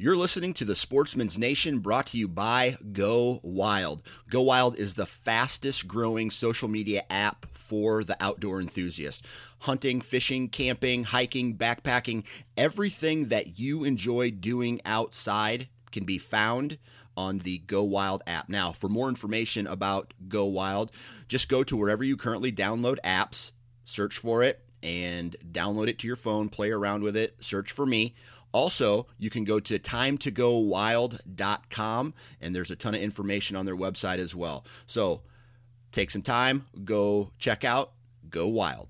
You're 0.00 0.14
listening 0.14 0.54
to 0.54 0.64
the 0.64 0.76
Sportsman's 0.76 1.36
Nation 1.38 1.80
brought 1.80 2.06
to 2.06 2.18
you 2.18 2.28
by 2.28 2.78
Go 2.92 3.40
Wild. 3.42 4.00
Go 4.30 4.42
Wild 4.42 4.76
is 4.76 4.94
the 4.94 5.06
fastest 5.06 5.88
growing 5.88 6.30
social 6.30 6.68
media 6.68 7.02
app 7.10 7.46
for 7.50 8.04
the 8.04 8.16
outdoor 8.20 8.60
enthusiast. 8.60 9.26
Hunting, 9.62 10.00
fishing, 10.00 10.50
camping, 10.50 11.02
hiking, 11.02 11.56
backpacking, 11.56 12.22
everything 12.56 13.26
that 13.30 13.58
you 13.58 13.82
enjoy 13.82 14.30
doing 14.30 14.80
outside 14.84 15.66
can 15.90 16.04
be 16.04 16.18
found 16.18 16.78
on 17.16 17.40
the 17.40 17.58
Go 17.58 17.82
Wild 17.82 18.22
app. 18.24 18.48
Now, 18.48 18.70
for 18.70 18.88
more 18.88 19.08
information 19.08 19.66
about 19.66 20.14
Go 20.28 20.44
Wild, 20.44 20.92
just 21.26 21.48
go 21.48 21.64
to 21.64 21.76
wherever 21.76 22.04
you 22.04 22.16
currently 22.16 22.52
download 22.52 22.98
apps, 23.02 23.50
search 23.84 24.16
for 24.16 24.44
it, 24.44 24.62
and 24.80 25.34
download 25.50 25.88
it 25.88 25.98
to 25.98 26.06
your 26.06 26.14
phone, 26.14 26.48
play 26.48 26.70
around 26.70 27.02
with 27.02 27.16
it, 27.16 27.34
search 27.40 27.72
for 27.72 27.84
me. 27.84 28.14
Also, 28.52 29.06
you 29.18 29.30
can 29.30 29.44
go 29.44 29.60
to 29.60 29.78
timetogowild.com 29.78 32.14
and 32.40 32.56
there's 32.56 32.70
a 32.70 32.76
ton 32.76 32.94
of 32.94 33.00
information 33.00 33.56
on 33.56 33.64
their 33.66 33.76
website 33.76 34.18
as 34.18 34.34
well. 34.34 34.64
So 34.86 35.20
take 35.92 36.10
some 36.10 36.22
time, 36.22 36.66
go 36.84 37.32
check 37.38 37.62
out 37.64 37.92
Go 38.30 38.48
Wild. 38.48 38.88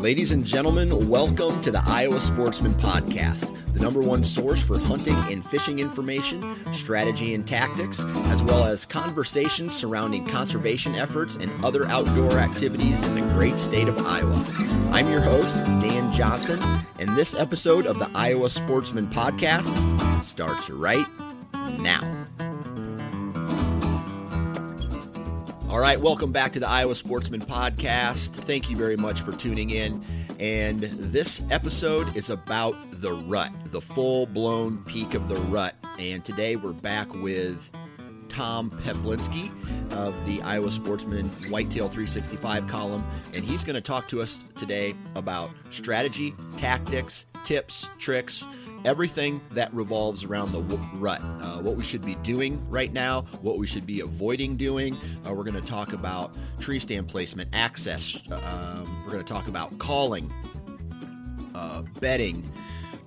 Ladies 0.00 0.30
and 0.30 0.46
gentlemen, 0.46 1.08
welcome 1.08 1.60
to 1.62 1.72
the 1.72 1.82
Iowa 1.84 2.20
Sportsman 2.20 2.72
Podcast 2.74 3.56
the 3.76 3.82
number 3.82 4.00
one 4.00 4.24
source 4.24 4.62
for 4.62 4.78
hunting 4.78 5.16
and 5.30 5.44
fishing 5.46 5.80
information, 5.80 6.56
strategy 6.72 7.34
and 7.34 7.46
tactics, 7.46 8.02
as 8.28 8.42
well 8.42 8.64
as 8.64 8.86
conversations 8.86 9.76
surrounding 9.76 10.26
conservation 10.26 10.94
efforts 10.94 11.36
and 11.36 11.52
other 11.64 11.86
outdoor 11.88 12.38
activities 12.38 13.02
in 13.02 13.14
the 13.14 13.20
great 13.34 13.58
state 13.58 13.88
of 13.88 13.98
Iowa. 13.98 14.44
I'm 14.92 15.10
your 15.10 15.20
host, 15.20 15.58
Dan 15.82 16.10
Johnson, 16.10 16.58
and 16.98 17.10
this 17.10 17.34
episode 17.34 17.86
of 17.86 17.98
the 17.98 18.10
Iowa 18.14 18.48
Sportsman 18.48 19.08
Podcast 19.08 19.74
starts 20.24 20.70
right 20.70 21.06
now. 21.78 22.26
All 25.68 25.80
right, 25.80 26.00
welcome 26.00 26.32
back 26.32 26.52
to 26.52 26.60
the 26.60 26.68
Iowa 26.68 26.94
Sportsman 26.94 27.42
Podcast. 27.42 28.30
Thank 28.30 28.70
you 28.70 28.76
very 28.78 28.96
much 28.96 29.20
for 29.20 29.32
tuning 29.32 29.68
in. 29.68 30.02
And 30.38 30.80
this 30.80 31.40
episode 31.50 32.14
is 32.14 32.28
about 32.28 32.74
the 32.90 33.12
rut, 33.12 33.50
the 33.72 33.80
full 33.80 34.26
blown 34.26 34.78
peak 34.84 35.14
of 35.14 35.28
the 35.28 35.36
rut. 35.36 35.74
And 35.98 36.24
today 36.24 36.56
we're 36.56 36.72
back 36.72 37.12
with 37.14 37.70
Tom 38.28 38.70
Peplinski 38.70 39.50
of 39.92 40.14
the 40.26 40.42
Iowa 40.42 40.70
Sportsman 40.70 41.28
Whitetail 41.50 41.88
365 41.88 42.66
column. 42.66 43.02
And 43.32 43.42
he's 43.42 43.64
going 43.64 43.76
to 43.76 43.80
talk 43.80 44.08
to 44.08 44.20
us 44.20 44.44
today 44.56 44.94
about 45.14 45.50
strategy, 45.70 46.34
tactics, 46.58 47.24
tips, 47.44 47.88
tricks, 47.98 48.44
everything 48.86 49.40
that 49.50 49.72
revolves 49.74 50.24
around 50.24 50.52
the 50.52 50.60
rut. 50.94 51.20
Uh, 51.20 51.58
what 51.58 51.76
we 51.76 51.82
should 51.82 52.04
be 52.04 52.14
doing 52.16 52.64
right 52.70 52.92
now, 52.92 53.22
what 53.42 53.58
we 53.58 53.66
should 53.66 53.84
be 53.84 54.00
avoiding 54.00 54.56
doing. 54.56 54.96
Uh, 55.26 55.34
we're 55.34 55.44
going 55.44 55.60
to 55.60 55.60
talk 55.60 55.92
about 55.92 56.34
tree 56.60 56.78
stand 56.78 57.08
placement, 57.08 57.50
access. 57.52 58.22
Um, 58.30 59.02
we're 59.04 59.12
going 59.12 59.24
to 59.24 59.32
talk 59.32 59.48
about 59.48 59.76
calling, 59.78 60.32
uh, 61.54 61.82
bedding, 62.00 62.48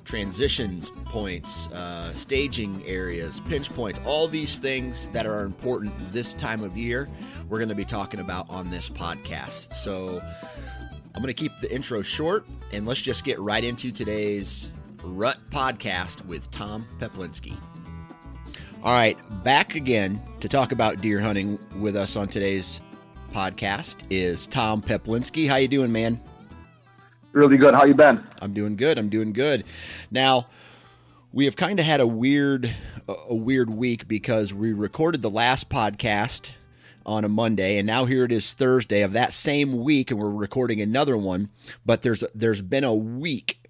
transitions 0.03 0.89
points, 1.05 1.67
uh, 1.71 2.13
staging 2.13 2.85
areas, 2.85 3.39
pinch 3.41 3.73
points, 3.73 4.01
all 4.05 4.27
these 4.27 4.59
things 4.59 5.07
that 5.09 5.25
are 5.25 5.45
important 5.45 5.93
this 6.11 6.33
time 6.33 6.61
of 6.61 6.75
year, 6.75 7.07
we're 7.47 7.57
going 7.57 7.69
to 7.69 7.75
be 7.75 7.85
talking 7.85 8.19
about 8.19 8.49
on 8.49 8.69
this 8.69 8.89
podcast. 8.89 9.73
So 9.73 10.19
I'm 11.15 11.21
going 11.21 11.27
to 11.27 11.33
keep 11.33 11.51
the 11.61 11.73
intro 11.73 12.01
short 12.01 12.45
and 12.73 12.85
let's 12.85 13.01
just 13.01 13.23
get 13.23 13.39
right 13.39 13.63
into 13.63 13.91
today's 13.91 14.71
Rut 15.03 15.37
Podcast 15.49 16.25
with 16.25 16.49
Tom 16.51 16.85
Peplinski. 16.99 17.55
All 18.83 18.93
right, 18.93 19.17
back 19.43 19.75
again 19.75 20.21
to 20.39 20.47
talk 20.47 20.71
about 20.71 21.01
deer 21.01 21.19
hunting 21.19 21.59
with 21.79 21.95
us 21.95 22.15
on 22.15 22.27
today's 22.27 22.81
podcast 23.33 24.03
is 24.09 24.47
Tom 24.47 24.81
Peplinski. 24.81 25.47
How 25.47 25.57
you 25.57 25.67
doing, 25.67 25.91
man? 25.91 26.19
Really 27.33 27.57
good. 27.57 27.73
How 27.73 27.85
you 27.85 27.93
been? 27.93 28.23
I'm 28.41 28.53
doing 28.53 28.75
good. 28.75 28.97
I'm 28.97 29.09
doing 29.09 29.33
good. 29.33 29.65
Now, 30.09 30.47
we 31.31 31.45
have 31.45 31.55
kind 31.55 31.79
of 31.79 31.85
had 31.85 31.99
a 31.99 32.07
weird 32.07 32.73
a 33.07 33.35
weird 33.35 33.69
week 33.69 34.07
because 34.07 34.53
we 34.53 34.71
recorded 34.71 35.21
the 35.21 35.29
last 35.29 35.69
podcast 35.69 36.51
on 37.05 37.25
a 37.25 37.29
Monday, 37.29 37.77
and 37.77 37.87
now 37.87 38.05
here 38.05 38.23
it 38.23 38.31
is 38.31 38.53
Thursday 38.53 39.01
of 39.01 39.13
that 39.13 39.33
same 39.33 39.83
week, 39.83 40.11
and 40.11 40.19
we're 40.19 40.29
recording 40.29 40.79
another 40.81 41.17
one. 41.17 41.49
But 41.85 42.01
there's 42.01 42.23
there's 42.33 42.61
been 42.61 42.83
a 42.83 42.93
week 42.93 43.68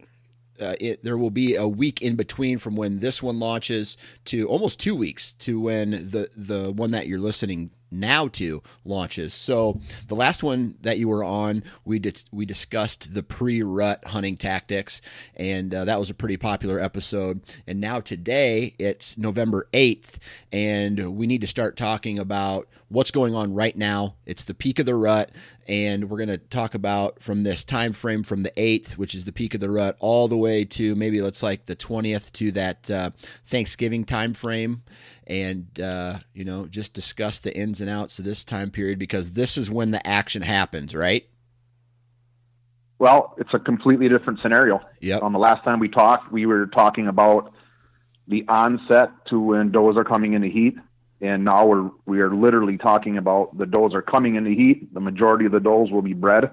uh, 0.60 0.76
it, 0.80 1.04
there 1.04 1.18
will 1.18 1.32
be 1.32 1.56
a 1.56 1.68
week 1.68 2.02
in 2.02 2.16
between 2.16 2.58
from 2.58 2.76
when 2.76 3.00
this 3.00 3.24
one 3.24 3.40
launches 3.40 3.98
to 4.26 4.48
almost 4.48 4.80
two 4.80 4.96
weeks 4.96 5.34
to 5.34 5.60
when 5.60 5.92
the 5.92 6.30
the 6.36 6.72
one 6.72 6.92
that 6.92 7.08
you're 7.08 7.20
listening 7.20 7.72
now 7.92 8.28
to 8.30 8.62
launches. 8.86 9.34
So 9.34 9.80
the 10.08 10.16
last 10.16 10.44
one 10.44 10.76
that 10.82 10.98
you 10.98 11.08
were 11.08 11.24
on, 11.24 11.64
we 11.86 12.00
did, 12.00 12.24
we 12.32 12.46
discussed 12.46 13.14
the 13.14 13.24
pre-rut 13.24 14.06
hunting 14.08 14.38
tactics, 14.38 15.02
and 15.36 15.74
uh, 15.74 15.86
that 15.86 16.00
was 16.00 16.10
a 16.10 16.14
pretty 16.14 16.38
popular 16.38 16.80
episode. 16.80 17.42
And 17.68 17.80
now 17.80 18.00
today 18.00 18.76
it's 18.80 19.18
November 19.18 19.68
eighth, 19.74 20.20
and 20.52 21.16
we 21.16 21.28
need 21.28 21.42
to 21.42 21.48
start 21.48 21.78
talking 21.78 22.20
about 22.20 22.68
what's 22.90 23.12
going 23.12 23.36
on 23.36 23.54
right 23.54 23.78
now. 23.78 24.16
It's 24.26 24.44
the 24.44 24.54
peak 24.54 24.80
of 24.80 24.86
the 24.86 24.96
rut, 24.96 25.32
and 25.70 26.10
we're 26.10 26.18
going 26.18 26.30
to 26.30 26.38
talk 26.38 26.74
about 26.74 27.22
from 27.22 27.44
this 27.44 27.64
time 27.64 27.94
frame 27.94 28.24
from 28.24 28.42
the 28.42 28.52
8th 28.52 28.94
which 28.94 29.14
is 29.14 29.26
the 29.26 29.32
peak 29.32 29.54
of 29.54 29.60
the 29.60 29.70
rut 29.70 29.96
all 30.00 30.28
the 30.28 30.36
way 30.36 30.66
to 30.66 30.96
maybe 30.96 31.22
let's 31.22 31.44
like 31.44 31.68
the 31.68 31.76
20th 31.76 32.32
to 32.32 32.52
that 32.52 32.90
uh, 32.90 33.12
thanksgiving 33.46 34.04
time 34.04 34.34
frame 34.34 34.82
and 35.30 35.80
uh, 35.80 36.20
you 36.34 36.44
know 36.44 36.66
just 36.66 36.94
discuss 36.94 37.40
the 37.40 37.56
ins 37.56 37.80
and 37.80 37.90
outs 37.90 38.20
of 38.20 38.26
this 38.26 38.44
time 38.44 38.72
period 38.72 39.00
because 39.00 39.32
this 39.34 39.58
is 39.58 39.70
when 39.70 39.92
the 39.92 40.06
action 40.06 40.42
happens 40.42 40.94
right 40.94 41.30
well 42.98 43.36
it's 43.38 43.54
a 43.54 43.60
completely 43.60 44.10
different 44.10 44.40
scenario 44.42 44.82
yeah 45.00 45.20
on 45.20 45.32
the 45.32 45.40
last 45.40 45.64
time 45.64 45.80
we 45.80 45.88
talked 45.88 46.32
we 46.32 46.46
were 46.46 46.66
talking 46.68 47.08
about 47.08 47.54
the 48.28 48.44
onset 48.48 49.12
to 49.28 49.40
when 49.40 49.72
does 49.72 49.96
are 49.96 50.04
coming 50.04 50.34
into 50.34 50.48
heat 50.48 50.76
and 51.22 51.44
now 51.44 51.66
we're 51.66 51.90
we 52.06 52.22
are 52.22 52.34
literally 52.34 52.78
talking 52.78 53.18
about 53.18 53.58
the 53.58 53.66
does 53.66 53.94
are 53.94 54.02
coming 54.02 54.36
into 54.36 54.52
heat. 54.52 54.94
The 54.94 55.02
majority 55.02 55.46
of 55.46 55.52
the 55.52 55.60
does 55.60 55.92
will 55.92 56.02
be 56.02 56.14
bred, 56.14 56.52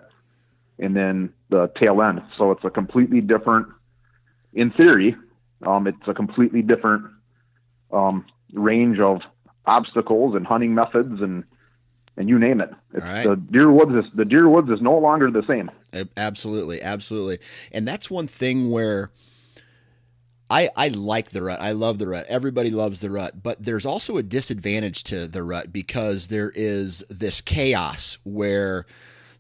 and 0.79 0.97
then 0.97 1.33
the 1.51 1.71
tail 1.79 2.03
end. 2.03 2.23
So 2.37 2.51
it's 2.51 2.65
a 2.65 2.71
completely 2.71 3.21
different, 3.21 3.69
in 4.55 4.73
theory, 4.73 5.17
um, 5.65 5.87
it's 5.87 6.09
a 6.09 6.15
completely 6.15 6.63
different 6.63 7.05
um, 7.93 8.27
range 8.53 8.99
of 8.99 9.21
obstacles 9.67 10.35
and 10.35 10.47
hunting 10.47 10.75
methods 10.75 11.21
and 11.21 11.45
and 12.19 12.31
you 12.31 12.39
name 12.39 12.63
it. 12.63 12.71
Right. 12.93 13.29
the 13.29 13.37
deer 13.37 13.71
woods 13.71 13.93
is 13.93 14.11
the 14.15 14.25
deer 14.25 14.49
woods 14.49 14.71
is 14.71 14.81
no 14.81 14.97
longer 14.99 15.31
the 15.31 15.43
same. 15.47 15.71
Absolutely, 16.17 16.83
absolutely, 16.83 17.39
and 17.73 17.87
that's 17.87 18.11
one 18.11 18.27
thing 18.27 18.71
where. 18.71 19.11
I, 20.49 20.71
I 20.77 20.89
like 20.91 21.31
the 21.31 21.43
rut. 21.43 21.61
I 21.61 21.73
love 21.73 21.99
the 21.99 22.07
rut. 22.07 22.25
Everybody 22.29 22.71
loves 22.71 23.01
the 23.01 23.11
rut. 23.11 23.43
But 23.43 23.65
there's 23.65 23.85
also 23.85 24.17
a 24.17 24.23
disadvantage 24.23 25.03
to 25.05 25.27
the 25.27 25.43
rut 25.43 25.73
because 25.73 26.29
there 26.29 26.53
is 26.55 27.05
this 27.11 27.41
chaos 27.41 28.19
where 28.23 28.87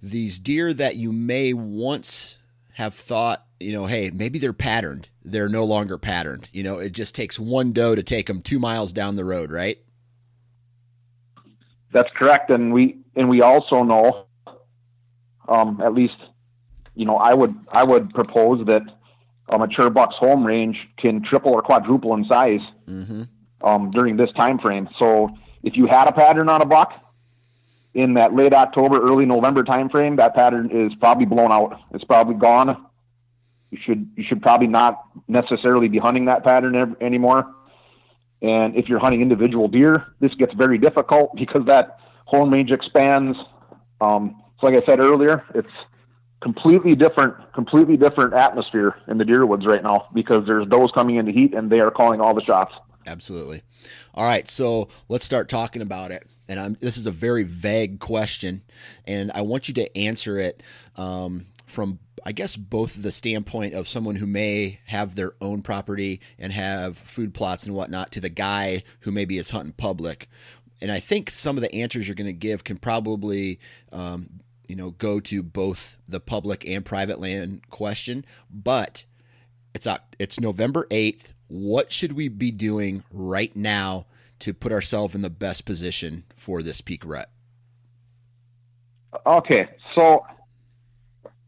these 0.03 0.41
deer 0.41 0.75
that 0.75 0.97
you 0.97 1.13
may 1.13 1.53
once 1.53 2.39
have 2.77 2.93
thought, 2.93 3.43
you 3.59 3.73
know, 3.73 3.87
hey, 3.87 4.11
maybe 4.13 4.39
they're 4.39 4.53
patterned. 4.53 5.09
They're 5.25 5.49
no 5.49 5.65
longer 5.65 5.97
patterned. 5.97 6.47
You 6.53 6.63
know, 6.63 6.79
it 6.79 6.93
just 6.93 7.15
takes 7.15 7.39
one 7.39 7.73
doe 7.73 7.95
to 7.95 8.03
take 8.03 8.27
them 8.27 8.43
two 8.43 8.59
miles 8.59 8.93
down 8.93 9.17
the 9.17 9.25
road, 9.25 9.51
right? 9.51 9.79
That's 11.91 12.11
correct, 12.15 12.51
and 12.51 12.75
we 12.75 12.99
and 13.15 13.31
we 13.31 13.41
also 13.41 13.83
know, 13.83 14.27
um, 15.49 15.81
at 15.83 15.95
least, 15.95 16.19
you 16.95 17.07
know, 17.07 17.17
I 17.17 17.33
would 17.33 17.55
I 17.73 17.83
would 17.83 18.11
propose 18.11 18.67
that 18.67 18.83
a 19.49 19.59
mature 19.59 19.89
buck's 19.89 20.17
home 20.17 20.45
range 20.45 20.77
can 20.99 21.23
triple 21.23 21.53
or 21.53 21.63
quadruple 21.63 22.13
in 22.13 22.27
size 22.27 22.61
mm-hmm. 22.87 23.23
um, 23.63 23.91
during 23.91 24.19
this 24.19 24.31
time 24.33 24.59
frame. 24.59 24.87
So 24.99 25.31
if 25.63 25.79
you 25.79 25.87
had 25.87 26.11
a 26.11 26.13
pattern 26.13 26.51
on 26.51 26.61
a 26.61 26.67
buck 26.67 26.93
in 27.97 28.13
that 28.15 28.35
late 28.35 28.53
October, 28.53 29.01
early 29.03 29.25
November 29.25 29.65
time 29.65 29.89
frame, 29.89 30.17
that 30.17 30.35
pattern 30.35 30.71
is 30.71 30.95
probably 31.01 31.25
blown 31.25 31.51
out. 31.51 31.81
It's 31.93 32.05
probably 32.05 32.35
gone. 32.35 32.87
You 33.71 33.79
should 33.83 34.11
you 34.17 34.23
should 34.29 34.43
probably 34.43 34.67
not 34.67 35.03
necessarily 35.29 35.89
be 35.89 35.99
hunting 35.99 36.27
that 36.27 36.45
pattern 36.45 36.95
anymore. 37.01 37.55
And 38.43 38.77
if 38.77 38.87
you're 38.87 38.99
hunting 38.99 39.23
individual 39.23 39.67
deer, 39.67 40.09
this 40.21 40.35
gets 40.35 40.53
very 40.55 40.77
difficult 40.77 41.35
because 41.35 41.65
that 41.67 41.99
home 42.27 42.53
range 42.53 42.71
expands. 42.71 43.39
Um, 44.03 44.43
so 44.61 44.67
like 44.67 44.81
I 44.81 44.85
said 44.85 45.01
earlier, 45.01 45.43
it's 45.55 45.73
completely 46.43 46.95
different, 46.95 47.35
completely 47.55 47.97
different 47.97 48.35
atmosphere 48.35 48.95
in 49.09 49.17
the 49.17 49.25
deer 49.25 49.47
woods 49.47 49.65
right 49.67 49.83
now 49.83 50.09
because 50.13 50.47
there's 50.47 50.69
does 50.69 50.93
coming 50.95 51.17
into 51.17 51.33
heat 51.33 51.55
and 51.55 51.73
they 51.73 51.81
are 51.81 51.91
calling 51.91 52.21
all 52.21 52.35
the 52.35 52.45
shots. 52.45 52.75
Absolutely. 53.07 53.63
All 54.15 54.25
right, 54.25 54.49
so 54.51 54.89
let's 55.09 55.25
start 55.25 55.49
talking 55.49 55.81
about 55.81 56.11
it. 56.11 56.27
And 56.49 56.61
I'm, 56.61 56.75
this 56.75 56.97
is 56.97 57.07
a 57.07 57.11
very 57.11 57.43
vague 57.43 57.99
question, 57.99 58.63
and 59.05 59.33
I 59.35 59.41
want 59.41 59.69
you 59.69 59.75
to 59.75 59.99
answer 59.99 60.39
it 60.39 60.63
um, 60.95 61.47
from 61.67 61.99
I 62.25 62.33
guess 62.33 62.57
both 62.57 63.01
the 63.03 63.13
standpoint 63.13 63.75
of 63.75 63.89
someone 63.89 64.17
who 64.17 64.27
may 64.27 64.81
have 64.87 65.15
their 65.15 65.35
own 65.41 65.63
property 65.63 66.21
and 66.39 66.53
have 66.53 66.99
food 66.99 67.33
plots 67.35 67.67
and 67.67 67.75
whatnot 67.75 68.11
to 68.13 68.21
the 68.21 68.29
guy 68.29 68.83
who 69.01 69.13
maybe 69.13 69.39
is 69.39 69.51
hunting 69.51 69.75
public. 69.77 70.29
And 70.81 70.91
I 70.91 70.99
think 70.99 71.31
some 71.31 71.57
of 71.57 71.63
the 71.63 71.73
answers 71.75 72.09
you're 72.09 72.17
going 72.17 72.27
to 72.27 72.33
give 72.33 72.65
can 72.65 72.79
probably, 72.79 73.61
um, 73.93 74.41
you 74.67 74.75
know, 74.75 74.91
go 74.91 75.21
to 75.21 75.43
both 75.43 75.99
the 76.09 76.19
public 76.19 76.69
and 76.69 76.85
private 76.85 77.21
land 77.21 77.71
question. 77.71 78.25
But 78.51 79.05
it's 79.75 79.87
it's 80.19 80.41
November 80.41 80.87
eighth. 80.91 81.33
What 81.49 81.93
should 81.93 82.15
we 82.15 82.29
be 82.29 82.51
doing 82.51 83.05
right 83.13 83.55
now 83.55 84.07
to 84.41 84.55
put 84.55 84.73
ourselves 84.73 85.15
in 85.15 85.23
the 85.23 85.31
best 85.31 85.65
position 85.65 86.25
for 86.37 86.63
this 86.63 86.81
peak 86.81 87.05
rut? 87.05 87.31
Okay, 89.27 89.69
so 89.95 90.25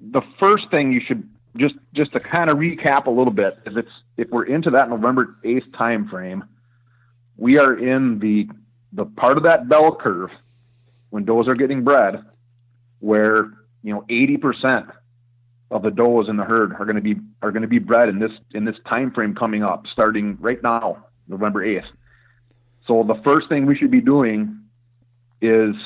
the 0.00 0.22
first 0.40 0.70
thing 0.70 0.92
you 0.92 1.00
should 1.06 1.28
just 1.56 1.74
just 1.94 2.12
to 2.12 2.20
kind 2.20 2.50
of 2.50 2.58
recap 2.58 3.06
a 3.06 3.10
little 3.10 3.32
bit 3.32 3.58
is 3.66 3.76
it's 3.76 3.90
if 4.16 4.28
we're 4.30 4.44
into 4.44 4.70
that 4.70 4.88
November 4.88 5.36
8th 5.44 5.76
time 5.76 6.08
frame, 6.08 6.44
we 7.36 7.58
are 7.58 7.76
in 7.76 8.18
the 8.18 8.48
the 8.92 9.04
part 9.04 9.36
of 9.36 9.44
that 9.44 9.68
bell 9.68 9.94
curve 9.94 10.30
when 11.10 11.24
does 11.24 11.48
are 11.48 11.54
getting 11.54 11.84
bred 11.84 12.22
where 13.00 13.52
you 13.82 13.92
know 13.92 14.04
80% 14.08 14.92
of 15.70 15.82
the 15.82 15.90
does 15.90 16.28
in 16.28 16.36
the 16.36 16.44
herd 16.44 16.74
are 16.74 16.84
going 16.84 16.96
to 16.96 17.02
be 17.02 17.16
are 17.42 17.52
going 17.52 17.62
to 17.62 17.68
be 17.68 17.78
bred 17.78 18.08
in 18.08 18.18
this 18.18 18.32
in 18.54 18.64
this 18.64 18.76
time 18.88 19.12
frame 19.12 19.34
coming 19.34 19.62
up 19.62 19.84
starting 19.92 20.36
right 20.40 20.62
now 20.62 21.04
November 21.28 21.64
8th. 21.64 21.84
So 22.88 23.04
the 23.06 23.20
first 23.22 23.48
thing 23.48 23.66
we 23.66 23.76
should 23.76 23.90
be 23.92 24.00
doing 24.00 24.62
is 25.40 25.76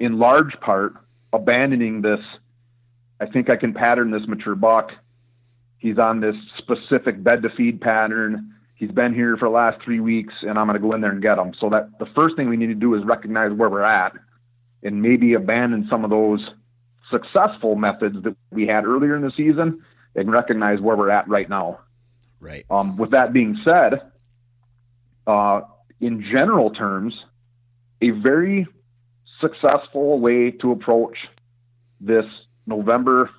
in 0.00 0.18
large 0.18 0.58
part 0.60 0.94
abandoning 1.32 2.02
this 2.02 2.20
I 3.20 3.26
think 3.26 3.48
I 3.48 3.56
can 3.56 3.72
pattern 3.72 4.10
this 4.10 4.26
mature 4.26 4.54
buck. 4.54 4.90
He's 5.78 5.98
on 5.98 6.20
this 6.20 6.34
specific 6.58 7.22
bed 7.22 7.42
to 7.42 7.50
feed 7.50 7.80
pattern. 7.80 8.54
He's 8.74 8.90
been 8.90 9.14
here 9.14 9.36
for 9.36 9.46
the 9.48 9.54
last 9.54 9.82
three 9.84 10.00
weeks, 10.00 10.34
and 10.42 10.58
I'm 10.58 10.66
going 10.66 10.80
to 10.80 10.86
go 10.86 10.94
in 10.94 11.00
there 11.00 11.12
and 11.12 11.22
get 11.22 11.38
him. 11.38 11.52
So 11.60 11.70
that 11.70 11.98
the 11.98 12.06
first 12.14 12.36
thing 12.36 12.48
we 12.48 12.56
need 12.56 12.66
to 12.66 12.74
do 12.74 12.94
is 12.94 13.04
recognize 13.04 13.52
where 13.52 13.70
we're 13.70 13.82
at, 13.82 14.12
and 14.82 15.00
maybe 15.00 15.34
abandon 15.34 15.86
some 15.88 16.04
of 16.04 16.10
those 16.10 16.40
successful 17.10 17.76
methods 17.76 18.22
that 18.24 18.36
we 18.50 18.66
had 18.66 18.84
earlier 18.84 19.14
in 19.14 19.22
the 19.22 19.32
season, 19.36 19.82
and 20.16 20.32
recognize 20.32 20.80
where 20.80 20.96
we're 20.96 21.10
at 21.10 21.28
right 21.28 21.48
now. 21.48 21.80
Right. 22.40 22.66
Um, 22.68 22.96
with 22.96 23.12
that 23.12 23.32
being 23.32 23.56
said, 23.64 24.02
uh, 25.26 25.60
in 26.00 26.22
general 26.22 26.70
terms, 26.70 27.14
a 28.00 28.10
very 28.10 28.66
successful 29.40 30.20
way 30.20 30.50
to 30.50 30.72
approach 30.72 31.16
this 32.00 32.26
November 32.66 33.30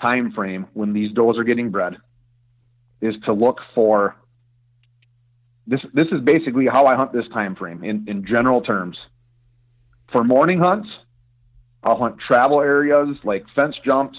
time 0.00 0.32
frame 0.32 0.66
when 0.74 0.92
these 0.92 1.12
does 1.12 1.38
are 1.38 1.44
getting 1.44 1.70
bred 1.70 1.96
is 3.00 3.14
to 3.24 3.32
look 3.32 3.60
for 3.74 4.16
this 5.66 5.80
this 5.94 6.08
is 6.08 6.20
basically 6.20 6.66
how 6.66 6.86
I 6.86 6.94
hunt 6.94 7.12
this 7.12 7.28
time 7.32 7.56
frame 7.56 7.82
in, 7.84 8.04
in 8.06 8.26
general 8.26 8.60
terms. 8.60 8.98
For 10.12 10.22
morning 10.22 10.58
hunts, 10.58 10.88
I'll 11.82 11.96
hunt 11.96 12.16
travel 12.18 12.60
areas 12.60 13.16
like 13.24 13.44
fence 13.54 13.74
jumps, 13.84 14.18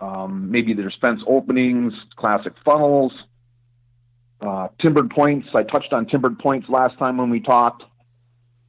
um, 0.00 0.50
maybe 0.50 0.74
there's 0.74 0.96
fence 1.00 1.20
openings, 1.26 1.92
classic 2.16 2.52
funnels, 2.64 3.12
uh, 4.40 4.68
timbered 4.80 5.10
points. 5.10 5.48
I 5.54 5.62
touched 5.62 5.92
on 5.92 6.06
timbered 6.06 6.38
points 6.38 6.68
last 6.68 6.98
time 6.98 7.16
when 7.16 7.30
we 7.30 7.40
talked. 7.40 7.84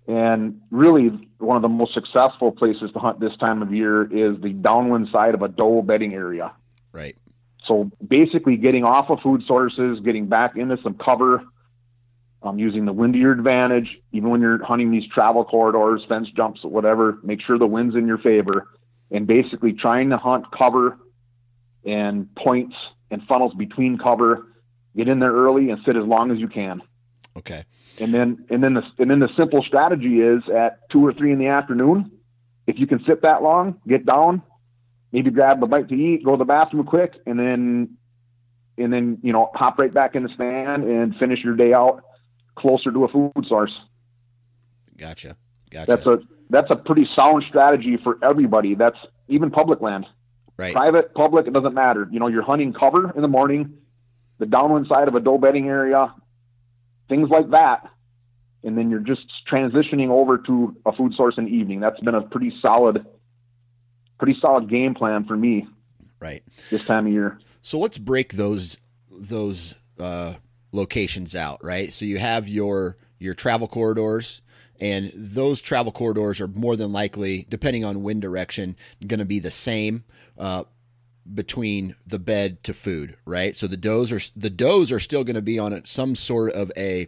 And 0.07 0.61
really, 0.71 1.09
one 1.37 1.57
of 1.57 1.61
the 1.61 1.67
most 1.67 1.93
successful 1.93 2.51
places 2.51 2.91
to 2.93 2.99
hunt 2.99 3.19
this 3.19 3.35
time 3.37 3.61
of 3.61 3.73
year 3.73 4.03
is 4.03 4.41
the 4.41 4.53
downwind 4.53 5.09
side 5.11 5.33
of 5.33 5.41
a 5.41 5.49
doe 5.49 5.81
bedding 5.81 6.13
area. 6.13 6.53
Right. 6.93 7.17
So 7.65 7.91
basically, 8.07 8.55
getting 8.55 8.85
off 8.85 9.09
of 9.09 9.19
food 9.19 9.43
sources, 9.45 9.99
getting 9.99 10.27
back 10.27 10.55
into 10.55 10.77
some 10.81 10.93
cover, 10.93 11.43
um, 12.41 12.57
using 12.57 12.85
the 12.85 12.93
wind 12.93 13.13
to 13.13 13.19
your 13.19 13.33
advantage. 13.33 13.99
Even 14.13 14.29
when 14.29 14.41
you're 14.41 14.63
hunting 14.63 14.91
these 14.91 15.07
travel 15.13 15.43
corridors, 15.43 16.03
fence 16.07 16.29
jumps, 16.35 16.63
whatever, 16.63 17.19
make 17.23 17.41
sure 17.41 17.57
the 17.57 17.67
wind's 17.67 17.95
in 17.95 18.07
your 18.07 18.19
favor, 18.19 18.67
and 19.11 19.27
basically 19.27 19.73
trying 19.73 20.09
to 20.11 20.17
hunt 20.17 20.45
cover 20.57 20.97
and 21.85 22.33
points 22.35 22.75
and 23.11 23.21
funnels 23.23 23.53
between 23.55 23.97
cover. 23.97 24.45
Get 24.97 25.07
in 25.07 25.19
there 25.19 25.31
early 25.31 25.69
and 25.69 25.79
sit 25.85 25.95
as 25.95 26.03
long 26.03 26.31
as 26.31 26.39
you 26.39 26.47
can. 26.47 26.81
Okay. 27.37 27.63
And 27.99 28.13
then 28.13 28.45
and 28.49 28.63
then 28.63 28.73
the 28.73 28.83
and 28.97 29.09
then 29.09 29.19
the 29.19 29.29
simple 29.37 29.63
strategy 29.63 30.21
is 30.21 30.43
at 30.49 30.89
two 30.89 31.05
or 31.05 31.13
three 31.13 31.31
in 31.31 31.39
the 31.39 31.47
afternoon, 31.47 32.11
if 32.65 32.79
you 32.79 32.87
can 32.87 33.03
sit 33.05 33.21
that 33.21 33.43
long, 33.43 33.79
get 33.87 34.05
down, 34.05 34.41
maybe 35.11 35.29
grab 35.29 35.63
a 35.63 35.67
bite 35.67 35.87
to 35.89 35.95
eat, 35.95 36.25
go 36.25 36.31
to 36.31 36.37
the 36.37 36.45
bathroom 36.45 36.85
quick, 36.85 37.13
and 37.25 37.39
then 37.39 37.97
and 38.77 38.91
then 38.91 39.19
you 39.23 39.31
know 39.31 39.51
hop 39.53 39.77
right 39.79 39.93
back 39.93 40.15
in 40.15 40.23
the 40.23 40.29
stand 40.29 40.83
and 40.83 41.15
finish 41.17 41.43
your 41.43 41.55
day 41.55 41.73
out 41.73 42.03
closer 42.55 42.91
to 42.91 43.05
a 43.05 43.07
food 43.07 43.45
source. 43.47 43.73
Gotcha. 44.97 45.35
Gotcha. 45.69 45.87
That's 45.87 46.05
a 46.05 46.19
that's 46.49 46.71
a 46.71 46.75
pretty 46.75 47.07
sound 47.15 47.43
strategy 47.47 47.97
for 48.03 48.17
everybody. 48.23 48.75
That's 48.75 48.97
even 49.27 49.51
public 49.51 49.81
land. 49.81 50.05
Right. 50.57 50.73
Private, 50.73 51.13
public, 51.13 51.45
it 51.45 51.53
doesn't 51.53 51.75
matter. 51.75 52.07
You 52.11 52.19
know, 52.19 52.27
you're 52.27 52.43
hunting 52.43 52.73
cover 52.73 53.11
in 53.15 53.21
the 53.21 53.27
morning, 53.27 53.77
the 54.39 54.45
downwind 54.45 54.87
side 54.87 55.07
of 55.07 55.15
a 55.15 55.19
doe 55.19 55.37
bedding 55.37 55.67
area, 55.67 56.13
things 57.09 57.29
like 57.29 57.49
that. 57.51 57.89
And 58.63 58.77
then 58.77 58.89
you're 58.89 58.99
just 58.99 59.25
transitioning 59.49 60.09
over 60.09 60.37
to 60.39 60.75
a 60.85 60.91
food 60.91 61.13
source 61.13 61.35
in 61.37 61.45
the 61.45 61.51
evening. 61.51 61.79
That's 61.79 61.99
been 61.99 62.15
a 62.15 62.21
pretty 62.21 62.53
solid, 62.61 63.05
pretty 64.17 64.37
solid 64.41 64.69
game 64.69 64.93
plan 64.93 65.25
for 65.25 65.37
me. 65.37 65.67
Right. 66.19 66.43
This 66.69 66.85
time 66.85 67.05
of 67.07 67.13
year. 67.13 67.39
So 67.61 67.79
let's 67.79 67.97
break 67.97 68.33
those 68.33 68.77
those 69.11 69.75
uh, 69.99 70.33
locations 70.71 71.35
out. 71.35 71.63
Right. 71.63 71.93
So 71.93 72.05
you 72.05 72.17
have 72.17 72.47
your 72.47 72.97
your 73.19 73.33
travel 73.33 73.67
corridors, 73.67 74.41
and 74.79 75.11
those 75.15 75.61
travel 75.61 75.91
corridors 75.91 76.41
are 76.41 76.47
more 76.47 76.75
than 76.75 76.91
likely, 76.91 77.45
depending 77.49 77.85
on 77.85 78.03
wind 78.03 78.21
direction, 78.21 78.75
going 79.05 79.19
to 79.19 79.25
be 79.25 79.39
the 79.39 79.51
same. 79.51 80.03
Uh, 80.37 80.63
between 81.33 81.95
the 82.05 82.19
bed 82.19 82.63
to 82.63 82.73
food, 82.73 83.15
right? 83.25 83.55
So 83.55 83.67
the 83.67 83.77
does 83.77 84.11
are 84.11 84.19
the 84.35 84.49
does 84.49 84.91
are 84.91 84.99
still 84.99 85.23
going 85.23 85.35
to 85.35 85.41
be 85.41 85.59
on 85.59 85.85
some 85.85 86.15
sort 86.15 86.53
of 86.53 86.71
a 86.77 87.07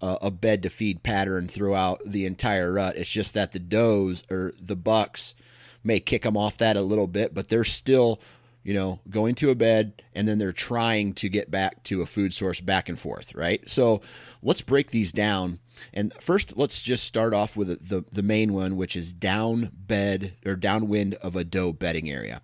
uh, 0.00 0.18
a 0.22 0.30
bed 0.30 0.62
to 0.62 0.70
feed 0.70 1.02
pattern 1.02 1.48
throughout 1.48 2.02
the 2.04 2.26
entire 2.26 2.72
rut. 2.72 2.96
It's 2.96 3.10
just 3.10 3.34
that 3.34 3.52
the 3.52 3.58
does 3.58 4.24
or 4.30 4.52
the 4.60 4.76
bucks 4.76 5.34
may 5.82 6.00
kick 6.00 6.22
them 6.22 6.36
off 6.36 6.58
that 6.58 6.76
a 6.76 6.82
little 6.82 7.06
bit, 7.06 7.32
but 7.34 7.48
they're 7.48 7.64
still 7.64 8.20
you 8.66 8.74
know, 8.74 8.98
going 9.08 9.36
to 9.36 9.50
a 9.50 9.54
bed 9.54 10.02
and 10.12 10.26
then 10.26 10.38
they're 10.38 10.50
trying 10.50 11.12
to 11.12 11.28
get 11.28 11.52
back 11.52 11.84
to 11.84 12.02
a 12.02 12.06
food 12.06 12.34
source 12.34 12.60
back 12.60 12.88
and 12.88 12.98
forth, 12.98 13.32
right? 13.32 13.62
So 13.70 14.00
let's 14.42 14.60
break 14.60 14.90
these 14.90 15.12
down. 15.12 15.60
And 15.94 16.12
first, 16.20 16.56
let's 16.56 16.82
just 16.82 17.04
start 17.04 17.32
off 17.32 17.56
with 17.56 17.68
the, 17.68 17.76
the, 17.76 18.04
the 18.10 18.22
main 18.24 18.52
one, 18.52 18.76
which 18.76 18.96
is 18.96 19.12
down 19.12 19.70
bed 19.72 20.32
or 20.44 20.56
downwind 20.56 21.14
of 21.14 21.36
a 21.36 21.44
doe 21.44 21.72
bedding 21.72 22.10
area. 22.10 22.42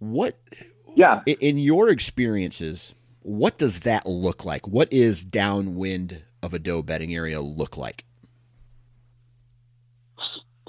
What, 0.00 0.36
Yeah. 0.96 1.20
in 1.26 1.58
your 1.58 1.88
experiences, 1.90 2.94
what 3.22 3.58
does 3.58 3.80
that 3.80 4.06
look 4.06 4.44
like? 4.44 4.66
What 4.66 4.92
is 4.92 5.24
downwind 5.24 6.22
of 6.42 6.52
a 6.52 6.58
doe 6.58 6.82
bedding 6.82 7.14
area 7.14 7.40
look 7.40 7.76
like? 7.76 8.04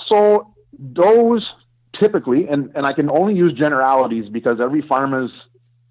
So 0.07 0.53
those 0.77 1.49
typically, 1.99 2.47
and, 2.47 2.71
and 2.75 2.85
I 2.85 2.93
can 2.93 3.09
only 3.09 3.33
use 3.33 3.53
generalities 3.53 4.29
because 4.29 4.59
every 4.61 4.81
farm 4.81 5.13
is 5.25 5.31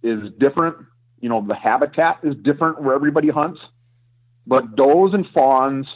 is 0.03 0.33
different. 0.39 0.77
You 1.21 1.29
know, 1.29 1.45
the 1.47 1.55
habitat 1.55 2.21
is 2.23 2.35
different 2.43 2.83
where 2.83 2.95
everybody 2.95 3.29
hunts. 3.29 3.61
But 4.47 4.75
does 4.77 5.11
and 5.13 5.27
fawns 5.35 5.87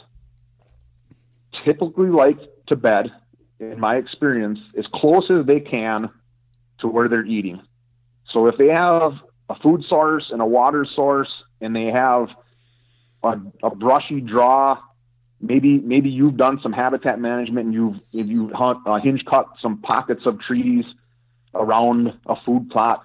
typically 1.63 2.09
like 2.09 2.37
to 2.67 2.75
bed, 2.75 3.11
in 3.59 3.79
my 3.79 3.95
experience, 3.95 4.59
as 4.77 4.85
close 4.93 5.29
as 5.31 5.45
they 5.45 5.59
can 5.59 6.09
to 6.79 6.87
where 6.87 7.07
they're 7.07 7.25
eating. 7.25 7.61
So 8.31 8.47
if 8.47 8.57
they 8.57 8.67
have 8.67 9.13
a 9.49 9.55
food 9.55 9.83
source 9.87 10.25
and 10.31 10.41
a 10.41 10.45
water 10.45 10.85
source, 10.95 11.31
and 11.61 11.75
they 11.75 11.85
have 11.85 12.29
a, 13.23 13.39
a 13.63 13.75
brushy 13.75 14.21
draw 14.21 14.77
maybe 15.41 15.79
maybe 15.79 16.09
you've 16.09 16.37
done 16.37 16.59
some 16.61 16.73
habitat 16.73 17.19
management 17.19 17.65
and 17.65 17.73
you've 17.73 17.95
if 18.13 18.27
you 18.27 18.49
hunt 18.53 18.79
uh, 18.85 18.99
hinge 18.99 19.23
cut 19.25 19.47
some 19.61 19.81
pockets 19.81 20.25
of 20.25 20.39
trees 20.41 20.85
around 21.53 22.13
a 22.25 22.35
food 22.45 22.69
plot, 22.69 23.01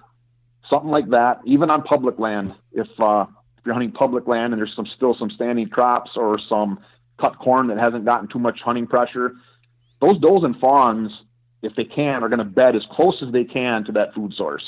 something 0.69 0.89
like 0.89 1.09
that. 1.09 1.39
Even 1.45 1.69
on 1.69 1.83
public 1.83 2.19
land, 2.19 2.53
if 2.71 2.87
uh, 2.99 3.25
if 3.57 3.65
you're 3.65 3.73
hunting 3.73 3.91
public 3.91 4.27
land 4.27 4.53
and 4.53 4.61
there's 4.61 4.75
some 4.75 4.87
still 4.95 5.15
some 5.17 5.29
standing 5.29 5.69
crops 5.69 6.11
or 6.15 6.39
some 6.49 6.79
cut 7.19 7.37
corn 7.37 7.67
that 7.67 7.77
hasn't 7.77 8.05
gotten 8.05 8.27
too 8.27 8.39
much 8.39 8.59
hunting 8.61 8.87
pressure, 8.87 9.35
those 9.99 10.19
does 10.19 10.43
and 10.43 10.57
fawns, 10.57 11.11
if 11.61 11.75
they 11.75 11.83
can, 11.83 12.23
are 12.23 12.29
going 12.29 12.39
to 12.39 12.45
bed 12.45 12.75
as 12.75 12.83
close 12.91 13.21
as 13.25 13.31
they 13.31 13.43
can 13.43 13.83
to 13.85 13.91
that 13.93 14.13
food 14.13 14.33
source. 14.33 14.63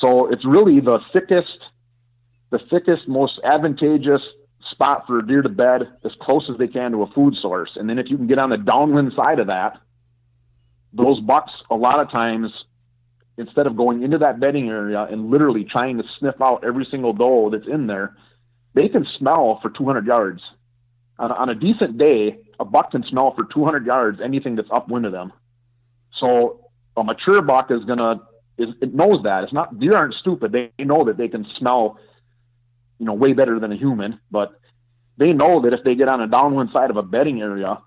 So 0.00 0.32
it's 0.32 0.44
really 0.44 0.80
the 0.80 0.98
thickest, 1.12 1.58
the 2.50 2.58
thickest, 2.70 3.06
most 3.06 3.40
advantageous 3.44 4.22
spot 4.70 5.04
for 5.06 5.18
a 5.18 5.26
deer 5.26 5.42
to 5.42 5.48
bed 5.48 5.82
as 6.04 6.12
close 6.20 6.48
as 6.50 6.58
they 6.58 6.68
can 6.68 6.92
to 6.92 7.02
a 7.02 7.06
food 7.12 7.34
source. 7.40 7.70
And 7.76 7.88
then 7.88 7.98
if 7.98 8.06
you 8.08 8.16
can 8.16 8.26
get 8.26 8.38
on 8.38 8.50
the 8.50 8.56
downwind 8.56 9.12
side 9.14 9.38
of 9.38 9.48
that, 9.48 9.78
those 10.92 11.20
bucks 11.20 11.52
a 11.70 11.74
lot 11.74 12.00
of 12.00 12.10
times 12.10 12.50
instead 13.38 13.66
of 13.66 13.76
going 13.76 14.02
into 14.02 14.18
that 14.18 14.40
bedding 14.40 14.68
area 14.68 15.06
and 15.10 15.30
literally 15.30 15.64
trying 15.64 15.98
to 15.98 16.04
sniff 16.18 16.34
out 16.40 16.64
every 16.64 16.86
single 16.90 17.12
doe 17.12 17.50
that's 17.50 17.66
in 17.66 17.86
there, 17.86 18.16
they 18.74 18.88
can 18.88 19.06
smell 19.18 19.58
for 19.62 19.70
200 19.70 20.06
yards. 20.06 20.42
On, 21.18 21.30
on 21.32 21.48
a 21.48 21.54
decent 21.54 21.98
day, 21.98 22.38
a 22.60 22.64
buck 22.64 22.90
can 22.90 23.04
smell 23.04 23.34
for 23.34 23.44
200 23.44 23.86
yards 23.86 24.20
anything 24.22 24.56
that's 24.56 24.68
upwind 24.70 25.06
of 25.06 25.12
them. 25.12 25.32
So 26.18 26.70
a 26.96 27.04
mature 27.04 27.42
buck 27.42 27.70
is 27.70 27.84
gonna 27.84 28.20
is 28.58 28.68
it 28.80 28.94
knows 28.94 29.22
that 29.24 29.44
it's 29.44 29.52
not 29.52 29.78
deer 29.78 29.94
aren't 29.94 30.14
stupid. 30.14 30.52
They 30.52 30.70
know 30.84 31.04
that 31.04 31.16
they 31.16 31.28
can 31.28 31.46
smell, 31.58 31.98
you 32.98 33.06
know, 33.06 33.14
way 33.14 33.32
better 33.32 33.58
than 33.58 33.72
a 33.72 33.76
human. 33.76 34.20
But 34.30 34.52
they 35.16 35.32
know 35.32 35.62
that 35.62 35.72
if 35.72 35.84
they 35.84 35.94
get 35.94 36.08
on 36.08 36.20
a 36.20 36.26
downwind 36.26 36.70
side 36.72 36.90
of 36.90 36.96
a 36.96 37.02
bedding 37.02 37.40
area, 37.40 37.78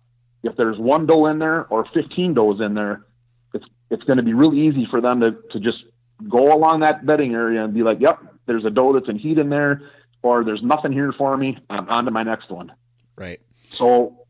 if 0.44 0.56
there's 0.56 0.78
one 0.78 1.06
doe 1.06 1.28
in 1.28 1.40
there 1.40 1.66
or 1.66 1.86
15 1.94 2.34
does 2.34 2.62
in 2.62 2.74
there, 2.74 3.06
it's 3.54 3.66
it's 3.90 4.04
going 4.04 4.18
to 4.18 4.24
be 4.24 4.34
really 4.34 4.60
easy 4.60 4.88
for 4.90 5.02
them 5.02 5.22
to 5.22 5.38
to 5.52 5.60
just 5.60 5.84
go 6.30 6.52
along 6.52 6.82
that 6.82 7.06
bedding 7.06 7.34
area 7.34 7.64
and 7.64 7.74
be 7.74 7.84
like, 7.84 8.00
"Yep, 8.00 8.20
there's 8.46 8.66
a 8.66 8.70
doe 8.70 8.94
that's 8.94 9.10
in 9.10 9.18
heat 9.18 9.38
in 9.38 9.50
there," 9.50 9.82
or 10.22 10.44
"There's 10.44 10.64
nothing 10.64 10.92
here 10.92 11.12
for 11.12 11.36
me. 11.38 11.58
I'm 11.70 11.90
on 11.90 12.06
to 12.06 12.12
my 12.12 12.24
next 12.24 12.50
one." 12.50 12.72
Right. 13.16 13.40
So, 13.72 14.25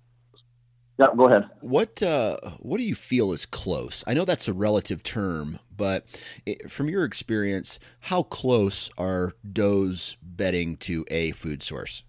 yeah, 0.97 1.07
go 1.15 1.25
ahead. 1.25 1.49
What 1.59 2.01
uh, 2.01 2.37
what 2.59 2.77
do 2.77 2.83
you 2.83 2.95
feel 2.95 3.33
is 3.33 3.45
close? 3.45 4.03
I 4.07 4.13
know 4.13 4.23
that's 4.23 4.47
a 4.47 4.53
relative 4.53 5.03
term, 5.03 5.59
but 5.75 6.05
it, 6.45 6.71
from 6.71 6.87
your 6.87 7.03
experience, 7.03 7.79
how 7.99 8.23
close 8.23 8.89
are 8.97 9.33
does 9.51 10.15
bedding 10.21 10.77
to 10.77 11.05
a 11.09 11.31
food 11.31 11.61
source? 11.61 12.03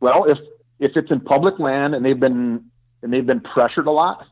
Well, 0.00 0.24
if 0.24 0.38
if 0.78 0.92
it's 0.96 1.10
in 1.10 1.20
public 1.20 1.58
land 1.58 1.94
and 1.94 2.04
they've 2.04 2.20
been 2.20 2.66
and 3.02 3.12
they've 3.12 3.26
been 3.26 3.40
pressured 3.40 3.86
a 3.86 3.90
lot, 3.90 4.26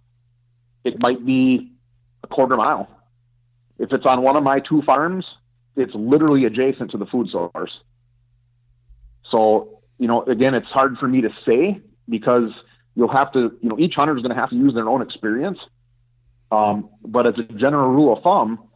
it 0.84 0.96
might 0.98 1.24
be 1.24 1.72
a 2.22 2.26
quarter 2.26 2.56
mile. 2.56 2.86
If 3.78 3.92
it's 3.92 4.04
on 4.04 4.20
one 4.22 4.36
of 4.36 4.42
my 4.42 4.60
two 4.60 4.82
farms, 4.82 5.24
it's 5.74 5.94
literally 5.94 6.44
adjacent 6.44 6.90
to 6.90 6.98
the 6.98 7.06
food 7.06 7.30
source. 7.30 7.72
So, 9.30 9.80
you 9.98 10.06
know, 10.06 10.22
again, 10.24 10.54
it's 10.54 10.68
hard 10.68 10.98
for 10.98 11.08
me 11.08 11.22
to 11.22 11.30
say 11.46 11.80
because 12.08 12.50
you'll 12.94 13.12
have 13.12 13.32
to, 13.32 13.56
you 13.60 13.68
know, 13.68 13.78
each 13.78 13.94
hunter 13.94 14.16
is 14.16 14.22
going 14.22 14.34
to 14.34 14.40
have 14.40 14.50
to 14.50 14.56
use 14.56 14.74
their 14.74 14.88
own 14.88 15.02
experience. 15.02 15.58
Um, 16.50 16.90
but 17.04 17.26
as 17.26 17.34
a 17.38 17.44
general 17.54 17.90
rule 17.90 18.16
of 18.16 18.22
thumb, 18.22 18.68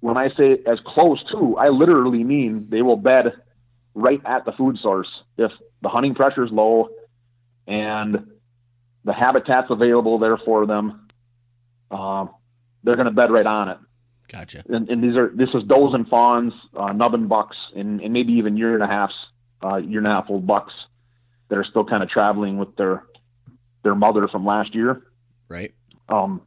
when 0.00 0.16
I 0.16 0.28
say 0.36 0.58
as 0.66 0.78
close 0.86 1.22
to, 1.32 1.56
I 1.56 1.68
literally 1.68 2.22
mean 2.22 2.68
they 2.70 2.82
will 2.82 2.96
bed 2.96 3.32
right 3.94 4.20
at 4.24 4.44
the 4.44 4.52
food 4.52 4.78
source 4.78 5.08
if 5.36 5.50
the 5.82 5.88
hunting 5.88 6.14
pressure 6.14 6.44
is 6.44 6.52
low 6.52 6.90
and 7.66 8.28
the 9.04 9.12
habitat's 9.12 9.70
available 9.70 10.18
there 10.18 10.38
for 10.38 10.66
them. 10.66 11.08
Um, 11.90 12.30
they're 12.84 12.94
going 12.94 13.06
to 13.06 13.12
bed 13.12 13.32
right 13.32 13.46
on 13.46 13.70
it. 13.70 13.78
Gotcha. 14.28 14.62
And, 14.68 14.88
and, 14.88 15.02
these 15.02 15.16
are 15.16 15.32
this 15.34 15.48
is 15.54 15.64
does 15.64 15.94
and 15.94 16.06
fawns, 16.06 16.52
uh, 16.76 16.92
nubbin 16.92 17.28
bucks, 17.28 17.56
and, 17.74 18.00
and, 18.02 18.12
maybe 18.12 18.34
even 18.34 18.58
year 18.58 18.74
and 18.74 18.82
a 18.82 18.86
half, 18.86 19.10
uh, 19.64 19.76
year 19.76 19.98
and 19.98 20.06
a 20.06 20.10
half 20.10 20.26
old 20.28 20.46
bucks 20.46 20.74
that 21.48 21.58
are 21.58 21.64
still 21.64 21.84
kind 21.84 22.02
of 22.02 22.08
traveling 22.08 22.58
with 22.58 22.76
their 22.76 23.04
their 23.82 23.94
mother 23.94 24.28
from 24.28 24.44
last 24.44 24.74
year. 24.74 25.02
Right. 25.48 25.74
Um, 26.08 26.42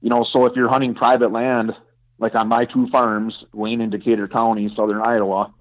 you 0.00 0.10
know, 0.10 0.24
so 0.30 0.46
if 0.46 0.54
you're 0.56 0.68
hunting 0.68 0.94
private 0.94 1.32
land, 1.32 1.72
like 2.18 2.34
on 2.34 2.48
my 2.48 2.64
two 2.64 2.88
farms, 2.88 3.34
Wayne 3.52 3.80
and 3.80 3.90
Decatur 3.90 4.28
County, 4.28 4.72
southern 4.76 5.00
Iowa, 5.00 5.52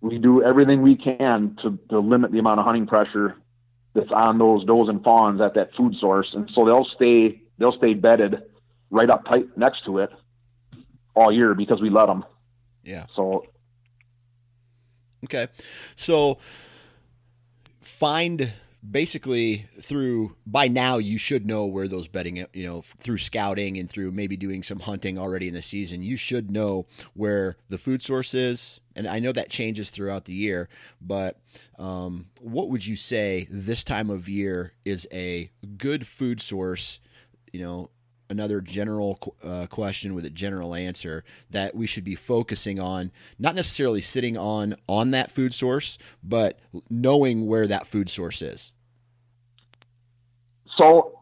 we 0.00 0.18
do 0.18 0.42
everything 0.42 0.82
we 0.82 0.96
can 0.96 1.56
to, 1.62 1.78
to 1.90 1.98
limit 1.98 2.32
the 2.32 2.38
amount 2.38 2.60
of 2.60 2.66
hunting 2.66 2.86
pressure 2.86 3.36
that's 3.94 4.10
on 4.12 4.38
those 4.38 4.64
does 4.64 4.88
and 4.88 5.02
fawns 5.02 5.40
at 5.40 5.54
that 5.54 5.74
food 5.74 5.94
source, 5.98 6.28
and 6.34 6.50
so 6.54 6.64
they'll 6.64 6.88
stay 6.94 7.40
they'll 7.58 7.76
stay 7.76 7.94
bedded 7.94 8.42
right 8.90 9.08
up 9.10 9.24
tight 9.24 9.56
next 9.56 9.84
to 9.86 9.98
it 9.98 10.10
all 11.14 11.32
year 11.32 11.54
because 11.54 11.80
we 11.80 11.90
let 11.90 12.06
them. 12.06 12.24
Yeah. 12.84 13.06
So. 13.14 13.46
Okay, 15.24 15.48
so 15.96 16.38
find 17.86 18.52
basically 18.88 19.66
through 19.80 20.36
by 20.46 20.68
now 20.68 20.96
you 20.96 21.18
should 21.18 21.46
know 21.46 21.64
where 21.64 21.88
those 21.88 22.08
bedding 22.08 22.46
you 22.52 22.66
know 22.66 22.82
through 22.82 23.18
scouting 23.18 23.78
and 23.78 23.90
through 23.90 24.12
maybe 24.12 24.36
doing 24.36 24.62
some 24.62 24.80
hunting 24.80 25.18
already 25.18 25.48
in 25.48 25.54
the 25.54 25.62
season 25.62 26.02
you 26.02 26.16
should 26.16 26.50
know 26.50 26.86
where 27.14 27.56
the 27.68 27.78
food 27.78 28.00
source 28.02 28.34
is. 28.34 28.80
And 28.94 29.06
i 29.06 29.18
know 29.18 29.32
that 29.32 29.50
changes 29.50 29.90
throughout 29.90 30.24
the 30.24 30.34
year 30.34 30.68
but 31.00 31.40
um, 31.78 32.26
what 32.40 32.68
would 32.68 32.86
you 32.86 32.96
say 32.96 33.46
this 33.50 33.84
time 33.84 34.10
of 34.10 34.28
year 34.28 34.72
is 34.84 35.08
a 35.12 35.50
good 35.76 36.06
food 36.06 36.40
source 36.40 37.00
you 37.52 37.60
know 37.60 37.90
another 38.28 38.60
general 38.60 39.18
uh, 39.42 39.66
question 39.66 40.14
with 40.14 40.24
a 40.24 40.30
general 40.30 40.74
answer 40.74 41.24
that 41.50 41.74
we 41.74 41.86
should 41.86 42.04
be 42.04 42.14
focusing 42.14 42.80
on 42.80 43.12
not 43.38 43.54
necessarily 43.54 44.00
sitting 44.00 44.36
on 44.36 44.76
on 44.88 45.10
that 45.10 45.30
food 45.30 45.54
source 45.54 45.98
but 46.22 46.58
knowing 46.90 47.46
where 47.46 47.66
that 47.66 47.86
food 47.86 48.08
source 48.08 48.42
is. 48.42 48.72
So 50.76 51.20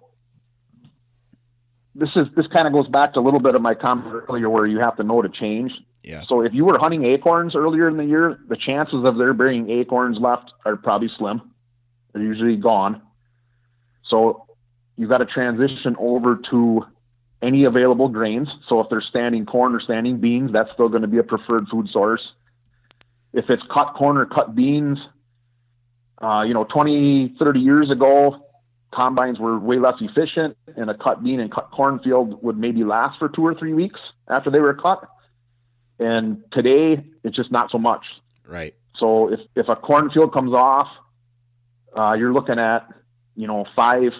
this 1.95 2.11
is 2.17 2.27
this 2.37 2.47
kind 2.49 2.67
of 2.67 2.73
goes 2.73 2.89
back 2.89 3.15
to 3.15 3.21
a 3.21 3.23
little 3.23 3.41
bit 3.41 3.55
of 3.55 3.63
my 3.63 3.75
comment 3.75 4.25
earlier 4.29 4.51
where 4.51 4.67
you 4.67 4.79
have 4.81 4.97
to 4.97 5.03
know 5.03 5.23
to 5.23 5.29
change. 5.29 5.73
Yeah. 6.03 6.23
So 6.29 6.43
if 6.43 6.53
you 6.53 6.65
were 6.65 6.79
hunting 6.79 7.05
acorns 7.05 7.55
earlier 7.55 7.89
in 7.89 7.97
the 7.97 8.05
year 8.05 8.39
the 8.49 8.57
chances 8.57 9.05
of 9.05 9.17
there 9.17 9.33
being 9.33 9.71
acorns 9.71 10.19
left 10.19 10.53
are 10.65 10.77
probably 10.77 11.11
slim. 11.17 11.53
They're 12.13 12.23
usually 12.23 12.57
gone. 12.57 13.03
So 14.09 14.47
you've 14.97 15.11
got 15.11 15.19
to 15.19 15.27
transition 15.27 15.97
over 15.99 16.41
to 16.51 16.85
any 17.45 17.65
available 17.65 18.09
grains. 18.09 18.49
So 18.69 18.81
if 18.81 18.89
they're 18.89 19.03
standing 19.03 19.45
corn 19.45 19.75
or 19.75 19.81
standing 19.81 20.19
beans, 20.19 20.53
that's 20.53 20.71
still 20.73 20.89
going 20.89 21.03
to 21.03 21.09
be 21.09 21.19
a 21.19 21.23
preferred 21.23 21.69
food 21.69 21.89
source. 21.91 22.23
If 23.33 23.51
it's 23.51 23.63
cut 23.73 23.95
corn 23.95 24.17
or 24.17 24.27
cut 24.27 24.55
beans, 24.55 24.99
uh, 26.23 26.43
you 26.47 26.55
know, 26.55 26.65
20, 26.65 27.37
30 27.39 27.61
years 27.61 27.91
ago, 27.91 28.47
combines 28.93 29.39
were 29.39 29.59
way 29.59 29.79
less 29.79 29.97
efficient 30.01 30.57
and 30.77 30.89
a 30.89 30.95
cut 30.95 31.23
bean 31.23 31.41
and 31.41 31.53
cut 31.53 31.71
corn 31.71 31.99
field 31.99 32.43
would 32.43 32.57
maybe 32.57 32.85
last 32.85 33.19
for 33.19 33.29
two 33.29 33.45
or 33.45 33.55
three 33.55 33.75
weeks 33.75 34.01
after 34.29 34.51
they 34.51 34.61
were 34.61 34.75
cut. 34.75 35.07
And 35.99 36.43
today 36.53 37.05
it's 37.23 37.37
just 37.37 37.51
not 37.51 37.71
so 37.71 37.79
much. 37.79 38.05
Right. 38.47 38.75
So 38.97 39.33
if, 39.33 39.41
if 39.57 39.69
a 39.69 39.77
cornfield 39.77 40.33
comes 40.33 40.55
off, 40.55 40.89
uh, 41.97 42.15
you're 42.15 42.33
looking 42.33 42.59
at, 42.59 42.89
you 43.35 43.47
know, 43.47 43.67
five, 43.75 44.13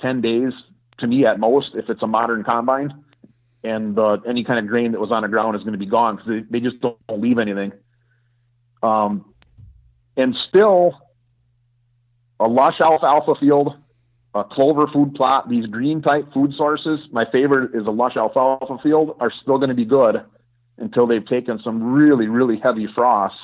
ten 0.00 0.20
days 0.20 0.52
to 0.98 1.06
me 1.06 1.26
at 1.26 1.38
most 1.38 1.70
if 1.74 1.88
it's 1.88 2.02
a 2.02 2.06
modern 2.06 2.44
combine 2.44 3.04
and 3.66 3.98
uh, 3.98 4.18
any 4.26 4.44
kind 4.44 4.58
of 4.58 4.68
grain 4.68 4.92
that 4.92 5.00
was 5.00 5.10
on 5.10 5.22
the 5.22 5.28
ground 5.28 5.56
is 5.56 5.62
going 5.62 5.72
to 5.72 5.78
be 5.78 5.86
gone 5.86 6.16
because 6.16 6.28
they, 6.28 6.58
they 6.58 6.60
just 6.60 6.80
don't 6.80 6.96
leave 7.10 7.38
anything. 7.38 7.72
Um, 8.82 9.34
and 10.16 10.36
still, 10.48 10.94
a 12.38 12.46
lush 12.46 12.80
alfalfa 12.80 13.34
field, 13.40 13.74
a 14.34 14.44
clover 14.44 14.86
food 14.86 15.14
plot, 15.14 15.48
these 15.48 15.66
green 15.66 16.00
type 16.00 16.32
food 16.32 16.54
sources. 16.56 17.00
My 17.10 17.24
favorite 17.30 17.74
is 17.74 17.86
a 17.86 17.90
lush 17.90 18.16
alfalfa 18.16 18.78
field 18.82 19.16
are 19.20 19.32
still 19.42 19.58
going 19.58 19.70
to 19.70 19.74
be 19.74 19.84
good 19.84 20.22
until 20.78 21.06
they've 21.06 21.26
taken 21.26 21.58
some 21.64 21.82
really 21.92 22.28
really 22.28 22.58
heavy 22.58 22.86
frosts. 22.94 23.38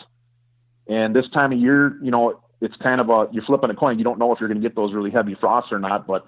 And 0.86 1.16
this 1.16 1.28
time 1.30 1.52
of 1.52 1.58
year, 1.58 1.98
you 2.02 2.10
know, 2.10 2.42
it's 2.60 2.76
kind 2.76 3.00
of 3.00 3.08
a 3.08 3.28
you're 3.32 3.44
flipping 3.44 3.70
a 3.70 3.74
coin. 3.74 3.98
You 3.98 4.04
don't 4.04 4.18
know 4.18 4.32
if 4.32 4.40
you're 4.40 4.48
going 4.48 4.60
to 4.60 4.68
get 4.68 4.76
those 4.76 4.94
really 4.94 5.10
heavy 5.10 5.36
frosts 5.40 5.72
or 5.72 5.78
not, 5.78 6.06
but 6.06 6.26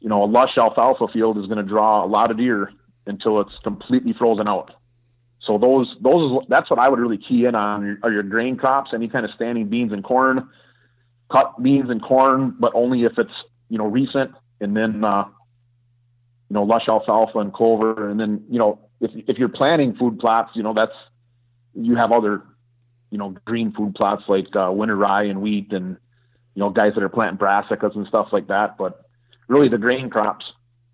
you 0.00 0.08
know, 0.08 0.22
a 0.22 0.26
lush 0.26 0.56
alfalfa 0.58 1.08
field 1.12 1.38
is 1.38 1.46
going 1.46 1.58
to 1.58 1.64
draw 1.64 2.04
a 2.04 2.06
lot 2.06 2.30
of 2.30 2.36
deer 2.36 2.70
until 3.06 3.40
it's 3.40 3.52
completely 3.62 4.12
frozen 4.12 4.48
out. 4.48 4.72
So 5.40 5.58
those 5.58 5.94
those 6.00 6.42
that's 6.48 6.68
what 6.70 6.78
I 6.78 6.88
would 6.88 6.98
really 6.98 7.18
key 7.18 7.44
in 7.44 7.54
on 7.54 7.98
are 8.02 8.12
your 8.12 8.24
grain 8.24 8.56
crops, 8.56 8.90
any 8.92 9.08
kind 9.08 9.24
of 9.24 9.30
standing 9.32 9.68
beans 9.68 9.92
and 9.92 10.02
corn, 10.02 10.48
cut 11.30 11.62
beans 11.62 11.88
and 11.88 12.02
corn, 12.02 12.56
but 12.58 12.72
only 12.74 13.04
if 13.04 13.12
it's 13.18 13.32
you 13.68 13.78
know 13.78 13.86
recent, 13.86 14.32
and 14.60 14.76
then 14.76 15.04
uh, 15.04 15.24
you 16.48 16.54
know 16.54 16.64
lush 16.64 16.88
alfalfa 16.88 17.38
and 17.38 17.52
clover, 17.52 18.10
and 18.10 18.18
then 18.18 18.44
you 18.50 18.58
know 18.58 18.80
if 19.00 19.10
if 19.28 19.38
you're 19.38 19.48
planting 19.48 19.94
food 19.94 20.18
plots, 20.18 20.50
you 20.54 20.62
know 20.62 20.74
that's 20.74 20.96
you 21.74 21.94
have 21.94 22.10
other 22.10 22.42
you 23.10 23.18
know 23.18 23.34
green 23.44 23.72
food 23.72 23.94
plots 23.94 24.24
like 24.28 24.48
uh, 24.56 24.70
winter 24.72 24.96
rye 24.96 25.24
and 25.24 25.40
wheat, 25.40 25.72
and 25.72 25.96
you 26.54 26.60
know 26.60 26.70
guys 26.70 26.92
that 26.94 27.04
are 27.04 27.08
planting 27.08 27.38
brassicas 27.38 27.94
and 27.94 28.06
stuff 28.08 28.28
like 28.32 28.48
that. 28.48 28.76
But 28.76 29.05
really, 29.48 29.68
the 29.68 29.78
grain 29.78 30.10
crops 30.10 30.44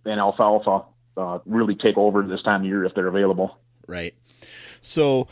and 0.05 0.21
alfalfa 0.21 0.85
uh, 1.17 1.39
really 1.47 1.75
take 1.75 1.97
over 1.97 2.23
this 2.23 2.43
time 2.43 2.63
of 2.63 2.67
year 2.67 2.85
if 2.85 2.95
they're 2.95 3.07
available. 3.07 3.59
Right. 3.87 4.15
So, 4.81 5.29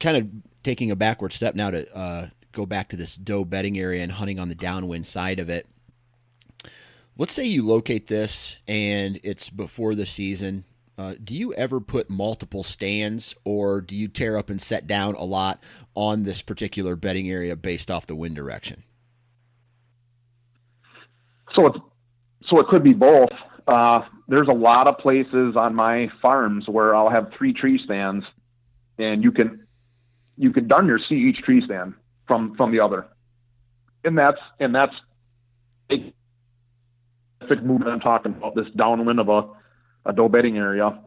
kind 0.00 0.16
of 0.16 0.28
taking 0.62 0.90
a 0.90 0.96
backward 0.96 1.32
step 1.32 1.54
now 1.54 1.70
to 1.70 1.96
uh, 1.96 2.28
go 2.52 2.66
back 2.66 2.88
to 2.88 2.96
this 2.96 3.16
doe 3.16 3.44
bedding 3.44 3.78
area 3.78 4.02
and 4.02 4.12
hunting 4.12 4.38
on 4.38 4.48
the 4.48 4.54
downwind 4.54 5.06
side 5.06 5.38
of 5.38 5.48
it. 5.48 5.66
Let's 7.18 7.32
say 7.32 7.44
you 7.44 7.62
locate 7.62 8.08
this 8.08 8.58
and 8.68 9.18
it's 9.22 9.48
before 9.48 9.94
the 9.94 10.06
season. 10.06 10.64
Uh, 10.98 11.14
do 11.22 11.34
you 11.34 11.52
ever 11.54 11.80
put 11.80 12.08
multiple 12.08 12.62
stands 12.62 13.34
or 13.44 13.80
do 13.80 13.94
you 13.94 14.08
tear 14.08 14.36
up 14.36 14.48
and 14.50 14.60
set 14.60 14.86
down 14.86 15.14
a 15.14 15.24
lot 15.24 15.62
on 15.94 16.24
this 16.24 16.42
particular 16.42 16.96
bedding 16.96 17.30
area 17.30 17.54
based 17.54 17.90
off 17.90 18.06
the 18.06 18.14
wind 18.14 18.34
direction? 18.34 18.82
So 21.54 21.66
it's 21.66 21.78
so 22.48 22.60
it 22.60 22.66
could 22.68 22.82
be 22.82 22.92
both. 22.92 23.30
Uh, 23.66 24.00
there's 24.28 24.48
a 24.48 24.54
lot 24.54 24.86
of 24.86 24.98
places 24.98 25.56
on 25.56 25.74
my 25.74 26.08
farms 26.22 26.68
where 26.68 26.94
I'll 26.94 27.10
have 27.10 27.32
three 27.36 27.52
tree 27.52 27.80
stands, 27.84 28.24
and 28.98 29.22
you 29.22 29.32
can 29.32 29.66
you 30.36 30.52
can 30.52 30.68
darn 30.68 30.86
near 30.86 30.98
see 31.08 31.14
each 31.14 31.38
tree 31.38 31.62
stand 31.64 31.94
from 32.26 32.54
from 32.56 32.72
the 32.72 32.80
other, 32.80 33.06
and 34.04 34.16
that's 34.16 34.40
and 34.60 34.74
that's 34.74 34.94
a 35.90 36.12
big 37.48 37.64
movement 37.64 37.90
I'm 37.90 38.00
talking 38.00 38.32
about 38.32 38.54
this 38.54 38.66
downwind 38.76 39.20
of 39.20 39.28
a 39.28 39.48
a 40.06 40.12
doe 40.12 40.28
bedding 40.28 40.56
area. 40.56 41.00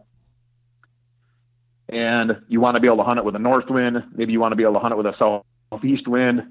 And 1.87 2.41
you 2.47 2.61
want 2.61 2.75
to 2.75 2.79
be 2.79 2.87
able 2.87 2.97
to 2.97 3.03
hunt 3.03 3.17
it 3.17 3.25
with 3.25 3.35
a 3.35 3.39
north 3.39 3.67
wind. 3.67 3.97
Maybe 4.13 4.31
you 4.31 4.39
want 4.39 4.51
to 4.51 4.55
be 4.55 4.63
able 4.63 4.73
to 4.73 4.79
hunt 4.79 4.93
it 4.93 4.97
with 4.97 5.07
a 5.07 5.41
southeast 5.71 6.07
wind 6.07 6.43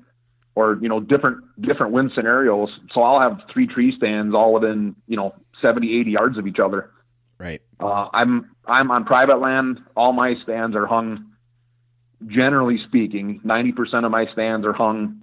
or, 0.58 0.76
you 0.82 0.88
know, 0.88 0.98
different, 0.98 1.38
different 1.60 1.92
wind 1.92 2.10
scenarios. 2.16 2.68
So 2.92 3.00
I'll 3.00 3.20
have 3.20 3.40
three 3.52 3.68
tree 3.68 3.94
stands 3.96 4.34
all 4.34 4.52
within, 4.52 4.96
you 5.06 5.16
know, 5.16 5.32
70, 5.62 6.00
80 6.00 6.10
yards 6.10 6.36
of 6.36 6.48
each 6.48 6.58
other. 6.58 6.90
Right. 7.38 7.62
Uh, 7.78 8.08
I'm 8.12 8.50
I'm 8.66 8.90
on 8.90 9.04
private 9.04 9.38
land. 9.40 9.78
All 9.96 10.12
my 10.12 10.34
stands 10.42 10.74
are 10.74 10.86
hung. 10.86 11.26
Generally 12.26 12.78
speaking, 12.88 13.40
ninety 13.44 13.70
percent 13.70 14.04
of 14.04 14.10
my 14.10 14.26
stands 14.32 14.66
are 14.66 14.72
hung. 14.72 15.22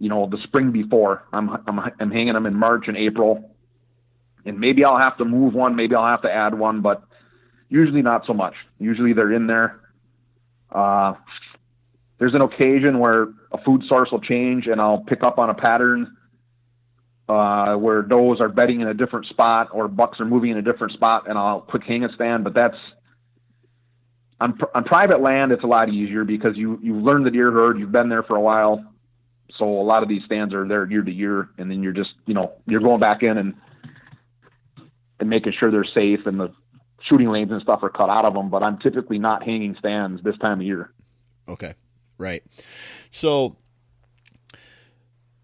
You 0.00 0.08
know, 0.08 0.28
the 0.28 0.38
spring 0.42 0.72
before. 0.72 1.22
I'm 1.32 1.50
I'm 1.68 1.78
I'm 2.00 2.10
hanging 2.10 2.34
them 2.34 2.46
in 2.46 2.54
March 2.54 2.88
and 2.88 2.96
April, 2.96 3.54
and 4.44 4.58
maybe 4.58 4.84
I'll 4.84 4.98
have 4.98 5.16
to 5.18 5.24
move 5.24 5.54
one. 5.54 5.76
Maybe 5.76 5.94
I'll 5.94 6.08
have 6.08 6.22
to 6.22 6.32
add 6.32 6.58
one, 6.58 6.80
but 6.80 7.04
usually 7.68 8.02
not 8.02 8.26
so 8.26 8.34
much. 8.34 8.54
Usually 8.80 9.12
they're 9.12 9.32
in 9.32 9.46
there. 9.46 9.78
Uh, 10.72 11.14
there's 12.18 12.34
an 12.34 12.42
occasion 12.42 12.98
where 12.98 13.28
a 13.52 13.58
food 13.64 13.82
source 13.88 14.10
will 14.10 14.20
change, 14.20 14.66
and 14.66 14.80
I'll 14.80 15.04
pick 15.04 15.22
up 15.22 15.38
on 15.38 15.50
a 15.50 15.54
pattern 15.54 16.16
uh, 17.28 17.74
where 17.74 18.02
does 18.02 18.40
are 18.40 18.48
bedding 18.48 18.80
in 18.80 18.88
a 18.88 18.94
different 18.94 19.26
spot 19.26 19.68
or 19.72 19.88
bucks 19.88 20.20
are 20.20 20.24
moving 20.24 20.50
in 20.50 20.58
a 20.58 20.62
different 20.62 20.92
spot, 20.92 21.28
and 21.28 21.38
I'll 21.38 21.60
quick 21.60 21.82
hang 21.84 22.04
a 22.04 22.12
stand. 22.14 22.44
But 22.44 22.54
that's 22.54 22.76
on, 24.40 24.58
on 24.74 24.84
private 24.84 25.20
land, 25.20 25.52
it's 25.52 25.64
a 25.64 25.66
lot 25.66 25.88
easier 25.88 26.24
because 26.24 26.56
you, 26.56 26.78
you've 26.82 27.02
learned 27.02 27.26
the 27.26 27.30
deer 27.30 27.50
herd, 27.50 27.78
you've 27.78 27.92
been 27.92 28.08
there 28.08 28.22
for 28.22 28.36
a 28.36 28.40
while, 28.40 28.84
so 29.58 29.64
a 29.64 29.82
lot 29.82 30.02
of 30.02 30.08
these 30.08 30.22
stands 30.24 30.54
are 30.54 30.66
there 30.66 30.88
year 30.90 31.02
to 31.02 31.12
year, 31.12 31.50
and 31.58 31.70
then 31.70 31.82
you're 31.82 31.92
just 31.92 32.10
you 32.26 32.34
know 32.34 32.52
you're 32.66 32.80
going 32.80 33.00
back 33.00 33.22
in 33.22 33.38
and 33.38 33.54
and 35.18 35.30
making 35.30 35.52
sure 35.58 35.70
they're 35.70 35.84
safe 35.84 36.26
and 36.26 36.38
the 36.38 36.52
shooting 37.02 37.28
lanes 37.28 37.50
and 37.50 37.62
stuff 37.62 37.82
are 37.82 37.88
cut 37.90 38.10
out 38.10 38.24
of 38.24 38.34
them. 38.34 38.50
But 38.50 38.62
I'm 38.62 38.78
typically 38.78 39.18
not 39.18 39.42
hanging 39.42 39.76
stands 39.78 40.22
this 40.22 40.36
time 40.38 40.60
of 40.60 40.66
year. 40.66 40.92
Okay, 41.48 41.74
right. 42.18 42.42
So 43.10 43.56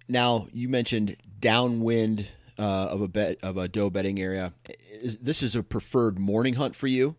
now 0.08 0.48
you 0.52 0.68
mentioned 0.68 1.16
downwind 1.38 2.28
uh, 2.58 2.62
of 2.62 3.00
a 3.00 3.08
bed 3.08 3.36
of 3.42 3.56
a 3.56 3.68
doe 3.68 3.90
bedding 3.90 4.20
area. 4.20 4.52
Is, 4.90 5.18
this 5.18 5.42
is 5.42 5.56
a 5.56 5.62
preferred 5.62 6.18
morning 6.18 6.54
hunt 6.54 6.76
for 6.76 6.86
you. 6.86 7.16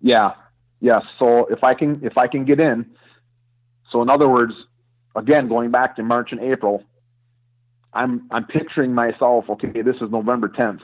Yeah, 0.00 0.32
yes. 0.80 1.02
So 1.18 1.46
if 1.46 1.62
I 1.62 1.74
can 1.74 2.04
if 2.04 2.16
I 2.16 2.26
can 2.26 2.44
get 2.44 2.60
in, 2.60 2.86
so 3.90 4.02
in 4.02 4.10
other 4.10 4.28
words, 4.28 4.54
again 5.14 5.48
going 5.48 5.70
back 5.70 5.96
to 5.96 6.02
March 6.02 6.32
and 6.32 6.40
April, 6.40 6.84
I'm 7.92 8.28
I'm 8.30 8.46
picturing 8.46 8.94
myself. 8.94 9.46
Okay, 9.50 9.82
this 9.82 9.96
is 9.96 10.10
November 10.10 10.48
10th, 10.48 10.80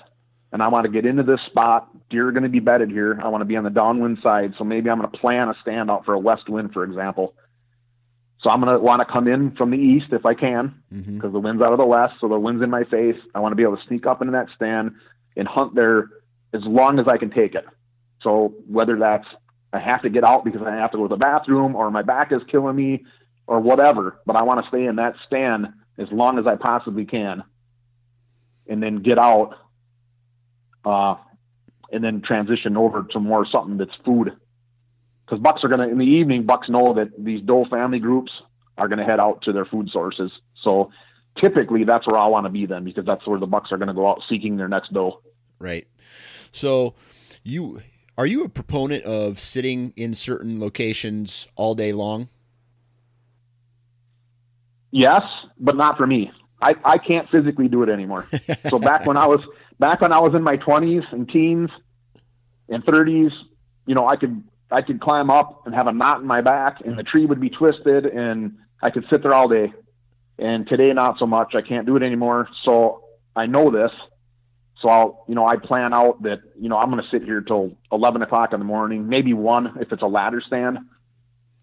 and 0.52 0.62
I 0.62 0.68
want 0.68 0.84
to 0.84 0.90
get 0.90 1.06
into 1.06 1.22
this 1.22 1.40
spot. 1.46 1.88
Deer 2.10 2.28
are 2.28 2.32
going 2.32 2.44
to 2.44 2.48
be 2.48 2.60
bedded 2.60 2.90
here. 2.90 3.18
I 3.22 3.28
want 3.28 3.42
to 3.42 3.46
be 3.46 3.56
on 3.56 3.64
the 3.64 3.70
downwind 3.70 4.18
side, 4.22 4.54
so 4.58 4.64
maybe 4.64 4.90
I'm 4.90 4.98
going 4.98 5.10
to 5.10 5.18
plan 5.18 5.48
a 5.48 5.54
stand 5.62 5.90
out 5.90 6.04
for 6.04 6.14
a 6.14 6.18
west 6.18 6.48
wind, 6.48 6.72
for 6.72 6.84
example 6.84 7.34
so 8.46 8.50
I'm 8.50 8.60
going 8.60 8.72
to 8.72 8.80
want 8.80 9.00
to 9.00 9.12
come 9.12 9.26
in 9.26 9.56
from 9.56 9.70
the 9.70 9.76
east 9.76 10.12
if 10.12 10.26
I 10.26 10.34
can, 10.34 10.80
because 10.90 11.06
mm-hmm. 11.08 11.32
the 11.32 11.40
wind's 11.40 11.62
out 11.62 11.72
of 11.72 11.78
the 11.78 11.86
west, 11.86 12.14
so 12.20 12.28
the 12.28 12.38
wind's 12.38 12.62
in 12.62 12.70
my 12.70 12.84
face. 12.84 13.16
I 13.34 13.40
want 13.40 13.52
to 13.52 13.56
be 13.56 13.62
able 13.62 13.76
to 13.76 13.82
sneak 13.88 14.06
up 14.06 14.20
into 14.20 14.32
that 14.32 14.48
stand 14.54 14.92
and 15.36 15.48
hunt 15.48 15.74
there 15.74 16.10
as 16.52 16.62
long 16.64 16.98
as 16.98 17.06
I 17.08 17.16
can 17.16 17.30
take 17.30 17.54
it. 17.54 17.64
So 18.22 18.54
whether 18.68 18.98
that's 18.98 19.26
I 19.72 19.80
have 19.80 20.02
to 20.02 20.10
get 20.10 20.22
out 20.22 20.44
because 20.44 20.62
I 20.62 20.76
have 20.76 20.92
to 20.92 20.96
go 20.96 21.08
to 21.08 21.08
the 21.08 21.16
bathroom, 21.16 21.74
or 21.74 21.90
my 21.90 22.02
back 22.02 22.30
is 22.30 22.40
killing 22.50 22.76
me, 22.76 23.04
or 23.46 23.58
whatever, 23.60 24.20
but 24.26 24.36
I 24.36 24.42
want 24.42 24.62
to 24.62 24.68
stay 24.68 24.84
in 24.84 24.96
that 24.96 25.14
stand 25.26 25.66
as 25.98 26.06
long 26.12 26.38
as 26.38 26.46
I 26.46 26.56
possibly 26.56 27.04
can, 27.04 27.42
and 28.68 28.82
then 28.82 29.02
get 29.02 29.18
out, 29.18 29.56
uh, 30.86 31.16
and 31.92 32.02
then 32.02 32.22
transition 32.22 32.78
over 32.78 33.02
to 33.10 33.20
more 33.20 33.46
something 33.46 33.76
that's 33.76 33.94
food. 34.04 34.32
Because 35.26 35.40
bucks 35.42 35.62
are 35.64 35.68
going 35.68 35.80
to 35.80 35.88
in 35.88 35.98
the 35.98 36.04
evening 36.04 36.46
bucks 36.46 36.68
know 36.70 36.94
that 36.94 37.08
these 37.18 37.42
doe 37.42 37.66
family 37.66 37.98
groups 37.98 38.32
are 38.78 38.88
going 38.88 38.98
to 38.98 39.04
head 39.04 39.20
out 39.20 39.42
to 39.42 39.52
their 39.52 39.66
food 39.66 39.90
sources. 39.90 40.30
So 40.62 40.90
typically 41.40 41.84
that's 41.84 42.06
where 42.06 42.18
i 42.18 42.26
want 42.26 42.46
to 42.46 42.50
be 42.50 42.66
then 42.66 42.84
because 42.84 43.04
that's 43.04 43.26
where 43.26 43.38
the 43.38 43.46
bucks 43.46 43.70
are 43.72 43.78
going 43.78 43.88
to 43.88 43.94
go 43.94 44.08
out 44.08 44.22
seeking 44.28 44.56
their 44.56 44.68
next 44.68 44.92
doe 44.92 45.20
right. 45.58 45.86
So 46.52 46.94
you 47.42 47.82
are 48.18 48.26
you 48.26 48.44
a 48.44 48.48
proponent 48.48 49.04
of 49.04 49.38
sitting 49.40 49.92
in 49.96 50.14
certain 50.14 50.58
locations 50.58 51.48
all 51.54 51.74
day 51.74 51.92
long? 51.92 52.28
Yes 54.90 55.22
but 55.58 55.76
not 55.76 55.96
for 55.96 56.06
me. 56.06 56.30
I, 56.60 56.74
I 56.84 56.98
can't 56.98 57.28
physically 57.30 57.68
do 57.68 57.82
it 57.82 57.90
anymore. 57.90 58.26
So 58.70 58.78
back 58.78 59.06
when 59.06 59.16
i 59.16 59.26
was 59.26 59.44
back 59.78 60.00
when 60.00 60.12
i 60.12 60.20
was 60.20 60.34
in 60.34 60.42
my 60.42 60.56
20s 60.56 61.04
and 61.12 61.28
teens 61.28 61.70
and 62.68 62.84
30s 62.84 63.32
you 63.86 63.94
know 63.94 64.06
i 64.06 64.16
could 64.16 64.42
I 64.70 64.82
could 64.82 65.00
climb 65.00 65.30
up 65.30 65.66
and 65.66 65.74
have 65.74 65.86
a 65.86 65.92
knot 65.92 66.20
in 66.20 66.26
my 66.26 66.40
back, 66.40 66.80
and 66.84 66.98
the 66.98 67.02
tree 67.02 67.24
would 67.24 67.40
be 67.40 67.50
twisted, 67.50 68.06
and 68.06 68.56
I 68.82 68.90
could 68.90 69.04
sit 69.10 69.22
there 69.22 69.32
all 69.32 69.48
day. 69.48 69.72
And 70.38 70.66
today, 70.66 70.92
not 70.92 71.18
so 71.18 71.26
much. 71.26 71.54
I 71.54 71.62
can't 71.62 71.86
do 71.86 71.96
it 71.96 72.02
anymore. 72.02 72.48
So 72.64 73.04
I 73.34 73.46
know 73.46 73.70
this. 73.70 73.92
So 74.82 74.88
I'll, 74.88 75.24
you 75.28 75.34
know, 75.34 75.46
I 75.46 75.56
plan 75.56 75.94
out 75.94 76.22
that, 76.24 76.40
you 76.58 76.68
know, 76.68 76.76
I'm 76.76 76.90
going 76.90 77.02
to 77.02 77.08
sit 77.08 77.22
here 77.22 77.40
till 77.40 77.72
11 77.90 78.20
o'clock 78.20 78.52
in 78.52 78.58
the 78.58 78.64
morning, 78.66 79.08
maybe 79.08 79.32
one 79.32 79.78
if 79.80 79.90
it's 79.90 80.02
a 80.02 80.06
ladder 80.06 80.42
stand. 80.46 80.78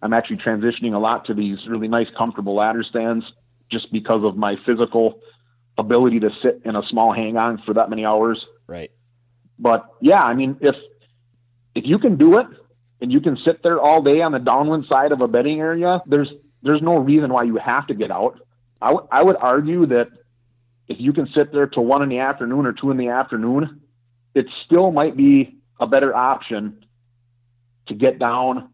I'm 0.02 0.14
actually 0.14 0.38
transitioning 0.38 0.96
a 0.96 0.98
lot 0.98 1.26
to 1.26 1.36
these 1.36 1.60
really 1.68 1.88
nice, 1.88 2.08
comfortable 2.18 2.56
ladder 2.56 2.84
stands 2.84 3.24
just 3.70 3.92
because 3.92 4.24
of 4.24 4.36
my 4.36 4.56
physical 4.66 5.20
ability 5.78 6.20
to 6.22 6.30
sit 6.42 6.62
in 6.66 6.76
a 6.76 6.84
small 6.90 7.14
hang 7.14 7.38
on 7.38 7.62
for 7.66 7.74
that 7.74 7.90
many 7.90 8.06
hours. 8.06 8.46
Right. 8.68 8.92
But 9.60 9.86
yeah, 10.02 10.22
I 10.22 10.34
mean, 10.34 10.58
if, 10.62 10.76
if 11.76 11.86
you 11.86 12.00
can 12.00 12.18
do 12.18 12.40
it, 12.40 12.48
and 13.02 13.12
you 13.12 13.20
can 13.20 13.38
sit 13.46 13.62
there 13.62 13.82
all 13.82 14.02
day 14.02 14.22
on 14.22 14.32
the 14.32 14.40
downwind 14.40 14.86
side 14.88 15.12
of 15.12 15.20
a 15.20 15.28
bedding 15.28 15.60
area, 15.60 16.02
there's 16.06 16.32
there's 16.62 16.82
no 16.82 16.98
reason 16.98 17.34
why 17.34 17.44
you 17.44 17.58
have 17.58 17.86
to 17.88 17.94
get 17.94 18.10
out. 18.10 18.40
I, 18.82 18.88
w- 18.88 19.08
I 19.12 19.22
would 19.22 19.36
argue 19.36 19.86
that 19.88 20.08
if 20.88 21.02
you 21.02 21.12
can 21.12 21.28
sit 21.36 21.52
there 21.52 21.68
till 21.68 21.84
one 21.84 22.02
in 22.02 22.08
the 22.08 22.20
afternoon 22.20 22.66
or 22.66 22.72
two 22.72 22.92
in 22.92 22.98
the 22.98 23.10
afternoon, 23.10 23.82
it 24.34 24.46
still 24.66 24.92
might 24.92 25.18
be 25.18 25.58
a 25.82 25.86
better 25.86 26.16
option 26.16 26.86
to 27.88 27.94
get 27.94 28.20
down 28.20 28.70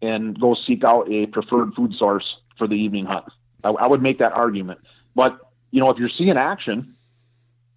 and 0.00 0.38
go 0.40 0.54
seek 0.54 0.84
out 0.84 1.10
a 1.10 1.26
preferred 1.26 1.74
food 1.74 1.92
source 1.94 2.36
for 2.56 2.68
the 2.68 2.74
evening 2.74 3.04
hunt. 3.04 3.24
I, 3.64 3.70
I 3.70 3.88
would 3.88 4.00
make 4.00 4.20
that 4.20 4.32
argument. 4.32 4.78
But 5.16 5.40
you 5.70 5.80
know, 5.80 5.90
if 5.90 5.98
you're 5.98 6.10
seeing 6.16 6.36
action, 6.36 6.96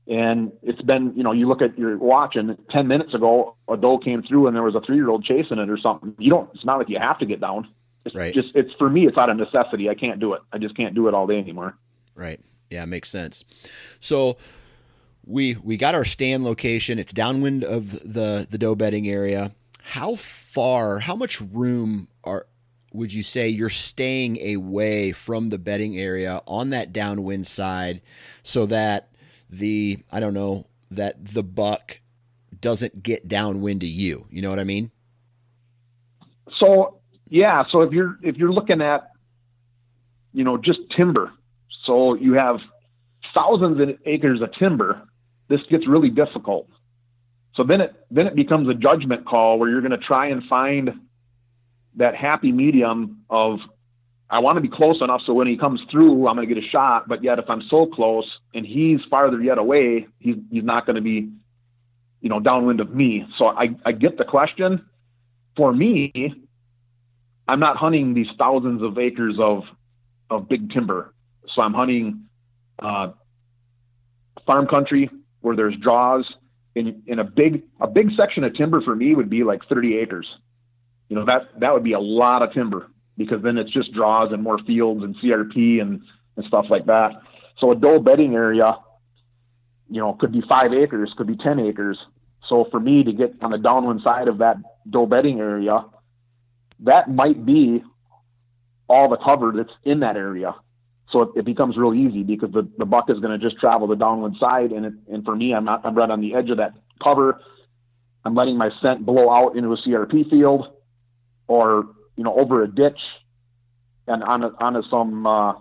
and 0.07 0.51
it's 0.61 0.81
been, 0.81 1.13
you 1.15 1.23
know, 1.23 1.31
you 1.31 1.47
look 1.47 1.61
at 1.61 1.77
your 1.77 1.97
watch 1.97 2.35
and 2.35 2.57
10 2.71 2.87
minutes 2.87 3.13
ago, 3.13 3.55
a 3.69 3.77
doe 3.77 3.97
came 3.97 4.21
through 4.21 4.47
and 4.47 4.55
there 4.55 4.63
was 4.63 4.75
a 4.75 4.81
three 4.81 4.97
year 4.97 5.09
old 5.09 5.23
chasing 5.23 5.59
it 5.59 5.69
or 5.69 5.77
something. 5.77 6.13
You 6.19 6.29
don't, 6.29 6.49
it's 6.53 6.65
not 6.65 6.77
like 6.77 6.89
you 6.89 6.99
have 6.99 7.19
to 7.19 7.25
get 7.25 7.39
down. 7.39 7.69
It's 8.05 8.13
right. 8.13 8.33
just, 8.33 8.49
it's 8.53 8.73
for 8.77 8.89
me, 8.89 9.07
it's 9.07 9.17
out 9.17 9.29
of 9.29 9.37
necessity. 9.37 9.89
I 9.89 9.95
can't 9.95 10.19
do 10.19 10.33
it. 10.33 10.41
I 10.51 10.57
just 10.57 10.75
can't 10.75 10.93
do 10.93 11.07
it 11.07 11.13
all 11.13 11.25
day 11.25 11.37
anymore. 11.37 11.77
Right. 12.15 12.41
Yeah, 12.69 12.83
makes 12.85 13.09
sense. 13.09 13.45
So 13.99 14.37
we 15.25 15.55
we 15.55 15.77
got 15.77 15.95
our 15.95 16.05
stand 16.05 16.43
location. 16.43 16.99
It's 16.99 17.13
downwind 17.13 17.63
of 17.63 17.91
the 17.91 18.47
the 18.49 18.57
doe 18.57 18.75
bedding 18.75 19.07
area. 19.07 19.51
How 19.83 20.15
far? 20.15 20.99
How 20.99 21.15
much 21.15 21.39
room 21.39 22.07
would 22.93 23.11
you 23.11 23.23
say 23.23 23.49
you're 23.49 23.69
staying 23.69 24.37
away 24.55 25.11
from 25.11 25.49
the 25.49 25.57
bedding 25.57 25.97
area 25.97 26.41
on 26.47 26.69
that 26.69 26.93
downwind 26.93 27.47
side, 27.47 28.01
so 28.43 28.65
that 28.67 29.09
the 29.49 29.99
I 30.11 30.19
don't 30.19 30.33
know 30.33 30.67
that 30.91 31.25
the 31.25 31.43
buck 31.43 31.99
doesn't 32.61 33.03
get 33.03 33.27
downwind 33.27 33.81
to 33.81 33.87
you. 33.87 34.25
You 34.29 34.41
know 34.41 34.49
what 34.49 34.59
I 34.59 34.63
mean? 34.63 34.91
So 36.59 36.99
yeah, 37.29 37.63
so 37.71 37.81
if 37.81 37.91
you're 37.91 38.17
if 38.21 38.37
you're 38.37 38.53
looking 38.53 38.81
at 38.81 39.09
you 40.33 40.43
know 40.43 40.57
just 40.57 40.79
timber, 40.95 41.31
so 41.85 42.13
you 42.13 42.33
have 42.33 42.59
thousands 43.35 43.81
of 43.81 43.97
acres 44.05 44.41
of 44.41 44.51
timber, 44.57 45.01
this 45.49 45.61
gets 45.69 45.87
really 45.87 46.09
difficult. 46.09 46.69
So 47.55 47.63
then 47.63 47.81
it 47.81 47.93
then 48.11 48.27
it 48.27 48.35
becomes 48.35 48.69
a 48.69 48.73
judgment 48.73 49.25
call 49.25 49.59
where 49.59 49.69
you're 49.69 49.81
going 49.81 49.91
to 49.91 49.97
try 49.97 50.27
and 50.27 50.43
find 50.45 50.91
that 51.97 52.15
happy 52.15 52.51
medium 52.51 53.23
of 53.29 53.59
I 54.29 54.39
want 54.39 54.55
to 54.55 54.61
be 54.61 54.67
close 54.67 54.99
enough 55.01 55.21
so 55.25 55.33
when 55.33 55.45
he 55.45 55.57
comes 55.57 55.79
through, 55.91 56.27
I'm 56.27 56.35
going 56.35 56.47
to 56.47 56.55
get 56.55 56.63
a 56.63 56.67
shot. 56.67 57.07
But 57.07 57.23
yet, 57.23 57.37
if 57.37 57.49
I'm 57.49 57.61
so 57.69 57.85
close 57.85 58.25
and 58.55 58.65
he's 58.65 58.99
farther 59.07 59.39
yet 59.39 59.59
away, 59.59 60.07
he's 60.17 60.37
he's 60.49 60.63
not 60.63 60.87
going 60.87 60.95
to 60.95 61.01
be, 61.01 61.29
you 62.19 62.29
know, 62.29 62.39
downwind 62.39 62.79
of 62.79 62.93
me. 62.93 63.25
So 63.37 63.47
I 63.47 63.75
I 63.85 63.91
get 63.91 64.17
the 64.17 64.25
question. 64.25 64.85
For 65.55 65.71
me, 65.71 66.33
I'm 67.47 67.59
not 67.59 67.77
hunting 67.77 68.15
these 68.15 68.27
thousands 68.39 68.81
of 68.81 68.97
acres 68.97 69.35
of 69.39 69.63
of 70.31 70.49
big 70.49 70.71
timber. 70.71 71.13
So 71.53 71.61
I'm 71.61 71.73
hunting 71.73 72.25
uh, 72.79 73.11
farm 74.47 74.67
country 74.67 75.09
where 75.41 75.55
there's 75.55 75.75
draws. 75.77 76.25
In 76.75 77.03
in 77.05 77.19
a 77.19 77.23
big 77.23 77.61
a 77.79 77.87
big 77.87 78.09
section 78.17 78.43
of 78.43 78.55
timber 78.55 78.81
for 78.81 78.95
me 78.95 79.13
would 79.13 79.29
be 79.29 79.43
like 79.43 79.61
30 79.69 79.97
acres. 79.97 80.27
You 81.13 81.19
know 81.19 81.25
that 81.25 81.59
that 81.59 81.71
would 81.71 81.83
be 81.83 81.93
a 81.93 81.99
lot 81.99 82.41
of 82.41 82.53
timber 82.53 82.89
because 83.19 83.43
then 83.43 83.59
it's 83.59 83.69
just 83.69 83.93
draws 83.93 84.31
and 84.33 84.41
more 84.41 84.57
fields 84.65 85.03
and 85.03 85.15
CRP 85.17 85.79
and, 85.79 86.01
and 86.35 86.45
stuff 86.47 86.65
like 86.71 86.87
that. 86.87 87.11
So 87.59 87.71
a 87.71 87.75
doe 87.75 87.99
bedding 87.99 88.33
area, 88.33 88.79
you 89.91 90.01
know, 90.01 90.13
could 90.13 90.31
be 90.31 90.41
five 90.49 90.73
acres, 90.73 91.13
could 91.15 91.27
be 91.27 91.37
10 91.37 91.59
acres. 91.59 91.99
So 92.49 92.65
for 92.71 92.79
me 92.79 93.03
to 93.03 93.13
get 93.13 93.35
on 93.43 93.51
the 93.51 93.59
downwind 93.59 94.01
side 94.01 94.27
of 94.27 94.39
that 94.39 94.57
doe 94.89 95.05
bedding 95.05 95.39
area, 95.39 95.85
that 96.79 97.11
might 97.11 97.45
be 97.45 97.83
all 98.89 99.07
the 99.07 99.17
cover 99.17 99.53
that's 99.55 99.69
in 99.83 99.99
that 99.99 100.17
area. 100.17 100.55
So 101.11 101.21
it, 101.21 101.29
it 101.35 101.45
becomes 101.45 101.77
real 101.77 101.93
easy 101.93 102.23
because 102.23 102.51
the, 102.53 102.67
the 102.79 102.85
buck 102.85 103.07
is 103.11 103.19
going 103.19 103.39
to 103.39 103.47
just 103.49 103.61
travel 103.61 103.85
the 103.85 103.95
downwind 103.95 104.37
side. 104.39 104.71
And 104.71 104.87
it, 104.87 104.93
and 105.11 105.23
for 105.23 105.35
me, 105.35 105.53
I'm 105.53 105.65
not, 105.65 105.85
I'm 105.85 105.93
right 105.93 106.09
on 106.09 106.21
the 106.21 106.33
edge 106.33 106.49
of 106.49 106.57
that 106.57 106.73
cover. 107.03 107.39
I'm 108.25 108.33
letting 108.33 108.57
my 108.57 108.71
scent 108.81 109.05
blow 109.05 109.29
out 109.29 109.55
into 109.55 109.71
a 109.73 109.77
CRP 109.77 110.27
field 110.31 110.73
or 111.47 111.87
you 112.15 112.23
know, 112.23 112.35
over 112.35 112.63
a 112.63 112.67
ditch 112.67 112.99
and 114.07 114.23
on 114.23 114.43
a, 114.43 114.49
on 114.59 114.75
a, 114.75 114.83
some 114.89 115.25
uh, 115.25 115.53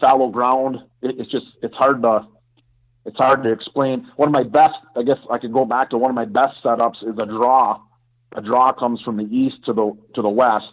fallow 0.00 0.28
ground. 0.30 0.76
It, 1.02 1.16
it's 1.18 1.30
just 1.30 1.46
it's 1.62 1.74
hard 1.74 2.02
to 2.02 2.26
it's 3.04 3.16
hard 3.16 3.42
to 3.42 3.52
explain. 3.52 4.08
One 4.16 4.28
of 4.28 4.32
my 4.32 4.44
best, 4.44 4.78
I 4.96 5.02
guess, 5.02 5.18
I 5.30 5.38
could 5.38 5.52
go 5.52 5.64
back 5.64 5.90
to 5.90 5.98
one 5.98 6.10
of 6.10 6.14
my 6.14 6.24
best 6.24 6.62
setups 6.64 7.02
is 7.02 7.18
a 7.18 7.26
draw. 7.26 7.80
A 8.34 8.40
draw 8.40 8.72
comes 8.72 9.00
from 9.02 9.16
the 9.16 9.24
east 9.24 9.56
to 9.66 9.72
the 9.72 9.96
to 10.14 10.22
the 10.22 10.28
west, 10.28 10.72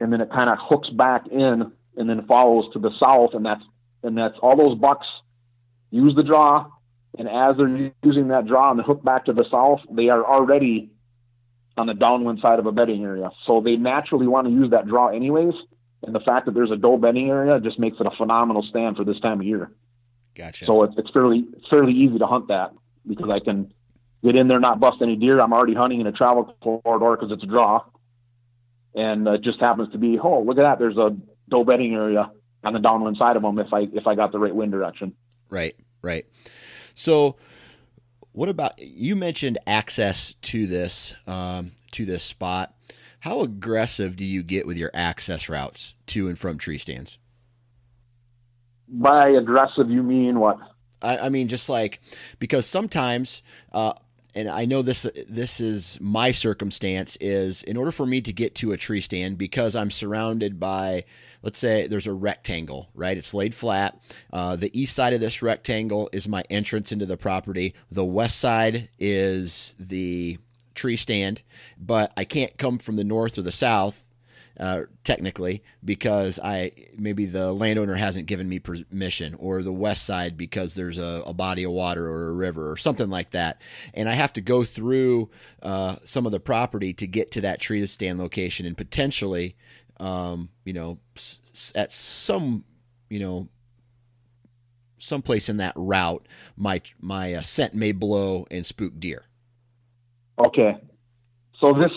and 0.00 0.12
then 0.12 0.20
it 0.20 0.30
kind 0.30 0.50
of 0.50 0.58
hooks 0.60 0.88
back 0.90 1.26
in 1.28 1.70
and 1.96 2.08
then 2.08 2.26
follows 2.26 2.72
to 2.72 2.78
the 2.78 2.90
south, 2.98 3.34
and 3.34 3.44
that's 3.44 3.62
and 4.02 4.16
that's 4.16 4.34
all 4.42 4.56
those 4.56 4.78
bucks 4.78 5.06
use 5.92 6.14
the 6.16 6.22
draw, 6.24 6.66
and 7.18 7.28
as 7.28 7.56
they're 7.56 7.92
using 8.02 8.28
that 8.28 8.46
draw 8.46 8.70
and 8.70 8.78
the 8.78 8.82
hook 8.82 9.04
back 9.04 9.26
to 9.26 9.32
the 9.32 9.44
south, 9.50 9.80
they 9.92 10.08
are 10.08 10.24
already 10.24 10.90
on 11.76 11.86
the 11.86 11.94
downwind 11.94 12.40
side 12.40 12.58
of 12.58 12.66
a 12.66 12.72
bedding 12.72 13.02
area. 13.02 13.30
So 13.46 13.62
they 13.64 13.76
naturally 13.76 14.26
want 14.26 14.46
to 14.46 14.52
use 14.52 14.70
that 14.70 14.86
draw 14.86 15.08
anyways. 15.08 15.54
And 16.02 16.14
the 16.14 16.20
fact 16.20 16.46
that 16.46 16.54
there's 16.54 16.70
a 16.70 16.76
doe 16.76 16.96
bedding 16.96 17.30
area 17.30 17.60
just 17.60 17.78
makes 17.78 17.98
it 18.00 18.06
a 18.06 18.10
phenomenal 18.16 18.62
stand 18.68 18.96
for 18.96 19.04
this 19.04 19.20
time 19.20 19.40
of 19.40 19.46
year. 19.46 19.70
Gotcha. 20.34 20.66
So 20.66 20.82
it's, 20.84 20.94
it's 20.96 21.10
fairly 21.10 21.44
it's 21.56 21.68
fairly 21.68 21.92
easy 21.92 22.18
to 22.18 22.26
hunt 22.26 22.48
that 22.48 22.72
because 23.06 23.30
I 23.30 23.40
can 23.40 23.72
get 24.24 24.34
in 24.34 24.48
there, 24.48 24.60
not 24.60 24.80
bust 24.80 25.02
any 25.02 25.16
deer. 25.16 25.40
I'm 25.40 25.52
already 25.52 25.74
hunting 25.74 26.00
in 26.00 26.06
a 26.06 26.12
travel 26.12 26.56
corridor 26.62 27.16
because 27.16 27.32
it's 27.32 27.42
a 27.42 27.46
draw, 27.46 27.84
and 28.94 29.26
it 29.28 29.42
just 29.42 29.60
happens 29.60 29.92
to 29.92 29.98
be 29.98 30.18
oh 30.18 30.42
look 30.42 30.58
at 30.58 30.62
that, 30.62 30.78
there's 30.78 30.96
a 30.96 31.16
doe 31.48 31.64
bedding 31.64 31.94
area 31.94 32.30
on 32.64 32.72
the 32.72 32.78
downwind 32.78 33.16
side 33.16 33.36
of 33.36 33.42
them 33.42 33.58
if 33.58 33.72
I 33.72 33.80
if 33.92 34.06
I 34.06 34.14
got 34.14 34.32
the 34.32 34.38
right 34.38 34.54
wind 34.54 34.72
direction. 34.72 35.14
Right, 35.50 35.76
right. 36.00 36.26
So 36.94 37.36
what 38.32 38.48
about 38.48 38.78
you 38.78 39.14
mentioned 39.14 39.58
access 39.66 40.34
to 40.34 40.66
this 40.66 41.14
um, 41.26 41.72
to 41.92 42.04
this 42.04 42.22
spot? 42.22 42.74
How 43.20 43.40
aggressive 43.40 44.16
do 44.16 44.24
you 44.24 44.42
get 44.42 44.66
with 44.66 44.76
your 44.76 44.90
access 44.92 45.48
routes 45.48 45.94
to 46.08 46.28
and 46.28 46.38
from 46.38 46.58
tree 46.58 46.78
stands? 46.78 47.18
By 48.88 49.28
aggressive, 49.30 49.90
you 49.90 50.02
mean 50.02 50.40
what? 50.40 50.58
I, 51.00 51.18
I 51.18 51.28
mean 51.28 51.48
just 51.48 51.68
like 51.68 52.00
because 52.38 52.66
sometimes, 52.66 53.42
uh, 53.72 53.92
and 54.34 54.48
I 54.48 54.64
know 54.64 54.82
this 54.82 55.06
this 55.28 55.60
is 55.60 55.98
my 56.00 56.32
circumstance 56.32 57.16
is 57.20 57.62
in 57.62 57.76
order 57.76 57.92
for 57.92 58.06
me 58.06 58.20
to 58.22 58.32
get 58.32 58.54
to 58.56 58.72
a 58.72 58.76
tree 58.76 59.00
stand 59.00 59.36
because 59.38 59.76
I'm 59.76 59.90
surrounded 59.90 60.58
by 60.58 61.04
let's 61.42 61.58
say 61.58 61.86
there's 61.86 62.06
a 62.06 62.12
rectangle, 62.12 62.88
right? 62.94 63.16
It's 63.16 63.34
laid 63.34 63.54
flat. 63.54 64.00
Uh, 64.32 64.56
the 64.56 64.78
east 64.78 64.94
side 64.94 65.12
of 65.12 65.20
this 65.20 65.42
rectangle 65.42 66.08
is 66.12 66.28
my 66.28 66.44
entrance 66.48 66.92
into 66.92 67.06
the 67.06 67.16
property. 67.16 67.74
The 67.90 68.04
west 68.04 68.38
side 68.38 68.88
is 68.98 69.74
the 69.78 70.38
tree 70.74 70.96
stand, 70.96 71.42
but 71.78 72.12
I 72.16 72.24
can't 72.24 72.56
come 72.56 72.78
from 72.78 72.96
the 72.96 73.04
north 73.04 73.38
or 73.38 73.42
the 73.42 73.52
south. 73.52 74.08
Uh, 74.60 74.82
technically, 75.02 75.62
because 75.82 76.38
I 76.38 76.72
maybe 76.96 77.24
the 77.24 77.52
landowner 77.52 77.94
hasn't 77.94 78.26
given 78.26 78.50
me 78.50 78.58
permission, 78.58 79.34
or 79.38 79.62
the 79.62 79.72
west 79.72 80.04
side 80.04 80.36
because 80.36 80.74
there's 80.74 80.98
a, 80.98 81.22
a, 81.26 81.32
body 81.32 81.64
of 81.64 81.72
water 81.72 82.06
or 82.06 82.28
a 82.28 82.32
river 82.34 82.70
or 82.70 82.76
something 82.76 83.08
like 83.08 83.30
that, 83.30 83.62
and 83.94 84.10
I 84.10 84.12
have 84.12 84.34
to 84.34 84.42
go 84.42 84.62
through 84.62 85.30
uh, 85.62 85.96
some 86.04 86.26
of 86.26 86.32
the 86.32 86.38
property 86.38 86.92
to 86.92 87.06
get 87.06 87.30
to 87.32 87.40
that 87.40 87.60
tree 87.60 87.84
stand 87.86 88.18
location, 88.18 88.66
and 88.66 88.76
potentially 88.76 89.56
um, 90.02 90.48
you 90.64 90.72
know, 90.72 90.98
at 91.76 91.92
some, 91.92 92.64
you 93.08 93.20
know, 93.20 93.48
someplace 94.98 95.48
in 95.48 95.58
that 95.58 95.74
route, 95.76 96.26
my 96.56 96.82
my 97.00 97.34
uh, 97.34 97.40
scent 97.40 97.74
may 97.74 97.92
blow 97.92 98.46
and 98.50 98.66
spook 98.66 98.98
deer. 98.98 99.24
Okay, 100.44 100.76
so 101.60 101.72
this 101.72 101.92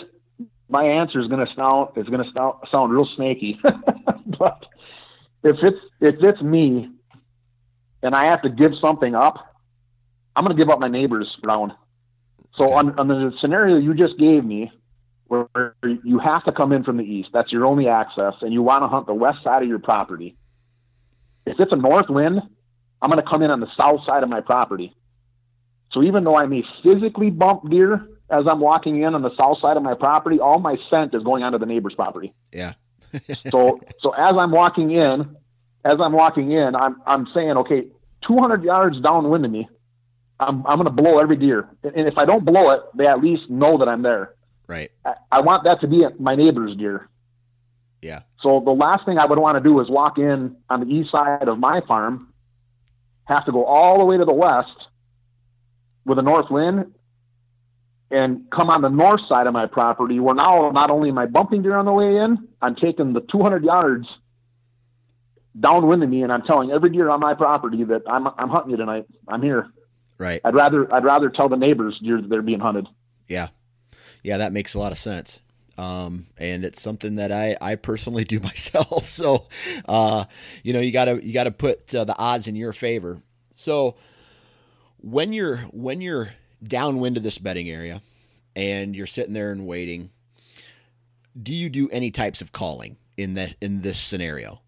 my 0.68 0.84
answer 0.84 1.20
is 1.20 1.26
going 1.26 1.44
to 1.44 1.52
sound 1.54 1.88
is 1.96 2.06
going 2.06 2.24
to 2.24 2.30
sound, 2.32 2.54
sound 2.70 2.92
real 2.92 3.08
snaky, 3.16 3.58
but 4.38 4.64
if 5.42 5.56
it's 5.62 5.78
if 6.00 6.14
it's 6.20 6.40
me 6.40 6.88
and 8.04 8.14
I 8.14 8.26
have 8.26 8.42
to 8.42 8.50
give 8.50 8.72
something 8.80 9.16
up, 9.16 9.56
I'm 10.36 10.44
going 10.44 10.56
to 10.56 10.62
give 10.62 10.70
up 10.70 10.78
my 10.78 10.88
neighbor's 10.88 11.34
ground. 11.42 11.72
So 12.56 12.66
okay. 12.66 12.74
on, 12.74 12.98
on 13.00 13.08
the 13.08 13.32
scenario 13.40 13.78
you 13.78 13.94
just 13.94 14.16
gave 14.16 14.44
me, 14.44 14.70
where 15.28 15.74
you 15.82 16.18
have 16.18 16.44
to 16.44 16.52
come 16.52 16.72
in 16.72 16.84
from 16.84 16.96
the 16.96 17.04
east. 17.04 17.30
That's 17.32 17.52
your 17.52 17.66
only 17.66 17.88
access, 17.88 18.34
and 18.40 18.52
you 18.52 18.62
want 18.62 18.82
to 18.82 18.88
hunt 18.88 19.06
the 19.06 19.14
west 19.14 19.42
side 19.42 19.62
of 19.62 19.68
your 19.68 19.78
property. 19.78 20.36
If 21.44 21.58
it's 21.60 21.72
a 21.72 21.76
north 21.76 22.08
wind, 22.08 22.40
I'm 23.00 23.10
going 23.10 23.22
to 23.22 23.28
come 23.28 23.42
in 23.42 23.50
on 23.50 23.60
the 23.60 23.68
south 23.76 24.04
side 24.04 24.22
of 24.22 24.28
my 24.28 24.40
property. 24.40 24.94
So 25.92 26.02
even 26.02 26.24
though 26.24 26.36
I 26.36 26.46
may 26.46 26.64
physically 26.82 27.30
bump 27.30 27.70
deer 27.70 28.06
as 28.30 28.44
I'm 28.48 28.60
walking 28.60 29.02
in 29.02 29.14
on 29.14 29.22
the 29.22 29.34
south 29.36 29.60
side 29.60 29.76
of 29.76 29.82
my 29.82 29.94
property, 29.94 30.40
all 30.40 30.58
my 30.58 30.76
scent 30.90 31.14
is 31.14 31.22
going 31.22 31.42
onto 31.42 31.58
the 31.58 31.66
neighbor's 31.66 31.94
property. 31.94 32.34
Yeah. 32.52 32.74
so 33.50 33.80
so 34.00 34.10
as 34.10 34.34
I'm 34.38 34.50
walking 34.50 34.90
in, 34.90 35.36
as 35.84 35.94
I'm 36.00 36.12
walking 36.12 36.50
in, 36.52 36.74
I'm 36.74 37.00
I'm 37.06 37.28
saying, 37.32 37.50
okay, 37.50 37.86
200 38.26 38.64
yards 38.64 39.00
downwind 39.00 39.44
of 39.44 39.50
me, 39.50 39.68
I'm 40.40 40.66
I'm 40.66 40.76
going 40.76 40.86
to 40.86 40.90
blow 40.90 41.18
every 41.18 41.36
deer, 41.36 41.68
and 41.82 42.08
if 42.08 42.18
I 42.18 42.24
don't 42.24 42.44
blow 42.44 42.70
it, 42.70 42.80
they 42.96 43.06
at 43.06 43.20
least 43.20 43.48
know 43.48 43.78
that 43.78 43.88
I'm 43.88 44.02
there. 44.02 44.34
Right. 44.66 44.90
I, 45.04 45.14
I 45.32 45.40
want 45.40 45.64
that 45.64 45.80
to 45.82 45.88
be 45.88 46.04
my 46.18 46.34
neighbor's 46.34 46.76
deer. 46.76 47.08
Yeah. 48.02 48.20
So 48.40 48.60
the 48.64 48.72
last 48.72 49.04
thing 49.04 49.18
I 49.18 49.26
would 49.26 49.38
want 49.38 49.56
to 49.56 49.60
do 49.60 49.80
is 49.80 49.88
walk 49.88 50.18
in 50.18 50.56
on 50.68 50.80
the 50.80 50.86
east 50.86 51.10
side 51.10 51.48
of 51.48 51.58
my 51.58 51.80
farm, 51.88 52.32
have 53.24 53.44
to 53.46 53.52
go 53.52 53.64
all 53.64 53.98
the 53.98 54.04
way 54.04 54.16
to 54.16 54.24
the 54.24 54.34
west 54.34 54.76
with 56.04 56.18
a 56.18 56.22
north 56.22 56.50
wind, 56.50 56.94
and 58.10 58.50
come 58.50 58.70
on 58.70 58.82
the 58.82 58.88
north 58.88 59.20
side 59.28 59.46
of 59.46 59.52
my 59.52 59.66
property 59.66 60.20
where 60.20 60.34
now 60.34 60.70
not 60.70 60.90
only 60.90 61.08
am 61.08 61.18
I 61.18 61.26
bumping 61.26 61.62
deer 61.62 61.76
on 61.76 61.84
the 61.84 61.92
way 61.92 62.16
in, 62.16 62.48
I'm 62.62 62.76
taking 62.76 63.12
the 63.12 63.20
200 63.20 63.64
yards 63.64 64.06
downwind 65.58 66.02
of 66.02 66.08
me 66.08 66.22
and 66.22 66.32
I'm 66.32 66.42
telling 66.42 66.70
every 66.70 66.90
deer 66.90 67.08
on 67.08 67.18
my 67.18 67.34
property 67.34 67.82
that 67.84 68.02
I'm, 68.06 68.28
I'm 68.28 68.48
hunting 68.48 68.70
you 68.70 68.76
tonight. 68.76 69.06
I'm 69.26 69.42
here. 69.42 69.68
Right. 70.18 70.40
I'd 70.44 70.54
rather, 70.54 70.92
I'd 70.94 71.04
rather 71.04 71.30
tell 71.30 71.48
the 71.48 71.56
neighbors 71.56 71.98
deer 72.02 72.20
that 72.20 72.28
they're 72.28 72.42
being 72.42 72.60
hunted. 72.60 72.86
Yeah. 73.26 73.48
Yeah. 74.22 74.38
That 74.38 74.52
makes 74.52 74.74
a 74.74 74.78
lot 74.78 74.92
of 74.92 74.98
sense. 74.98 75.40
Um, 75.78 76.26
and 76.38 76.64
it's 76.64 76.80
something 76.80 77.16
that 77.16 77.30
I, 77.30 77.56
I 77.60 77.74
personally 77.76 78.24
do 78.24 78.40
myself. 78.42 79.06
So, 79.06 79.46
uh, 79.86 80.24
you 80.62 80.72
know, 80.72 80.80
you 80.80 80.92
gotta, 80.92 81.24
you 81.24 81.32
gotta 81.32 81.50
put 81.50 81.94
uh, 81.94 82.04
the 82.04 82.16
odds 82.16 82.48
in 82.48 82.56
your 82.56 82.72
favor. 82.72 83.18
So 83.54 83.96
when 84.98 85.32
you're, 85.32 85.58
when 85.72 86.00
you're 86.00 86.30
downwind 86.62 87.16
of 87.16 87.22
this 87.22 87.38
bedding 87.38 87.70
area 87.70 88.02
and 88.54 88.96
you're 88.96 89.06
sitting 89.06 89.34
there 89.34 89.52
and 89.52 89.66
waiting, 89.66 90.10
do 91.40 91.54
you 91.54 91.68
do 91.68 91.88
any 91.90 92.10
types 92.10 92.40
of 92.40 92.52
calling 92.52 92.96
in 93.16 93.34
that, 93.34 93.56
in 93.60 93.82
this 93.82 93.98
scenario? 93.98 94.60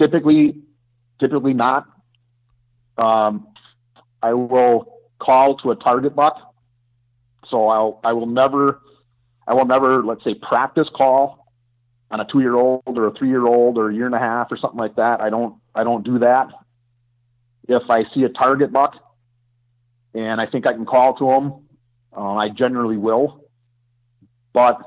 Typically, 0.00 0.56
typically 1.20 1.54
not. 1.54 1.86
Um, 2.98 3.46
I 4.20 4.34
will 4.34 5.00
call 5.20 5.56
to 5.58 5.70
a 5.70 5.76
target 5.76 6.16
buck 6.16 6.53
so 7.54 7.68
I'll 7.68 8.00
I 8.02 8.12
will 8.12 8.26
never 8.26 8.80
I 9.46 9.54
will 9.54 9.64
never 9.64 10.02
let's 10.02 10.24
say 10.24 10.34
practice 10.34 10.88
call 10.92 11.52
on 12.10 12.18
a 12.18 12.24
two 12.24 12.40
year 12.40 12.56
old 12.56 12.82
or 12.86 13.06
a 13.06 13.12
three 13.12 13.28
year 13.28 13.46
old 13.46 13.78
or 13.78 13.90
a 13.90 13.94
year 13.94 14.06
and 14.06 14.14
a 14.14 14.18
half 14.18 14.50
or 14.50 14.56
something 14.56 14.78
like 14.78 14.96
that. 14.96 15.20
I 15.20 15.30
don't 15.30 15.54
I 15.72 15.84
don't 15.84 16.04
do 16.04 16.18
that. 16.18 16.48
If 17.68 17.88
I 17.88 18.04
see 18.12 18.24
a 18.24 18.28
target 18.28 18.72
buck 18.72 18.96
and 20.14 20.40
I 20.40 20.46
think 20.46 20.66
I 20.66 20.72
can 20.72 20.84
call 20.84 21.14
to 21.18 21.30
him, 21.30 21.52
uh, 22.16 22.34
I 22.34 22.48
generally 22.48 22.96
will. 22.96 23.44
But 24.52 24.78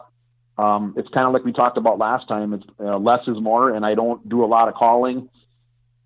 um, 0.58 0.94
it's 0.98 1.10
kind 1.10 1.26
of 1.26 1.34
like 1.34 1.46
we 1.46 1.54
talked 1.54 1.78
about 1.78 1.98
last 2.00 2.28
time. 2.28 2.54
It's 2.54 2.66
uh, 2.80 2.98
less 2.98 3.26
is 3.28 3.40
more, 3.40 3.74
and 3.74 3.86
I 3.86 3.96
don't 3.96 4.28
do 4.28 4.44
a 4.44 4.48
lot 4.48 4.68
of 4.68 4.74
calling 4.74 5.30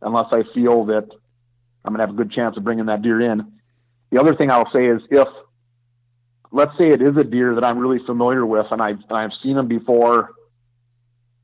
unless 0.02 0.28
I 0.32 0.44
feel 0.54 0.86
that 0.86 1.10
I'm 1.84 1.94
gonna 1.94 2.04
have 2.04 2.14
a 2.14 2.18
good 2.18 2.32
chance 2.32 2.56
of 2.56 2.64
bringing 2.64 2.86
that 2.86 3.02
deer 3.02 3.20
in. 3.20 3.52
The 4.12 4.20
other 4.20 4.36
thing 4.36 4.52
I'll 4.52 4.72
say 4.72 4.86
is 4.86 5.02
if 5.10 5.28
let's 6.52 6.78
say 6.78 6.90
it 6.90 7.02
is 7.02 7.16
a 7.18 7.24
deer 7.24 7.56
that 7.56 7.64
I'm 7.64 7.80
really 7.80 8.04
familiar 8.06 8.46
with 8.46 8.68
and 8.72 8.82
I've, 8.82 9.00
and 9.10 9.18
I've 9.18 9.32
seen 9.42 9.58
him 9.58 9.68
before, 9.68 10.32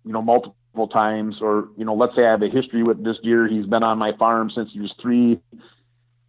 you 0.03 0.11
know, 0.11 0.21
multiple 0.21 0.87
times, 0.87 1.37
or, 1.41 1.69
you 1.77 1.85
know, 1.85 1.95
let's 1.95 2.15
say 2.15 2.25
I 2.25 2.31
have 2.31 2.41
a 2.41 2.49
history 2.49 2.83
with 2.83 3.03
this 3.03 3.17
deer. 3.23 3.47
He's 3.47 3.65
been 3.65 3.83
on 3.83 3.97
my 3.97 4.11
farm 4.17 4.51
since 4.53 4.69
he 4.73 4.79
was 4.79 4.93
three 5.01 5.39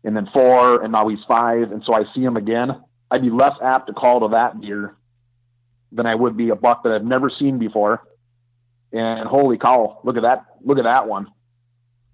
and 0.05 0.17
then 0.17 0.29
four 0.33 0.83
and 0.83 0.93
now 0.93 1.09
he's 1.09 1.23
five. 1.27 1.73
And 1.73 1.83
so 1.85 1.95
I 1.95 2.05
see 2.15 2.23
him 2.23 2.37
again. 2.37 2.81
I'd 3.11 3.23
be 3.23 3.31
less 3.31 3.55
apt 3.63 3.89
to 3.89 3.93
call 3.93 4.21
to 4.21 4.29
that 4.29 4.61
deer 4.61 4.95
than 5.91 6.07
I 6.07 6.15
would 6.15 6.37
be 6.37 6.51
a 6.51 6.57
buck 6.57 6.85
that 6.85 6.93
I've 6.93 7.05
never 7.05 7.31
seen 7.31 7.59
before. 7.59 8.03
And 8.93 9.29
holy 9.29 9.59
cow, 9.59 10.01
look 10.05 10.17
at 10.17 10.23
that. 10.23 10.45
Look 10.65 10.79
at 10.79 10.85
that 10.85 11.09
one. 11.09 11.29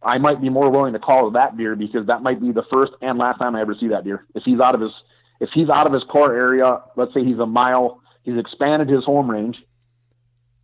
I 0.02 0.18
might 0.18 0.40
be 0.40 0.50
more 0.50 0.70
willing 0.70 0.92
to 0.92 0.98
call 0.98 1.30
to 1.30 1.34
that 1.38 1.56
deer 1.56 1.76
because 1.76 2.06
that 2.06 2.22
might 2.22 2.40
be 2.40 2.52
the 2.52 2.64
first 2.70 2.92
and 3.00 3.18
last 3.18 3.38
time 3.38 3.56
I 3.56 3.62
ever 3.62 3.74
see 3.78 3.88
that 3.88 4.04
deer. 4.04 4.26
If 4.34 4.42
he's 4.44 4.60
out 4.60 4.74
of 4.74 4.80
his 4.80 4.92
if 5.40 5.50
he's 5.52 5.68
out 5.68 5.86
of 5.86 5.92
his 5.92 6.04
core 6.04 6.34
area, 6.34 6.80
let's 6.96 7.12
say 7.14 7.24
he's 7.24 7.38
a 7.38 7.46
mile, 7.46 8.00
he's 8.22 8.38
expanded 8.38 8.88
his 8.88 9.04
home 9.04 9.30
range. 9.30 9.62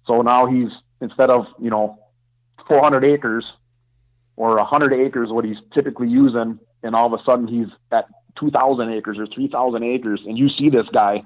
So 0.07 0.23
now 0.23 0.47
he's 0.47 0.71
instead 1.01 1.31
of 1.31 1.47
you 1.59 1.71
know 1.71 1.99
400 2.69 3.05
acres 3.05 3.45
or 4.37 4.57
100 4.57 4.93
acres, 4.95 5.29
what 5.31 5.45
he's 5.45 5.59
typically 5.75 6.09
using, 6.09 6.59
and 6.83 6.95
all 6.95 7.13
of 7.13 7.21
a 7.21 7.23
sudden 7.25 7.47
he's 7.47 7.69
at 7.93 8.07
2,000 8.39 8.91
acres 8.91 9.19
or 9.19 9.27
3,000 9.27 9.83
acres, 9.83 10.23
and 10.27 10.39
you 10.39 10.49
see 10.49 10.71
this 10.71 10.87
guy, 10.95 11.23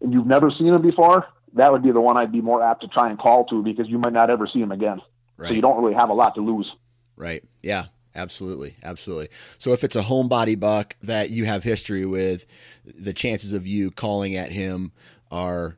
and 0.00 0.12
you've 0.12 0.26
never 0.26 0.50
seen 0.50 0.68
him 0.68 0.82
before, 0.82 1.26
that 1.54 1.72
would 1.72 1.82
be 1.82 1.90
the 1.90 2.00
one 2.00 2.16
I'd 2.16 2.30
be 2.30 2.40
more 2.40 2.62
apt 2.62 2.82
to 2.82 2.88
try 2.88 3.10
and 3.10 3.18
call 3.18 3.44
to 3.46 3.62
because 3.62 3.88
you 3.88 3.98
might 3.98 4.12
not 4.12 4.30
ever 4.30 4.46
see 4.46 4.60
him 4.60 4.70
again. 4.70 5.00
Right. 5.36 5.48
So 5.48 5.54
you 5.54 5.62
don't 5.62 5.82
really 5.82 5.94
have 5.94 6.10
a 6.10 6.14
lot 6.14 6.34
to 6.36 6.42
lose. 6.42 6.70
Right. 7.16 7.42
Yeah. 7.62 7.86
Absolutely, 8.16 8.76
absolutely. 8.82 9.28
So 9.58 9.74
if 9.74 9.84
it's 9.84 9.94
a 9.94 10.02
homebody 10.02 10.58
buck 10.58 10.96
that 11.02 11.28
you 11.30 11.44
have 11.44 11.62
history 11.62 12.06
with, 12.06 12.46
the 12.84 13.12
chances 13.12 13.52
of 13.52 13.66
you 13.66 13.90
calling 13.90 14.34
at 14.36 14.50
him 14.50 14.92
are 15.30 15.76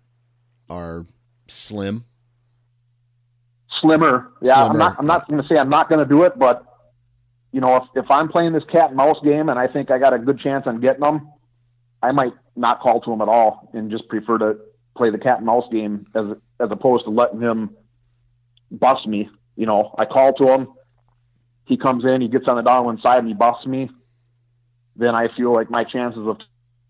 are 0.70 1.06
slim. 1.48 2.04
Slimmer, 3.80 4.32
yeah. 4.40 4.54
Slimmer. 4.54 4.70
I'm 4.70 4.78
not. 4.78 4.96
I'm 5.00 5.06
not 5.06 5.28
going 5.28 5.42
to 5.42 5.48
say 5.48 5.56
I'm 5.56 5.68
not 5.68 5.88
going 5.88 5.98
to 5.98 6.06
do 6.06 6.22
it, 6.22 6.38
but 6.38 6.64
you 7.50 7.60
know, 7.60 7.76
if 7.76 8.04
if 8.04 8.10
I'm 8.10 8.28
playing 8.28 8.52
this 8.52 8.64
cat 8.70 8.88
and 8.88 8.96
mouse 8.96 9.18
game 9.24 9.48
and 9.48 9.58
I 9.58 9.66
think 9.66 9.90
I 9.90 9.98
got 9.98 10.14
a 10.14 10.18
good 10.18 10.38
chance 10.38 10.66
on 10.66 10.80
getting 10.80 11.02
them, 11.02 11.32
I 12.02 12.12
might 12.12 12.32
not 12.54 12.80
call 12.80 13.00
to 13.00 13.12
him 13.12 13.20
at 13.20 13.28
all 13.28 13.68
and 13.74 13.90
just 13.90 14.08
prefer 14.08 14.38
to 14.38 14.58
play 14.96 15.10
the 15.10 15.18
cat 15.18 15.38
and 15.38 15.46
mouse 15.46 15.64
game 15.72 16.06
as 16.14 16.36
as 16.60 16.70
opposed 16.70 17.04
to 17.04 17.10
letting 17.10 17.40
him 17.40 17.70
bust 18.70 19.08
me. 19.08 19.28
You 19.56 19.66
know, 19.66 19.92
I 19.98 20.04
call 20.04 20.34
to 20.34 20.52
him 20.52 20.68
he 21.68 21.76
comes 21.76 22.04
in, 22.04 22.20
he 22.20 22.28
gets 22.28 22.46
on 22.48 22.56
the 22.56 22.62
downwind 22.62 23.00
side, 23.02 23.18
and 23.18 23.28
he 23.28 23.34
busts 23.34 23.66
me, 23.66 23.90
then 24.96 25.14
I 25.14 25.28
feel 25.36 25.52
like 25.52 25.70
my 25.70 25.84
chances 25.84 26.26
of 26.26 26.38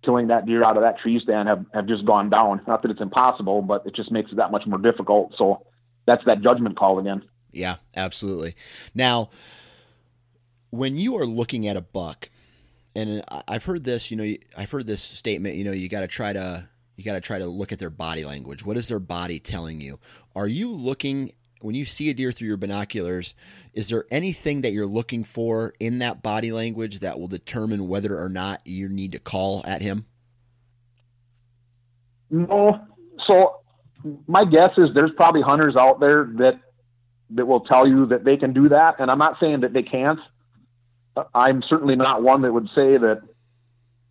killing 0.05 0.29
that 0.29 0.47
deer 0.47 0.64
out 0.64 0.77
of 0.77 0.83
that 0.83 0.99
tree 0.99 1.21
stand 1.23 1.49
have, 1.49 1.64
have 1.75 1.87
just 1.87 2.05
gone 2.05 2.31
down. 2.31 2.62
Not 2.67 2.83
that 2.83 2.91
it's 2.91 3.01
impossible, 3.01 3.62
but 3.62 3.85
it 3.87 3.95
just 3.95 4.11
makes 4.11 4.31
it 4.33 4.37
that 4.37 4.51
much 4.51 4.67
more 4.67 4.79
difficult. 4.79 5.35
So 5.37 5.67
that's 6.07 6.25
that 6.25 6.41
judgment 6.41 6.79
call 6.79 6.99
again. 6.99 7.23
Yeah, 7.53 7.77
absolutely. 7.97 8.55
Now, 8.95 9.31
when 10.71 10.97
you 10.97 11.17
are 11.19 11.27
looking 11.27 11.67
at 11.67 11.77
a 11.77 11.81
buck, 11.81 12.31
and 12.95 13.23
I've 13.47 13.64
heard 13.64 13.85
this, 13.85 14.11
you 14.11 14.17
know, 14.17 14.35
I've 14.57 14.71
heard 14.71 14.87
this 14.87 15.03
statement, 15.03 15.57
you 15.57 15.64
know, 15.64 15.73
you 15.73 15.88
got 15.88 16.01
to 16.01 16.09
try 16.09 16.33
to 16.33 16.69
you 16.97 17.05
got 17.05 17.12
to 17.12 17.21
try 17.21 17.38
to 17.38 17.47
look 17.47 17.71
at 17.71 17.79
their 17.79 17.91
body 17.91 18.25
language. 18.25 18.64
What 18.64 18.77
is 18.77 18.88
their 18.88 18.99
body 18.99 19.38
telling 19.38 19.81
you? 19.81 20.01
Are 20.35 20.49
you 20.49 20.73
looking 20.73 21.33
when 21.61 21.75
you 21.75 21.85
see 21.85 22.11
a 22.11 22.14
deer 22.14 22.33
through 22.33 22.49
your 22.49 22.57
binoculars, 22.57 23.35
is 23.73 23.88
there 23.88 24.07
anything 24.11 24.61
that 24.62 24.73
you're 24.73 24.87
looking 24.87 25.25
for 25.25 25.75
in 25.81 25.99
that 25.99 26.23
body 26.23 26.53
language 26.53 27.01
that 27.01 27.18
will 27.18 27.29
determine 27.29 27.88
whether 27.88 28.18
or 28.18 28.29
not 28.29 28.66
you 28.66 28.88
need 28.88 29.12
to 29.12 29.18
call 29.18 29.62
at 29.64 29.83
him? 29.83 30.07
No. 32.31 32.81
So 33.27 33.61
my 34.27 34.44
guess 34.44 34.71
is 34.77 34.90
there's 34.94 35.12
probably 35.16 35.42
hunters 35.42 35.77
out 35.77 36.01
there 36.01 36.29
that 36.38 36.61
that 37.31 37.47
will 37.47 37.61
tell 37.61 37.87
you 37.87 38.07
that 38.07 38.25
they 38.25 38.37
can 38.37 38.53
do 38.53 38.71
that, 38.71 38.97
and 38.99 39.11
I'm 39.11 39.18
not 39.18 39.38
saying 39.38 39.61
that 39.61 39.73
they 39.73 39.83
can't. 39.83 40.18
I'm 41.35 41.62
certainly 41.68 41.97
not 41.97 42.23
one 42.23 42.42
that 42.42 42.53
would 42.53 42.68
say 42.75 42.97
that 42.97 43.21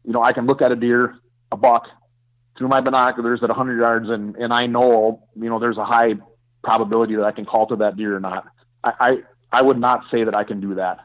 you 0.03 0.13
know 0.13 0.21
I 0.21 0.33
can 0.33 0.45
look 0.45 0.61
at 0.61 0.71
a 0.71 0.75
deer, 0.75 1.15
a 1.51 1.57
buck, 1.57 1.87
through 2.57 2.67
my 2.67 2.81
binoculars 2.81 3.39
at 3.41 3.49
100 3.49 3.79
yards, 3.79 4.09
and 4.09 4.35
and 4.35 4.53
I 4.53 4.67
know 4.67 5.23
you 5.35 5.49
know 5.49 5.59
there's 5.59 5.77
a 5.77 5.85
high 5.85 6.13
probability 6.63 7.15
that 7.15 7.23
I 7.23 7.31
can 7.31 7.45
call 7.45 7.67
to 7.67 7.77
that 7.77 7.97
deer 7.97 8.15
or 8.15 8.19
not. 8.19 8.45
I, 8.83 8.91
I, 8.99 9.17
I 9.51 9.61
would 9.61 9.79
not 9.79 10.01
say 10.11 10.23
that 10.23 10.35
I 10.35 10.43
can 10.43 10.59
do 10.59 10.75
that. 10.75 10.99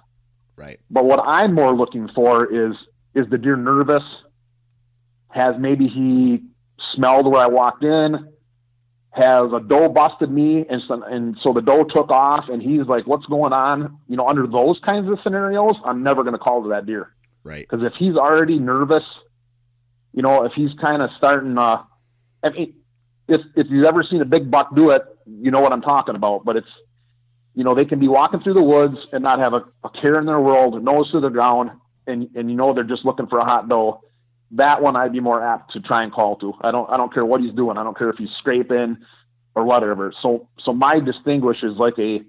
Right. 0.56 0.80
But 0.90 1.04
what 1.04 1.20
I'm 1.24 1.54
more 1.54 1.74
looking 1.74 2.08
for 2.14 2.52
is 2.52 2.74
is 3.14 3.28
the 3.30 3.38
deer 3.38 3.56
nervous? 3.56 4.02
Has 5.28 5.54
maybe 5.58 5.88
he 5.88 6.42
smelled 6.94 7.30
where 7.30 7.42
I 7.42 7.48
walked 7.48 7.84
in? 7.84 8.28
Has 9.10 9.52
a 9.52 9.60
doe 9.60 9.88
busted 9.88 10.30
me 10.30 10.64
and 10.68 10.82
so, 10.88 11.02
and 11.02 11.36
so 11.42 11.52
the 11.52 11.60
doe 11.60 11.84
took 11.84 12.10
off 12.10 12.48
and 12.48 12.62
he's 12.62 12.86
like, 12.86 13.06
what's 13.06 13.26
going 13.26 13.52
on? 13.52 13.98
You 14.08 14.16
know, 14.16 14.26
under 14.26 14.46
those 14.46 14.80
kinds 14.84 15.10
of 15.10 15.18
scenarios, 15.22 15.74
I'm 15.84 16.02
never 16.02 16.22
going 16.22 16.32
to 16.32 16.38
call 16.38 16.62
to 16.62 16.70
that 16.70 16.86
deer. 16.86 17.12
Right. 17.44 17.66
Because 17.68 17.84
if 17.84 17.92
he's 17.98 18.16
already 18.16 18.58
nervous, 18.58 19.04
you 20.14 20.22
know, 20.22 20.44
if 20.44 20.52
he's 20.52 20.70
kind 20.82 21.02
of 21.02 21.10
starting, 21.18 21.58
uh, 21.58 21.82
I 22.42 22.50
mean, 22.50 22.74
if 23.28 23.40
if 23.54 23.66
you've 23.70 23.84
ever 23.84 24.02
seen 24.02 24.22
a 24.22 24.26
big 24.26 24.50
buck 24.50 24.74
do 24.74 24.90
it, 24.90 25.02
you 25.26 25.50
know 25.50 25.61
what 25.61 25.72
I'm 25.72 25.82
talking 25.82 26.14
about. 26.14 26.44
But 26.44 26.56
it's 26.56 26.68
you 27.54 27.64
know 27.64 27.74
they 27.74 27.85
can 27.85 27.98
be 27.98 28.08
walking 28.08 28.40
through 28.40 28.54
the 28.54 28.62
woods 28.62 28.96
and 29.12 29.22
not 29.22 29.38
have 29.38 29.54
a, 29.54 29.64
a 29.85 29.90
care 29.90 30.18
in 30.18 30.26
their 30.26 30.40
world, 30.40 30.82
nose 30.82 31.11
to 31.12 31.20
the 31.20 31.28
ground, 31.28 31.70
and 32.06 32.28
and 32.35 32.50
you 32.50 32.56
know 32.56 32.74
they're 32.74 32.85
just 32.85 33.04
looking 33.04 33.26
for 33.26 33.38
a 33.38 33.44
hot 33.44 33.68
doe. 33.68 34.00
That 34.52 34.82
one 34.82 34.96
I'd 34.96 35.12
be 35.12 35.20
more 35.20 35.42
apt 35.42 35.72
to 35.72 35.80
try 35.80 36.02
and 36.02 36.12
call 36.12 36.37
to. 36.37 36.54
I 36.61 36.70
don't 36.70 36.88
I 36.90 36.96
don't 36.96 37.12
care 37.12 37.24
what 37.24 37.40
he's 37.40 37.54
doing. 37.54 37.78
I 37.78 37.85
don't 37.85 37.96
care 37.96 38.11
if 38.11 38.16
he's 38.16 38.30
scraping 38.38 38.98
or 39.54 39.64
whatever. 39.64 40.12
So 40.22 40.48
so 40.64 40.72
my 40.72 41.00
distinguish 41.00 41.62
is 41.62 41.76
like 41.76 41.98
a 41.98 42.20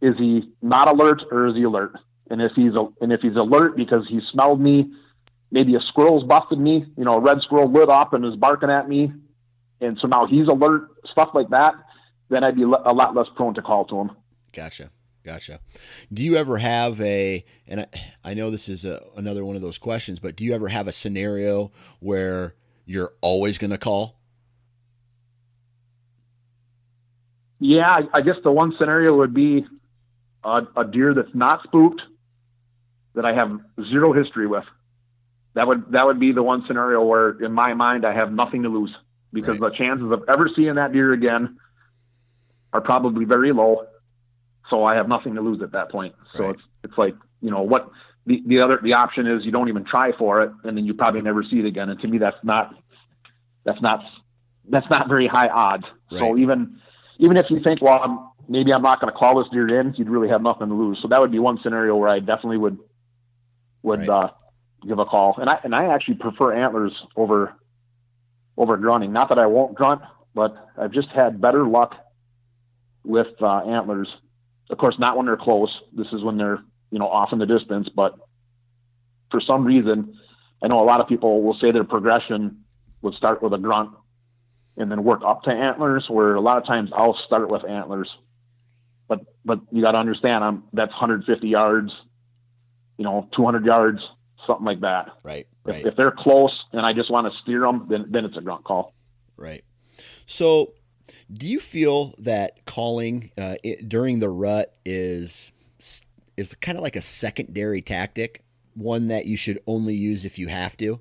is 0.00 0.16
he 0.18 0.50
not 0.62 0.88
alert 0.88 1.22
or 1.30 1.46
is 1.46 1.54
he 1.54 1.62
alert? 1.62 1.96
And 2.30 2.42
if 2.42 2.52
he's 2.54 2.74
a, 2.74 2.86
and 3.00 3.12
if 3.12 3.20
he's 3.20 3.36
alert 3.36 3.76
because 3.76 4.06
he 4.08 4.20
smelled 4.32 4.60
me, 4.60 4.92
maybe 5.50 5.74
a 5.74 5.80
squirrel's 5.80 6.24
busted 6.24 6.58
me, 6.58 6.84
you 6.96 7.04
know, 7.04 7.14
a 7.14 7.20
red 7.20 7.40
squirrel 7.42 7.70
lit 7.70 7.88
up 7.88 8.12
and 8.12 8.24
is 8.24 8.36
barking 8.36 8.70
at 8.70 8.88
me, 8.88 9.12
and 9.80 9.98
so 10.00 10.08
now 10.08 10.26
he's 10.26 10.48
alert, 10.48 10.88
stuff 11.10 11.30
like 11.34 11.48
that, 11.50 11.74
then 12.28 12.44
I'd 12.44 12.56
be 12.56 12.62
a 12.62 12.66
lot 12.68 13.14
less 13.14 13.26
prone 13.36 13.54
to 13.54 13.62
call 13.62 13.84
to 13.86 14.00
him. 14.00 14.10
Gotcha. 14.52 14.90
Gotcha. 15.24 15.58
Do 16.12 16.22
you 16.22 16.36
ever 16.36 16.58
have 16.58 17.00
a, 17.00 17.44
and 17.66 17.80
I, 17.80 17.86
I 18.24 18.34
know 18.34 18.50
this 18.50 18.68
is 18.68 18.84
a, 18.84 19.04
another 19.16 19.44
one 19.44 19.56
of 19.56 19.62
those 19.62 19.76
questions, 19.76 20.20
but 20.20 20.36
do 20.36 20.44
you 20.44 20.54
ever 20.54 20.68
have 20.68 20.86
a 20.86 20.92
scenario 20.92 21.72
where 21.98 22.54
you're 22.84 23.12
always 23.20 23.58
going 23.58 23.72
to 23.72 23.78
call? 23.78 24.20
Yeah, 27.58 27.88
I, 27.88 28.02
I 28.14 28.20
guess 28.20 28.36
the 28.44 28.52
one 28.52 28.74
scenario 28.78 29.16
would 29.16 29.32
be 29.34 29.66
a, 30.44 30.62
a 30.76 30.84
deer 30.84 31.14
that's 31.14 31.34
not 31.34 31.62
spooked 31.64 32.02
that 33.14 33.24
I 33.24 33.34
have 33.34 33.58
zero 33.90 34.12
history 34.12 34.46
with. 34.46 34.64
that 35.54 35.66
would 35.66 35.90
that 35.92 36.06
would 36.06 36.20
be 36.20 36.32
the 36.32 36.42
one 36.42 36.64
scenario 36.66 37.02
where, 37.02 37.30
in 37.42 37.52
my 37.52 37.72
mind, 37.74 38.04
I 38.04 38.12
have 38.14 38.30
nothing 38.30 38.62
to 38.64 38.68
lose 38.68 38.94
because 39.32 39.58
Right. 39.58 39.72
the 39.72 39.76
chances 39.76 40.10
of 40.12 40.22
ever 40.28 40.50
seeing 40.54 40.74
that 40.74 40.92
deer 40.92 41.12
again 41.14 41.56
are 42.76 42.80
probably 42.82 43.24
very 43.24 43.52
low. 43.52 43.86
So 44.70 44.84
I 44.84 44.94
have 44.96 45.08
nothing 45.08 45.34
to 45.36 45.40
lose 45.40 45.62
at 45.62 45.72
that 45.72 45.90
point. 45.90 46.14
So 46.36 46.44
Right. 46.44 46.50
it's 46.50 46.62
it's 46.84 46.98
like 46.98 47.14
you 47.40 47.50
know 47.50 47.62
what 47.62 47.88
the 48.26 48.42
the 48.46 48.60
other 48.60 48.78
the 48.82 48.92
option 48.92 49.26
is 49.26 49.44
you 49.44 49.52
don't 49.52 49.68
even 49.68 49.84
try 49.84 50.12
for 50.18 50.42
it 50.42 50.50
and 50.64 50.76
then 50.76 50.84
you 50.84 50.94
probably 50.94 51.22
never 51.22 51.42
see 51.42 51.58
it 51.60 51.64
again. 51.64 51.88
And 51.88 51.98
to 52.00 52.08
me, 52.08 52.18
that's 52.18 52.36
not 52.42 52.74
that's 53.64 53.80
not 53.80 54.00
that's 54.68 54.88
not 54.90 55.08
very 55.08 55.26
high 55.26 55.48
odds. 55.48 55.84
So 56.10 56.36
even 56.36 56.78
even 57.18 57.36
if 57.36 57.46
you 57.48 57.60
think, 57.66 57.80
well, 57.80 58.00
I'm, 58.02 58.28
maybe 58.48 58.72
I'm 58.74 58.82
not 58.82 59.00
going 59.00 59.12
to 59.12 59.18
call 59.18 59.38
this 59.38 59.48
deer 59.50 59.80
in, 59.80 59.94
you'd 59.96 60.10
really 60.10 60.28
have 60.28 60.42
nothing 60.42 60.68
to 60.68 60.74
lose. 60.74 60.98
So 61.00 61.08
that 61.08 61.20
would 61.20 61.32
be 61.32 61.38
one 61.38 61.58
scenario 61.62 61.96
where 61.96 62.08
I 62.10 62.18
definitely 62.18 62.58
would 62.58 62.78
would 63.82 64.00
Right. 64.00 64.08
uh, 64.08 64.28
give 64.86 64.98
a 64.98 65.04
call. 65.06 65.36
And 65.38 65.48
I 65.48 65.58
and 65.64 65.74
I 65.74 65.94
actually 65.94 66.16
prefer 66.16 66.52
antlers 66.52 66.92
over 67.16 67.54
over 68.56 68.76
grunting. 68.76 69.12
Not 69.12 69.28
that 69.30 69.38
I 69.38 69.46
won't 69.46 69.74
grunt, 69.74 70.02
but 70.34 70.54
I've 70.76 70.92
just 70.92 71.08
had 71.08 71.40
better 71.40 71.66
luck 71.66 71.94
with 73.06 73.28
uh, 73.40 73.58
antlers. 73.60 74.08
Of 74.70 74.78
course, 74.78 74.96
not 74.98 75.16
when 75.16 75.26
they're 75.26 75.36
close. 75.36 75.70
This 75.92 76.08
is 76.12 76.22
when 76.22 76.36
they're 76.36 76.58
you 76.90 76.98
know 76.98 77.08
off 77.08 77.32
in 77.32 77.38
the 77.38 77.46
distance. 77.46 77.88
But 77.94 78.14
for 79.30 79.40
some 79.40 79.64
reason, 79.64 80.18
I 80.62 80.68
know 80.68 80.80
a 80.82 80.84
lot 80.84 81.00
of 81.00 81.08
people 81.08 81.42
will 81.42 81.54
say 81.60 81.70
their 81.70 81.84
progression 81.84 82.64
would 83.02 83.14
start 83.14 83.42
with 83.42 83.52
a 83.52 83.58
grunt 83.58 83.90
and 84.76 84.90
then 84.90 85.04
work 85.04 85.20
up 85.24 85.42
to 85.44 85.50
antlers. 85.50 86.06
Where 86.08 86.34
a 86.34 86.40
lot 86.40 86.58
of 86.58 86.66
times 86.66 86.90
I'll 86.94 87.18
start 87.26 87.48
with 87.50 87.64
antlers. 87.64 88.10
But 89.08 89.20
but 89.44 89.60
you 89.70 89.82
got 89.82 89.92
to 89.92 89.98
understand, 89.98 90.42
I'm 90.42 90.64
that's 90.72 90.90
150 90.90 91.46
yards, 91.46 91.92
you 92.98 93.04
know, 93.04 93.28
200 93.36 93.64
yards, 93.64 94.00
something 94.46 94.66
like 94.66 94.80
that. 94.80 95.10
Right. 95.22 95.46
If- 95.64 95.72
Right. 95.72 95.84
If, 95.84 95.96
they're 95.96 96.12
close 96.12 96.52
and 96.72 96.86
I 96.86 96.92
just 96.92 97.10
want 97.10 97.26
to 97.26 97.36
steer 97.42 97.60
them, 97.60 97.86
then 97.88 98.06
then 98.10 98.24
it's 98.24 98.36
a 98.36 98.40
grunt 98.40 98.62
call. 98.64 98.94
Right. 99.36 99.64
So, 100.26 100.74
do 101.32 101.46
you 101.46 101.60
feel 101.60 102.14
that 102.18 102.64
calling 102.66 103.30
uh, 103.38 103.56
it, 103.62 103.88
during 103.88 104.18
the 104.18 104.28
rut 104.28 104.74
is 104.84 105.52
is 106.36 106.54
kind 106.56 106.76
of 106.76 106.82
like 106.82 106.96
a 106.96 107.00
secondary 107.00 107.80
tactic, 107.80 108.44
one 108.74 109.08
that 109.08 109.26
you 109.26 109.36
should 109.36 109.58
only 109.66 109.94
use 109.94 110.24
if 110.24 110.38
you 110.38 110.48
have 110.48 110.76
to? 110.76 111.00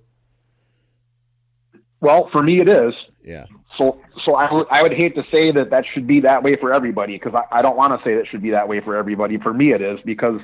Well, 2.00 2.30
for 2.32 2.42
me, 2.42 2.62
it 2.62 2.70
is. 2.70 2.94
Yeah. 3.24 3.46
So, 3.78 4.00
so 4.24 4.36
I 4.36 4.54
would 4.54 4.68
I 4.70 4.82
would 4.82 4.94
hate 4.94 5.16
to 5.16 5.24
say 5.32 5.52
that 5.52 5.72
that 5.72 5.86
should 5.94 6.08
be 6.08 6.22
that 6.22 6.44
way 6.44 6.56
for 6.56 6.74
everybody 6.74 7.18
because 7.18 7.34
I, 7.34 7.60
I 7.60 7.62
don't 7.62 7.76
want 7.76 7.98
to 7.98 8.04
say 8.08 8.16
that 8.16 8.28
should 8.28 8.42
be 8.42 8.52
that 8.52 8.68
way 8.68 8.80
for 8.80 8.96
everybody. 8.96 9.38
For 9.38 9.54
me, 9.54 9.74
it 9.74 9.82
is 9.82 10.00
because 10.06 10.40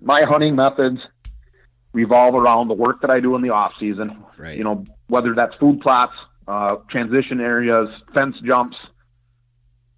my 0.00 0.22
hunting 0.22 0.56
methods 0.56 0.98
revolve 1.92 2.34
around 2.34 2.68
the 2.68 2.74
work 2.74 3.00
that 3.02 3.10
I 3.10 3.20
do 3.20 3.36
in 3.36 3.42
the 3.42 3.50
off 3.50 3.72
season. 3.78 4.24
Right. 4.38 4.56
You 4.56 4.64
know, 4.64 4.84
whether 5.08 5.34
that's 5.34 5.54
food 5.56 5.80
plots, 5.80 6.14
uh, 6.48 6.76
transition 6.90 7.40
areas, 7.40 7.88
fence 8.12 8.36
jumps, 8.44 8.76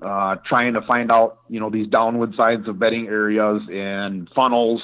uh, 0.01 0.37
trying 0.47 0.75
to 0.75 0.83
find 0.83 1.11
out 1.11 1.39
you 1.49 1.61
know 1.61 1.71
these 1.71 1.89
downward 1.89 2.35
sides 2.35 2.69
of 2.69 2.79
bedding 2.79 3.07
areas 3.07 3.63
and 3.71 4.29
funnels. 4.35 4.83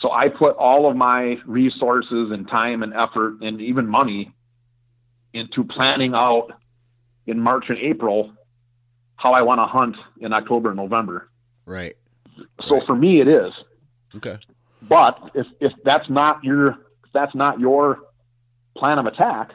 So 0.00 0.12
I 0.12 0.28
put 0.28 0.56
all 0.56 0.88
of 0.88 0.96
my 0.96 1.38
resources 1.44 2.30
and 2.30 2.48
time 2.48 2.82
and 2.84 2.94
effort 2.94 3.40
and 3.42 3.60
even 3.60 3.88
money 3.88 4.32
into 5.32 5.64
planning 5.64 6.14
out 6.14 6.52
in 7.26 7.40
March 7.40 7.64
and 7.68 7.78
April 7.78 8.32
how 9.16 9.32
I 9.32 9.42
want 9.42 9.58
to 9.58 9.66
hunt 9.66 9.96
in 10.20 10.32
October 10.32 10.68
and 10.70 10.76
November. 10.76 11.28
Right. 11.66 11.96
So 12.68 12.76
Right. 12.76 12.86
for 12.86 12.94
me, 12.94 13.20
it 13.20 13.26
is. 13.26 13.52
Okay. 14.16 14.38
But 14.82 15.32
if 15.34 15.46
if 15.60 15.72
that's 15.84 16.08
not 16.08 16.44
your 16.44 16.68
if 16.68 17.12
that's 17.12 17.34
not 17.34 17.58
your 17.58 17.98
plan 18.76 18.98
of 18.98 19.06
attack, 19.06 19.50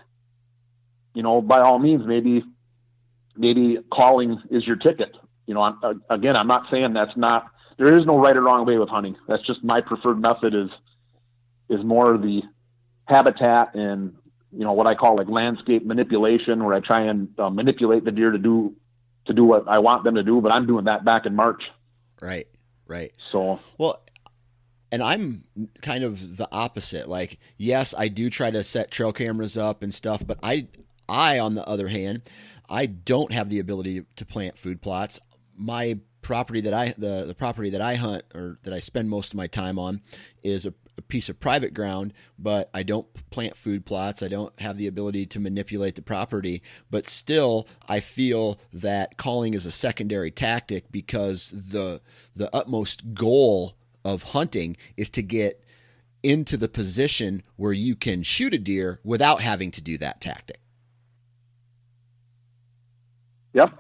you 1.14 1.24
know, 1.24 1.42
by 1.42 1.62
all 1.62 1.80
means, 1.80 2.04
maybe 2.06 2.44
maybe 3.36 3.78
calling 3.92 4.42
is 4.50 4.66
your 4.66 4.76
ticket. 4.76 5.16
You 5.46 5.54
know, 5.54 5.62
I'm, 5.62 5.80
uh, 5.84 5.94
again, 6.10 6.36
I'm 6.36 6.48
not 6.48 6.70
saying 6.72 6.94
that's 6.94 7.16
not. 7.16 7.48
There 7.78 7.92
is 7.92 8.06
no 8.06 8.20
right 8.20 8.36
or 8.36 8.42
wrong 8.42 8.66
way 8.66 8.78
with 8.78 8.90
hunting. 8.90 9.16
That's 9.28 9.46
just 9.46 9.64
my 9.64 9.82
preferred 9.82 10.22
method. 10.22 10.54
Is 10.54 10.70
is 11.70 11.84
more 11.84 12.18
the 12.18 12.42
habitat 13.06 13.76
and 13.76 14.16
you 14.52 14.64
know 14.64 14.74
what 14.74 14.88
I 14.88 14.96
call 14.96 15.18
like 15.18 15.28
landscape 15.28 15.86
manipulation, 15.86 16.64
where 16.64 16.76
I 16.76 16.80
try 16.80 17.06
and 17.06 17.28
uh, 17.40 17.50
manipulate 17.50 18.06
the 18.06 18.12
deer 18.12 18.32
to 18.32 18.38
do 18.38 18.76
to 19.26 19.34
do 19.34 19.44
what 19.44 19.68
I 19.68 19.80
want 19.80 20.04
them 20.04 20.16
to 20.16 20.24
do. 20.24 20.42
But 20.42 20.52
I'm 20.52 20.68
doing 20.68 20.86
that 20.86 21.04
back 21.04 21.26
in 21.26 21.36
March. 21.36 21.64
Right. 22.22 22.48
Right. 22.88 23.14
So 23.32 23.60
Well, 23.78 24.04
and 24.94 25.02
I'm 25.02 25.44
kind 25.82 26.04
of 26.04 26.38
the 26.38 26.48
opposite. 26.52 27.10
Like, 27.10 27.40
yes, 27.58 27.96
I 27.98 28.10
do 28.10 28.30
try 28.30 28.52
to 28.52 28.64
set 28.64 28.92
trail 28.92 29.12
cameras 29.12 29.58
up 29.58 29.82
and 29.82 29.92
stuff, 29.92 30.26
but 30.26 30.38
I, 30.44 30.68
I 31.08 31.40
on 31.40 31.56
the 31.56 31.68
other 31.68 31.88
hand, 31.88 32.24
I 32.70 32.86
don't 32.86 33.32
have 33.32 33.50
the 33.50 33.60
ability 33.60 34.04
to 34.16 34.26
plant 34.26 34.58
food 34.58 34.82
plots. 34.82 35.20
My 35.56 36.00
property 36.24 36.62
that 36.62 36.74
I 36.74 36.94
the 36.98 37.26
the 37.28 37.36
property 37.36 37.70
that 37.70 37.82
I 37.82 37.96
hunt 37.96 38.24
or 38.34 38.58
that 38.64 38.74
I 38.74 38.80
spend 38.80 39.10
most 39.10 39.34
of 39.34 39.38
my 39.38 39.46
time 39.46 39.78
on 39.78 40.02
is 40.42 40.66
a, 40.66 40.74
a 40.98 41.02
piece 41.02 41.30
of 41.30 41.40
private 41.40 41.74
ground, 41.74 42.14
but 42.40 42.70
I 42.74 42.82
don't 42.82 43.06
plant 43.30 43.56
food 43.56 43.86
plots. 43.86 44.24
I 44.24 44.30
don't 44.30 44.58
have 44.60 44.78
the 44.78 44.88
ability 44.88 45.28
to 45.28 45.40
manipulate 45.40 45.96
the 45.96 46.02
property, 46.02 46.64
but 46.90 47.08
still 47.08 47.68
I 47.88 48.00
feel 48.00 48.58
that 48.72 49.18
calling 49.18 49.54
is 49.54 49.66
a 49.66 49.72
secondary 49.72 50.32
tactic 50.32 50.92
because 50.92 51.54
the 51.54 52.02
the 52.36 52.54
utmost 52.56 53.14
goal 53.14 53.76
of 54.04 54.24
hunting 54.24 54.76
is 54.98 55.10
to 55.12 55.22
get 55.22 55.64
into 56.24 56.56
the 56.56 56.70
position 56.70 57.44
where 57.58 57.74
you 57.74 57.96
can 57.96 58.24
shoot 58.24 58.54
a 58.54 58.58
deer 58.58 59.00
without 59.04 59.42
having 59.42 59.72
to 59.72 59.82
do 59.82 59.98
that 59.98 60.22
tactic. 60.22 60.60
Yep. 63.54 63.72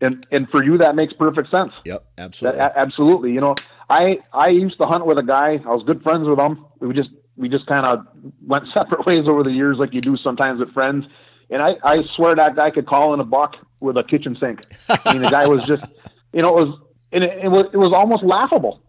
And 0.00 0.26
and 0.32 0.48
for 0.50 0.64
you 0.64 0.78
that 0.78 0.94
makes 0.96 1.12
perfect 1.14 1.50
sense. 1.50 1.72
Yep, 1.84 2.04
That, 2.16 2.22
absolutely. 2.22 2.60
a- 2.60 2.72
absolutely. 2.76 3.32
You 3.32 3.40
know, 3.40 3.54
I 3.88 4.18
I 4.32 4.48
used 4.48 4.78
to 4.78 4.86
hunt 4.86 5.06
with 5.06 5.18
a 5.18 5.22
guy. 5.22 5.60
I 5.64 5.68
was 5.74 5.84
good 5.84 6.02
friends 6.02 6.26
with 6.28 6.38
him. 6.38 6.64
We 6.80 6.92
just 6.94 7.10
we 7.36 7.48
just 7.48 7.66
kind 7.66 7.86
of 7.86 8.06
went 8.46 8.64
separate 8.74 9.06
ways 9.06 9.28
over 9.28 9.42
the 9.42 9.52
years, 9.52 9.76
like 9.78 9.94
you 9.94 10.00
do 10.00 10.16
sometimes 10.16 10.58
with 10.60 10.72
friends. 10.72 11.04
And 11.50 11.62
I 11.62 11.76
I 11.84 12.02
swear 12.16 12.34
that 12.34 12.56
guy 12.56 12.70
could 12.70 12.86
call 12.86 13.14
in 13.14 13.20
a 13.20 13.24
buck 13.24 13.56
with 13.80 13.96
a 13.96 14.02
kitchen 14.04 14.36
sink. 14.40 14.60
I 14.88 15.12
mean, 15.12 15.22
the 15.22 15.30
guy 15.30 15.46
was 15.46 15.64
just, 15.66 15.84
you 16.32 16.42
know, 16.42 16.58
it 16.58 16.66
was 16.66 16.78
and 17.12 17.22
it, 17.24 17.44
it 17.44 17.48
was 17.48 17.64
it 17.72 17.76
was 17.76 17.92
almost 17.94 18.24
laughable. 18.24 18.82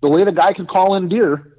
The 0.00 0.08
way 0.08 0.24
the 0.24 0.32
guy 0.32 0.52
could 0.52 0.68
call 0.68 0.94
in 0.96 1.08
deer 1.08 1.58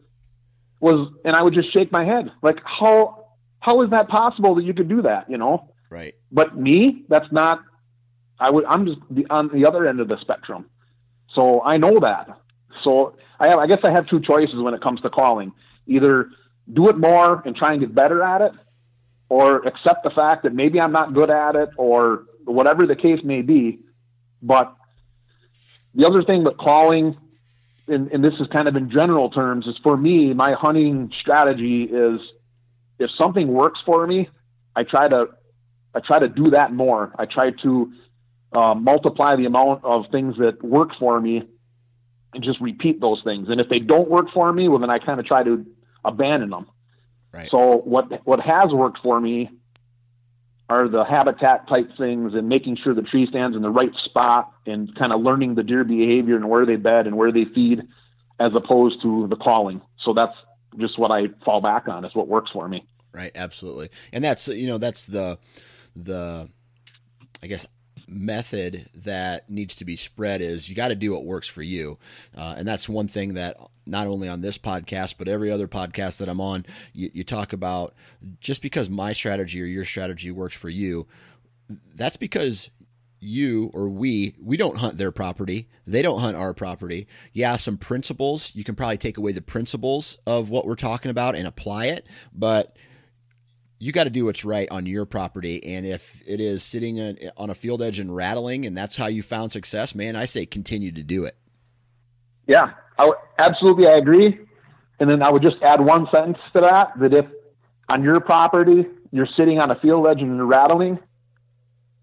was, 0.79 1.09
and 1.23 1.33
I 1.35 1.41
would 1.41 1.53
just 1.53 1.71
shake 1.73 1.91
my 1.91 2.03
head, 2.05 2.31
like 2.41 2.59
how 2.65 3.25
how 3.59 3.81
is 3.81 3.89
that 3.91 4.09
possible 4.09 4.55
that 4.55 4.63
you 4.63 4.73
could 4.73 4.89
do 4.89 5.01
that? 5.03 5.29
You 5.29 5.37
know, 5.37 5.71
right. 5.89 6.13
but 6.31 6.57
me, 6.57 7.05
that's 7.09 7.31
not. 7.31 7.59
I 8.43 8.49
would. 8.49 8.65
I'm 8.65 8.86
just 8.86 8.99
the, 9.10 9.25
on 9.29 9.47
the 9.53 9.65
other 9.65 9.88
end 9.88 10.01
of 10.01 10.10
the 10.10 10.19
spectrum, 10.19 10.69
so 11.34 11.62
I 11.63 11.77
know 11.77 12.01
that. 12.01 12.27
So 12.84 13.15
I 13.39 13.47
have. 13.47 13.58
I 13.58 13.67
guess 13.67 13.79
I 13.86 13.91
have 13.91 14.06
two 14.08 14.19
choices 14.19 14.62
when 14.62 14.73
it 14.73 14.82
comes 14.82 14.99
to 15.01 15.10
calling: 15.10 15.53
either 15.88 16.29
do 16.71 16.89
it 16.89 16.97
more 16.97 17.41
and 17.45 17.56
try 17.56 17.71
and 17.71 17.79
get 17.79 17.95
better 17.95 18.21
at 18.21 18.41
it, 18.41 18.51
or 19.29 19.65
accept 19.65 20.03
the 20.03 20.10
fact 20.10 20.43
that 20.43 20.53
maybe 20.53 20.82
I'm 20.82 20.91
not 20.91 21.13
good 21.13 21.29
at 21.29 21.56
it, 21.56 21.69
or 21.77 22.25
whatever 22.43 22.86
the 22.86 22.97
case 22.97 23.21
may 23.23 23.41
be. 23.41 23.79
But 24.41 24.75
the 25.95 26.06
other 26.06 26.21
thing 26.21 26.43
with 26.43 26.58
calling, 26.58 27.17
and, 27.88 28.12
and 28.12 28.21
this 28.21 28.34
is 28.41 28.47
kind 28.47 28.67
of 28.67 28.75
in 28.75 28.91
general 28.91 29.29
terms, 29.29 29.67
is 29.67 29.77
for 29.82 29.95
me, 29.95 30.34
my 30.34 30.51
hunting 30.51 31.13
strategy 31.21 31.84
is 31.84 32.19
if 32.99 33.10
something 33.17 33.47
works 33.47 33.79
for 33.86 34.06
me, 34.06 34.27
I 34.75 34.84
try 34.84 35.08
to 35.08 35.27
I 35.95 36.01
try 36.01 36.19
to 36.19 36.27
do 36.27 36.49
that 36.49 36.73
more. 36.73 37.13
I 37.17 37.25
try 37.25 37.51
to 37.51 37.93
uh, 38.53 38.75
multiply 38.75 39.35
the 39.35 39.45
amount 39.45 39.83
of 39.83 40.05
things 40.11 40.37
that 40.37 40.63
work 40.63 40.89
for 40.99 41.19
me 41.19 41.43
and 42.33 42.43
just 42.43 42.59
repeat 42.61 42.99
those 42.99 43.21
things. 43.23 43.49
And 43.49 43.59
if 43.59 43.69
they 43.69 43.79
don't 43.79 44.09
work 44.09 44.27
for 44.33 44.51
me, 44.51 44.67
well, 44.67 44.79
then 44.79 44.89
I 44.89 44.99
kind 44.99 45.19
of 45.19 45.25
try 45.25 45.43
to 45.43 45.65
abandon 46.03 46.49
them. 46.49 46.67
Right. 47.32 47.49
So 47.49 47.78
what 47.78 48.25
what 48.25 48.39
has 48.39 48.67
worked 48.71 48.99
for 49.01 49.19
me 49.19 49.49
are 50.69 50.88
the 50.88 51.03
habitat 51.03 51.67
type 51.67 51.89
things 51.97 52.34
and 52.34 52.47
making 52.47 52.78
sure 52.78 52.93
the 52.93 53.01
tree 53.01 53.28
stands 53.28 53.55
in 53.55 53.61
the 53.61 53.69
right 53.69 53.93
spot 54.05 54.51
and 54.65 54.95
kind 54.95 55.11
of 55.11 55.21
learning 55.21 55.55
the 55.55 55.63
deer 55.63 55.84
behavior 55.84 56.36
and 56.36 56.49
where 56.49 56.65
they 56.65 56.75
bed 56.75 57.05
and 57.05 57.17
where 57.17 57.32
they 57.32 57.45
feed 57.45 57.82
as 58.39 58.51
opposed 58.55 59.01
to 59.01 59.28
the 59.28 59.36
calling. 59.36 59.82
So 59.99 60.13
that's 60.13 60.36
just 60.78 60.97
what 60.97 61.11
I 61.11 61.28
fall 61.43 61.61
back 61.61 61.88
on 61.88 62.05
is 62.05 62.15
what 62.15 62.28
works 62.28 62.51
for 62.51 62.67
me. 62.67 62.86
Right, 63.11 63.32
absolutely. 63.36 63.89
And 64.11 64.23
that's 64.23 64.47
you 64.47 64.67
know 64.67 64.78
that's 64.78 65.05
the 65.05 65.38
the 65.95 66.49
I 67.41 67.47
guess 67.47 67.67
method 68.14 68.89
that 68.95 69.49
needs 69.49 69.76
to 69.76 69.86
be 69.86 69.95
spread 69.95 70.41
is 70.41 70.70
you 70.70 70.76
got 70.76 70.89
to 70.89 70.95
do 70.95 71.14
what 71.14 71.26
works 71.26 71.47
for 71.47 71.61
you. 71.61 71.97
Uh, 72.38 72.55
and 72.57 72.68
that's 72.68 72.88
one 72.88 73.07
thing 73.07 73.34
that 73.34 73.57
not 73.86 74.07
only 74.07 74.30
on 74.30 74.41
this 74.41 74.57
podcast 74.57 75.16
but 75.18 75.28
every 75.28 75.51
other 75.51 75.68
podcast 75.68 76.18
that 76.18 76.30
I'm 76.30 76.41
on 76.41 76.66
you, 76.93 77.09
you 77.14 77.24
talk 77.24 77.53
about 77.53 77.93
just 78.39 78.61
because 78.61 78.89
my 78.89 79.14
strategy 79.14 79.61
or 79.61 79.66
your 79.66 79.86
strategy 79.86 80.32
works 80.32 80.55
for 80.55 80.70
you 80.70 81.07
that's 81.95 82.18
because 82.18 82.70
you 83.20 83.72
or 83.74 83.88
we 83.88 84.36
we 84.41 84.57
don't 84.57 84.78
hunt 84.78 84.97
their 84.97 85.11
property 85.11 85.70
they 85.88 86.01
don't 86.01 86.20
hunt 86.20 86.36
our 86.36 86.53
property 86.53 87.07
yeah 87.32 87.55
some 87.55 87.78
principles 87.78 88.51
you 88.53 88.64
can 88.64 88.76
probably 88.76 88.97
take 88.97 89.18
away 89.18 89.32
the 89.32 89.41
principles 89.41 90.18
of 90.28 90.49
what 90.49 90.66
we're 90.66 90.76
talking 90.76 91.09
about 91.09 91.36
and 91.36 91.47
apply 91.47 91.86
it 91.86 92.05
but 92.34 92.76
you 93.84 93.91
got 93.91 94.05
to 94.05 94.09
do 94.09 94.25
what's 94.25 94.45
right 94.45 94.67
on 94.71 94.86
your 94.86 95.05
property 95.05 95.63
and 95.63 95.86
if 95.86 96.21
it 96.25 96.39
is 96.39 96.63
sitting 96.63 96.99
on 97.38 97.49
a 97.49 97.55
field 97.55 97.81
edge 97.81 97.99
and 97.99 98.15
rattling 98.15 98.65
and 98.65 98.77
that's 98.77 98.95
how 98.95 99.07
you 99.07 99.21
found 99.21 99.51
success 99.51 99.93
man 99.93 100.15
i 100.15 100.25
say 100.25 100.45
continue 100.45 100.91
to 100.91 101.03
do 101.03 101.25
it 101.25 101.36
yeah 102.47 102.71
absolutely 103.39 103.88
i 103.88 103.93
agree 103.93 104.39
and 104.99 105.09
then 105.09 105.21
i 105.21 105.29
would 105.29 105.41
just 105.41 105.57
add 105.61 105.81
one 105.81 106.07
sentence 106.13 106.38
to 106.53 106.61
that 106.61 106.97
that 106.99 107.13
if 107.13 107.25
on 107.89 108.03
your 108.03 108.19
property 108.19 108.86
you're 109.11 109.27
sitting 109.38 109.59
on 109.59 109.69
a 109.69 109.75
field 109.79 110.07
edge 110.07 110.21
and 110.21 110.36
you're 110.36 110.45
rattling 110.45 110.97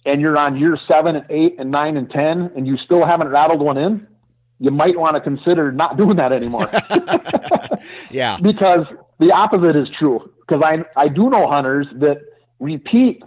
and 0.04 0.20
you're 0.20 0.38
on 0.38 0.56
year 0.56 0.78
seven 0.88 1.16
and 1.16 1.26
eight 1.30 1.56
and 1.58 1.70
nine 1.70 1.96
and 1.96 2.10
10 2.10 2.52
and 2.56 2.66
you 2.66 2.76
still 2.78 3.04
haven't 3.04 3.28
rattled 3.28 3.60
one 3.60 3.76
in, 3.76 4.06
you 4.58 4.70
might 4.70 4.98
want 4.98 5.14
to 5.14 5.20
consider 5.20 5.72
not 5.72 5.96
doing 5.96 6.16
that 6.16 6.32
anymore. 6.32 6.70
yeah. 8.10 8.38
Because 8.42 8.86
the 9.18 9.32
opposite 9.32 9.76
is 9.76 9.88
true. 9.98 10.30
Because 10.50 10.64
I, 10.64 11.00
I 11.00 11.08
do 11.08 11.30
know 11.30 11.46
hunters 11.46 11.86
that 12.00 12.18
repeat 12.58 13.22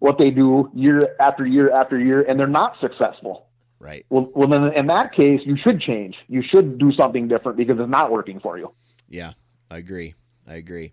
what 0.00 0.18
they 0.18 0.30
do 0.30 0.70
year 0.74 1.00
after 1.20 1.46
year 1.46 1.70
after 1.72 1.98
year 1.98 2.22
and 2.22 2.38
they're 2.38 2.46
not 2.46 2.74
successful. 2.80 3.46
Right. 3.78 4.04
Well, 4.08 4.30
well, 4.34 4.48
then 4.48 4.72
in 4.74 4.86
that 4.86 5.12
case, 5.12 5.40
you 5.44 5.56
should 5.62 5.80
change. 5.80 6.16
You 6.28 6.42
should 6.42 6.78
do 6.78 6.92
something 6.92 7.28
different 7.28 7.58
because 7.58 7.78
it's 7.78 7.90
not 7.90 8.10
working 8.10 8.40
for 8.40 8.58
you. 8.58 8.72
Yeah, 9.08 9.34
I 9.70 9.76
agree. 9.76 10.14
I 10.46 10.54
agree. 10.54 10.92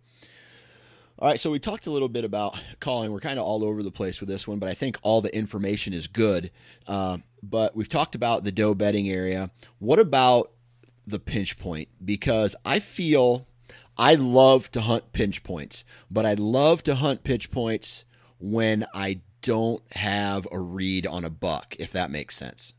All 1.20 1.30
right, 1.30 1.40
so 1.40 1.52
we 1.52 1.60
talked 1.60 1.88
a 1.88 1.92
little 1.92 2.10
bit 2.10 2.26
about 2.26 2.58
calling. 2.80 3.12
We're 3.12 3.20
kind 3.20 3.40
of 3.40 3.46
all 3.46 3.64
over 3.64 3.84
the 3.84 3.92
place 3.92 4.20
with 4.20 4.28
this 4.28 4.48
one, 4.48 4.60
but 4.60 4.68
I 4.68 4.74
think 4.74 4.98
all 5.02 5.22
the 5.22 5.34
information 5.34 5.94
is 5.94 6.08
good. 6.08 6.52
Uh, 6.86 7.20
but 7.42 7.76
we've 7.76 7.88
talked 7.88 8.16
about 8.16 8.44
the 8.44 8.52
doe 8.52 8.74
bedding 8.74 9.10
area. 9.10 9.52
What 9.80 10.00
about 10.00 10.52
the 11.08 11.20
pinch 11.20 11.58
point? 11.58 11.88
Because 12.04 12.56
I 12.66 12.80
feel 12.80 13.48
I 13.98 14.16
love 14.16 14.72
to 14.72 14.82
hunt 14.82 15.14
pinch 15.14 15.44
points, 15.44 15.86
but 16.10 16.26
I 16.26 16.34
love 16.34 16.84
to 16.84 16.96
hunt 16.96 17.24
pinch 17.24 17.52
points 17.52 18.06
when 18.39 18.86
I 18.94 19.22
don't 19.41 19.84
have 19.94 20.48
a 20.52 20.60
read 20.60 21.06
on 21.06 21.24
a 21.24 21.30
buck, 21.30 21.76
if 21.80 21.91
that 21.91 22.10
makes 22.10 22.36
sense. 22.36 22.74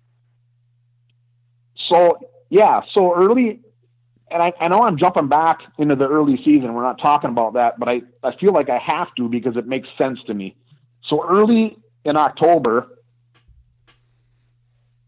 So, 1.88 2.18
yeah, 2.50 2.80
so 2.92 3.14
early 3.14 3.60
and 4.34 4.42
I, 4.42 4.52
I 4.58 4.68
know 4.68 4.80
I'm 4.80 4.98
jumping 4.98 5.28
back 5.28 5.60
into 5.78 5.94
the 5.94 6.08
early 6.08 6.38
season. 6.44 6.74
We're 6.74 6.82
not 6.82 6.98
talking 6.98 7.30
about 7.30 7.54
that, 7.54 7.78
but 7.78 7.88
I, 7.88 8.02
I 8.24 8.36
feel 8.36 8.52
like 8.52 8.68
I 8.68 8.78
have 8.78 9.14
to 9.16 9.28
because 9.28 9.56
it 9.56 9.66
makes 9.66 9.88
sense 9.96 10.18
to 10.26 10.34
me. 10.34 10.56
So 11.08 11.24
early 11.24 11.76
in 12.04 12.16
October, 12.16 12.98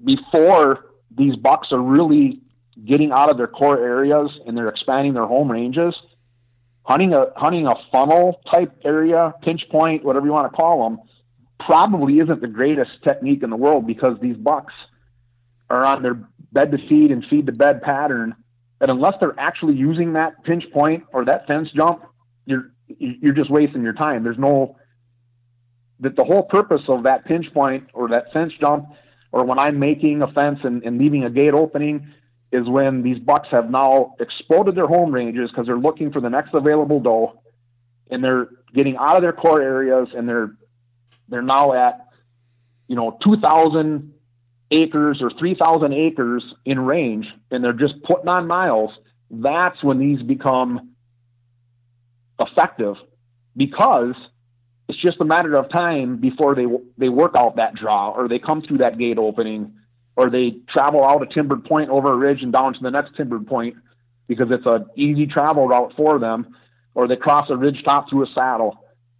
before 0.04 0.92
these 1.10 1.34
bucks 1.34 1.72
are 1.72 1.80
really 1.80 2.40
getting 2.84 3.12
out 3.12 3.30
of 3.30 3.36
their 3.36 3.46
core 3.46 3.78
areas 3.78 4.30
and 4.46 4.56
they're 4.56 4.68
expanding 4.68 5.14
their 5.14 5.26
home 5.26 5.50
ranges, 5.50 5.94
hunting 6.82 7.14
a 7.14 7.26
hunting 7.36 7.66
a 7.66 7.74
funnel 7.90 8.40
type 8.52 8.72
area, 8.84 9.34
pinch 9.42 9.62
point, 9.70 10.04
whatever 10.04 10.26
you 10.26 10.32
want 10.32 10.50
to 10.50 10.56
call 10.56 10.88
them, 10.88 10.98
probably 11.58 12.18
isn't 12.18 12.40
the 12.40 12.48
greatest 12.48 12.90
technique 13.02 13.42
in 13.42 13.50
the 13.50 13.56
world 13.56 13.86
because 13.86 14.18
these 14.20 14.36
bucks 14.36 14.74
are 15.70 15.84
on 15.84 16.02
their 16.02 16.14
bed 16.52 16.70
to 16.70 16.78
feed 16.88 17.10
and 17.10 17.24
feed 17.28 17.46
to 17.46 17.52
bed 17.52 17.82
pattern 17.82 18.34
And 18.80 18.90
unless 18.90 19.14
they're 19.20 19.38
actually 19.38 19.74
using 19.74 20.12
that 20.12 20.44
pinch 20.44 20.64
point 20.72 21.04
or 21.12 21.24
that 21.24 21.46
fence 21.46 21.68
jump, 21.74 22.04
you're 22.44 22.72
you're 22.88 23.34
just 23.34 23.50
wasting 23.50 23.82
your 23.82 23.94
time. 23.94 24.22
There's 24.22 24.38
no 24.38 24.76
that 26.00 26.14
the 26.14 26.24
whole 26.24 26.42
purpose 26.42 26.82
of 26.88 27.04
that 27.04 27.24
pinch 27.24 27.52
point 27.54 27.88
or 27.94 28.08
that 28.08 28.32
fence 28.32 28.52
jump 28.60 28.86
or 29.32 29.44
when 29.44 29.58
I'm 29.58 29.78
making 29.78 30.22
a 30.22 30.28
fence 30.28 30.60
and, 30.62 30.82
and 30.84 30.98
leaving 30.98 31.24
a 31.24 31.30
gate 31.30 31.54
opening 31.54 32.12
is 32.52 32.68
when 32.68 33.02
these 33.02 33.18
bucks 33.18 33.48
have 33.50 33.70
now 33.70 34.14
exploded 34.20 34.74
their 34.74 34.86
home 34.86 35.12
ranges 35.12 35.50
because 35.50 35.66
they're 35.66 35.78
looking 35.78 36.12
for 36.12 36.20
the 36.20 36.30
next 36.30 36.54
available 36.54 37.00
doe 37.00 37.40
and 38.10 38.22
they're 38.22 38.48
getting 38.74 38.96
out 38.96 39.16
of 39.16 39.22
their 39.22 39.32
core 39.32 39.60
areas 39.60 40.08
and 40.16 40.28
they're 40.28 40.54
they're 41.28 41.42
now 41.42 41.72
at 41.72 42.06
you 42.86 42.94
know 42.94 43.18
2000 43.22 44.12
acres 44.70 45.22
or 45.22 45.30
3,000 45.38 45.92
acres 45.92 46.44
in 46.64 46.80
range 46.80 47.26
and 47.50 47.62
they're 47.62 47.72
just 47.72 48.02
putting 48.02 48.28
on 48.28 48.46
miles, 48.46 48.90
that's 49.30 49.82
when 49.82 49.98
these 49.98 50.22
become 50.22 50.90
effective 52.38 52.96
because 53.56 54.14
it's 54.88 55.00
just 55.00 55.20
a 55.20 55.24
matter 55.24 55.56
of 55.56 55.70
time 55.70 56.18
before 56.18 56.54
they 56.54 56.66
they 56.98 57.08
work 57.08 57.32
out 57.36 57.56
that 57.56 57.74
draw 57.74 58.10
or 58.10 58.28
they 58.28 58.38
come 58.38 58.62
through 58.62 58.78
that 58.78 58.98
gate 58.98 59.18
opening 59.18 59.72
or 60.16 60.30
they 60.30 60.56
travel 60.68 61.04
out 61.04 61.22
a 61.22 61.26
timbered 61.26 61.64
point 61.64 61.90
over 61.90 62.12
a 62.12 62.16
ridge 62.16 62.42
and 62.42 62.52
down 62.52 62.72
to 62.74 62.80
the 62.80 62.90
next 62.90 63.16
timbered 63.16 63.46
point 63.46 63.76
because 64.26 64.48
it's 64.50 64.66
an 64.66 64.86
easy 64.96 65.26
travel 65.26 65.68
route 65.68 65.92
for 65.96 66.18
them 66.18 66.56
or 66.94 67.06
they 67.06 67.16
cross 67.16 67.48
a 67.50 67.56
ridge 67.56 67.82
top 67.84 68.08
through 68.08 68.24
a 68.24 68.32
saddle 68.34 68.78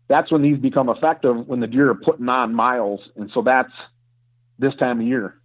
that's 0.08 0.30
when 0.30 0.42
these 0.42 0.58
become 0.58 0.88
effective 0.88 1.46
when 1.46 1.60
the 1.60 1.66
deer 1.66 1.90
are 1.90 1.94
putting 1.94 2.28
on 2.28 2.54
miles 2.54 3.00
and 3.16 3.30
so 3.34 3.42
that's 3.42 3.72
this 4.58 4.74
time 4.76 5.00
of 5.00 5.06
year. 5.06 5.38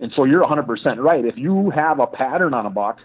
And 0.00 0.12
so 0.14 0.24
you're 0.24 0.44
100% 0.44 0.98
right. 0.98 1.24
If 1.24 1.36
you 1.36 1.70
have 1.70 1.98
a 1.98 2.06
pattern 2.06 2.54
on 2.54 2.66
a 2.66 2.70
buck, 2.70 2.98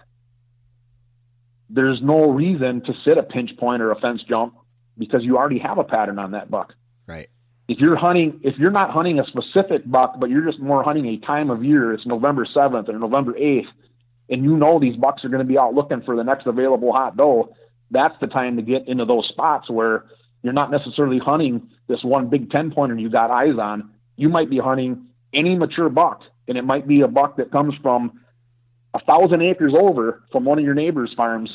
there's 1.68 2.00
no 2.02 2.30
reason 2.30 2.82
to 2.82 2.94
sit 3.04 3.18
a 3.18 3.22
pinch 3.22 3.56
point 3.56 3.82
or 3.82 3.90
a 3.90 3.98
fence 3.98 4.22
jump 4.28 4.54
because 4.96 5.24
you 5.24 5.36
already 5.36 5.58
have 5.58 5.78
a 5.78 5.84
pattern 5.84 6.18
on 6.18 6.32
that 6.32 6.50
buck. 6.50 6.74
Right. 7.06 7.28
If 7.66 7.78
you're 7.78 7.96
hunting, 7.96 8.40
if 8.42 8.58
you're 8.58 8.70
not 8.70 8.90
hunting 8.90 9.18
a 9.18 9.26
specific 9.26 9.90
buck, 9.90 10.20
but 10.20 10.28
you're 10.28 10.44
just 10.44 10.60
more 10.60 10.82
hunting 10.82 11.06
a 11.06 11.26
time 11.26 11.50
of 11.50 11.64
year, 11.64 11.92
it's 11.94 12.04
November 12.04 12.46
7th 12.46 12.88
or 12.88 12.98
November 12.98 13.32
8th, 13.32 13.68
and 14.28 14.44
you 14.44 14.56
know 14.56 14.78
these 14.78 14.96
bucks 14.96 15.24
are 15.24 15.28
going 15.28 15.42
to 15.44 15.48
be 15.48 15.58
out 15.58 15.74
looking 15.74 16.02
for 16.02 16.16
the 16.16 16.24
next 16.24 16.46
available 16.46 16.92
hot 16.92 17.16
doe, 17.16 17.54
that's 17.90 18.14
the 18.20 18.26
time 18.26 18.56
to 18.56 18.62
get 18.62 18.86
into 18.88 19.04
those 19.04 19.26
spots 19.28 19.70
where 19.70 20.04
you're 20.42 20.52
not 20.52 20.70
necessarily 20.70 21.18
hunting 21.18 21.70
this 21.88 22.02
one 22.02 22.28
big 22.28 22.50
10 22.50 22.72
pointer 22.72 22.96
you 22.96 23.08
got 23.08 23.30
eyes 23.30 23.58
on. 23.58 23.90
You 24.16 24.28
might 24.28 24.50
be 24.50 24.58
hunting 24.58 25.06
any 25.32 25.54
mature 25.56 25.88
buck, 25.88 26.22
and 26.48 26.58
it 26.58 26.64
might 26.64 26.86
be 26.86 27.00
a 27.00 27.08
buck 27.08 27.36
that 27.38 27.50
comes 27.50 27.74
from 27.82 28.20
a 28.92 29.00
thousand 29.00 29.42
acres 29.42 29.74
over 29.78 30.22
from 30.30 30.44
one 30.44 30.58
of 30.58 30.64
your 30.64 30.74
neighbor's 30.74 31.12
farms 31.16 31.50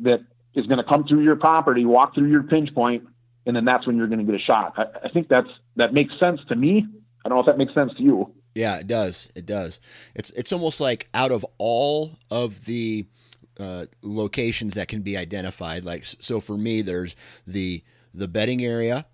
that 0.00 0.20
is 0.54 0.66
going 0.66 0.78
to 0.78 0.84
come 0.84 1.04
through 1.04 1.22
your 1.22 1.36
property, 1.36 1.84
walk 1.84 2.14
through 2.14 2.30
your 2.30 2.42
pinch 2.42 2.72
point, 2.74 3.04
and 3.46 3.54
then 3.54 3.64
that's 3.64 3.86
when 3.86 3.96
you're 3.96 4.06
going 4.06 4.24
to 4.24 4.24
get 4.24 4.34
a 4.34 4.44
shot. 4.44 4.74
I, 4.76 5.06
I 5.06 5.08
think 5.08 5.28
that's 5.28 5.48
that 5.76 5.92
makes 5.92 6.18
sense 6.18 6.40
to 6.48 6.56
me. 6.56 6.86
I 7.24 7.28
don't 7.28 7.36
know 7.36 7.40
if 7.40 7.46
that 7.46 7.58
makes 7.58 7.74
sense 7.74 7.92
to 7.94 8.02
you. 8.02 8.32
Yeah, 8.54 8.76
it 8.76 8.86
does. 8.86 9.30
It 9.34 9.46
does. 9.46 9.80
It's 10.14 10.30
it's 10.30 10.52
almost 10.52 10.80
like 10.80 11.08
out 11.14 11.32
of 11.32 11.44
all 11.58 12.18
of 12.30 12.64
the 12.66 13.06
uh, 13.58 13.86
locations 14.02 14.74
that 14.74 14.88
can 14.88 15.02
be 15.02 15.16
identified, 15.16 15.84
like 15.84 16.04
so 16.20 16.40
for 16.40 16.56
me, 16.56 16.82
there's 16.82 17.16
the 17.46 17.82
the 18.12 18.28
bedding 18.28 18.64
area, 18.64 19.06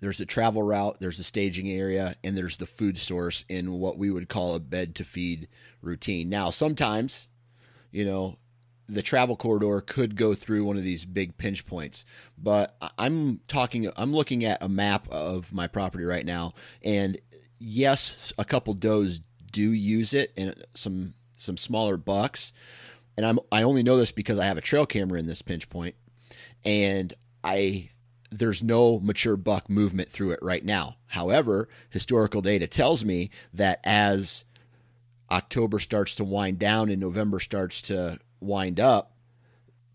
there's 0.00 0.18
the 0.18 0.26
travel 0.26 0.62
route, 0.62 0.98
there's 1.00 1.16
the 1.16 1.24
staging 1.24 1.70
area, 1.70 2.16
and 2.24 2.36
there's 2.36 2.56
the 2.56 2.66
food 2.66 2.96
source 2.98 3.44
in 3.48 3.72
what 3.72 3.98
we 3.98 4.10
would 4.10 4.28
call 4.28 4.54
a 4.54 4.60
bed 4.60 4.94
to 4.96 5.04
feed 5.04 5.48
routine. 5.80 6.28
Now, 6.28 6.50
sometimes, 6.50 7.28
you 7.92 8.04
know, 8.04 8.38
the 8.88 9.02
travel 9.02 9.36
corridor 9.36 9.80
could 9.80 10.16
go 10.16 10.34
through 10.34 10.64
one 10.64 10.76
of 10.76 10.84
these 10.84 11.04
big 11.04 11.36
pinch 11.38 11.66
points, 11.66 12.04
but 12.38 12.76
I'm 12.98 13.40
talking, 13.48 13.90
I'm 13.96 14.12
looking 14.12 14.44
at 14.44 14.62
a 14.62 14.68
map 14.68 15.08
of 15.10 15.52
my 15.52 15.66
property 15.66 16.04
right 16.04 16.24
now, 16.24 16.54
and 16.82 17.18
yes, 17.58 18.32
a 18.38 18.44
couple 18.44 18.74
does 18.74 19.20
do 19.50 19.72
use 19.72 20.14
it, 20.14 20.32
and 20.36 20.54
some 20.74 21.14
some 21.34 21.56
smaller 21.56 21.96
bucks, 21.96 22.52
and 23.16 23.26
I'm 23.26 23.38
I 23.50 23.62
only 23.62 23.82
know 23.82 23.96
this 23.96 24.12
because 24.12 24.38
I 24.38 24.44
have 24.44 24.58
a 24.58 24.62
trail 24.62 24.86
camera 24.86 25.18
in 25.18 25.26
this 25.26 25.42
pinch 25.42 25.68
point, 25.68 25.94
and 26.64 27.12
I 27.42 27.90
there's 28.30 28.62
no 28.62 29.00
mature 29.00 29.36
buck 29.36 29.70
movement 29.70 30.10
through 30.10 30.32
it 30.32 30.40
right 30.42 30.64
now. 30.64 30.96
However, 31.06 31.68
historical 31.90 32.42
data 32.42 32.66
tells 32.66 33.04
me 33.04 33.30
that 33.54 33.80
as 33.84 34.44
October 35.30 35.78
starts 35.78 36.14
to 36.16 36.24
wind 36.24 36.58
down 36.58 36.90
and 36.90 37.00
November 37.00 37.40
starts 37.40 37.80
to 37.82 38.18
wind 38.40 38.80
up, 38.80 39.12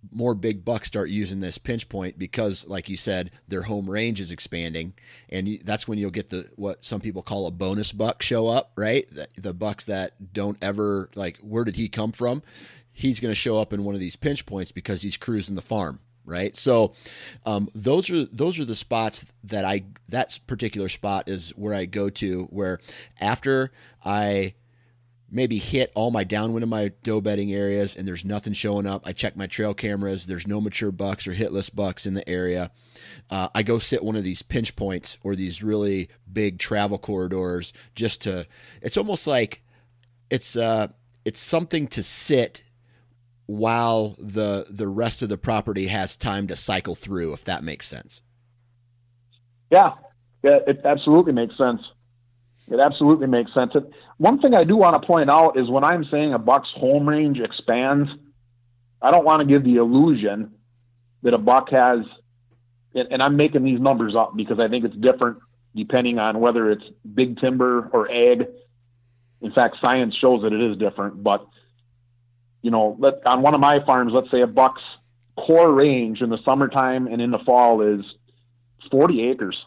more 0.10 0.34
big 0.34 0.66
bucks 0.66 0.88
start 0.88 1.10
using 1.10 1.40
this 1.40 1.58
pinch 1.58 1.88
point 1.88 2.18
because, 2.18 2.68
like 2.68 2.90
you 2.90 2.98
said, 2.98 3.32
their 3.48 3.64
home 3.64 3.90
range 3.90 4.20
is 4.20 4.32
expanding, 4.32 4.94
and 5.30 5.60
that's 5.64 5.88
when 5.88 6.00
you'll 6.00 6.12
get 6.12 6.30
the 6.30 6.50
what 6.56 6.84
some 6.84 7.02
people 7.02 7.22
call 7.22 7.46
a 7.46 7.52
bonus 7.52 7.92
buck 7.92 8.22
show 8.22 8.48
up. 8.48 8.72
Right, 8.76 9.08
the, 9.14 9.28
the 9.38 9.54
bucks 9.54 9.86
that 9.86 10.34
don't 10.34 10.58
ever 10.62 11.10
like 11.16 11.38
where 11.38 11.64
did 11.64 11.76
he 11.76 11.88
come 11.88 12.12
from? 12.12 12.42
He's 12.92 13.20
going 13.20 13.32
to 13.32 13.36
show 13.36 13.60
up 13.60 13.74
in 13.74 13.84
one 13.84 13.94
of 13.96 14.02
these 14.02 14.16
pinch 14.16 14.46
points 14.46 14.72
because 14.72 15.02
he's 15.02 15.18
cruising 15.18 15.56
the 15.56 15.62
farm 15.62 16.00
right? 16.26 16.56
So 16.56 16.94
um, 17.46 17.70
those 17.74 18.10
are 18.10 18.26
those 18.26 18.60
are 18.60 18.66
the 18.66 18.76
spots 18.76 19.26
that 19.44 19.66
I 19.66 19.84
that 20.10 20.38
particular 20.48 20.90
spot 20.90 21.28
is 21.28 21.50
where 21.52 21.74
I 21.74 21.86
go 21.86 22.10
to 22.10 22.44
where 22.46 22.80
after 23.20 23.72
I 24.06 24.54
maybe 25.32 25.58
hit 25.58 25.92
all 25.96 26.12
my 26.12 26.26
downwind 26.26 26.64
of 26.64 26.70
my 26.70 26.92
doe 27.04 27.22
bedding 27.22 27.54
areas 27.54 27.96
and 27.96 28.06
there's 28.06 28.26
nothing 28.26 28.52
showing 28.52 28.86
up. 28.86 29.08
I 29.08 29.14
check 29.14 29.38
my 29.38 29.48
trail 29.48 29.74
cameras. 29.74 30.26
There's 30.26 30.46
no 30.46 30.60
mature 30.60 30.92
bucks 30.92 31.26
or 31.28 31.34
hit 31.34 31.54
list 31.54 31.74
bucks 31.74 32.06
in 32.06 32.14
the 32.14 32.28
area. 32.28 32.72
Uh, 33.30 33.48
I 33.56 33.64
go 33.64 33.80
sit 33.80 34.04
one 34.04 34.18
of 34.18 34.26
these 34.26 34.42
pinch 34.42 34.76
points 34.76 35.18
or 35.24 35.36
these 35.36 35.64
really 35.64 36.10
big 36.32 36.60
travel 36.60 36.98
corridors 36.98 37.72
just 37.96 38.22
to, 38.24 38.46
it's 38.82 38.98
almost 38.98 39.26
like 39.26 39.64
it's, 40.30 40.58
uh, 40.58 40.90
it's 41.24 41.40
something 41.40 41.88
to 41.88 42.04
sit 42.04 42.64
while 43.48 44.16
the 44.18 44.66
the 44.70 44.88
rest 44.88 45.22
of 45.22 45.28
the 45.28 45.38
property 45.38 45.88
has 45.88 46.16
time 46.16 46.48
to 46.48 46.56
cycle 46.56 46.96
through 46.96 47.34
if 47.34 47.44
that 47.44 47.66
makes 47.66 47.86
sense 47.86 48.22
yeah 49.70 49.92
yeah 50.42 50.60
it 50.66 50.80
absolutely 50.86 51.34
makes 51.34 51.58
sense 51.58 51.82
it 52.72 52.80
absolutely 52.80 53.28
makes 53.28 53.54
sense. 53.54 53.74
One 54.22 54.40
thing 54.40 54.54
I 54.54 54.66
do 54.66 54.78
want 54.78 55.02
to 55.02 55.08
point 55.08 55.32
out 55.32 55.58
is 55.58 55.68
when 55.68 55.84
I'm 55.84 56.06
saying 56.12 56.36
a 56.36 56.38
buck's 56.38 56.70
home 56.76 57.10
range 57.10 57.40
expands, 57.40 58.08
I 59.02 59.10
don't 59.10 59.26
want 59.26 59.40
to 59.40 59.48
give 59.48 59.64
the 59.64 59.78
illusion 59.78 60.52
that 61.24 61.34
a 61.34 61.40
buck 61.40 61.72
has, 61.72 62.02
and 62.94 63.20
I'm 63.24 63.36
making 63.36 63.64
these 63.64 63.80
numbers 63.80 64.16
up 64.16 64.38
because 64.38 64.60
I 64.60 64.68
think 64.68 64.86
it's 64.86 64.96
different 64.96 65.40
depending 65.76 66.20
on 66.20 66.40
whether 66.40 66.70
it's 66.70 66.84
big 67.16 67.40
timber 67.40 67.90
or 67.92 68.12
ag. 68.12 68.46
In 69.42 69.52
fact, 69.54 69.78
science 69.82 70.16
shows 70.16 70.44
that 70.44 70.54
it 70.54 70.62
is 70.62 70.78
different. 70.78 71.24
But 71.24 71.48
you 72.62 72.70
know, 72.70 72.96
let, 73.00 73.26
on 73.26 73.42
one 73.42 73.56
of 73.56 73.60
my 73.60 73.84
farms, 73.88 74.14
let's 74.14 74.30
say 74.30 74.42
a 74.42 74.48
buck's 74.48 74.84
core 75.36 75.74
range 75.74 76.22
in 76.22 76.30
the 76.30 76.38
summertime 76.46 77.08
and 77.08 77.24
in 77.24 77.32
the 77.32 77.40
fall 77.40 77.82
is 77.82 78.06
40 78.92 79.32
acres, 79.32 79.58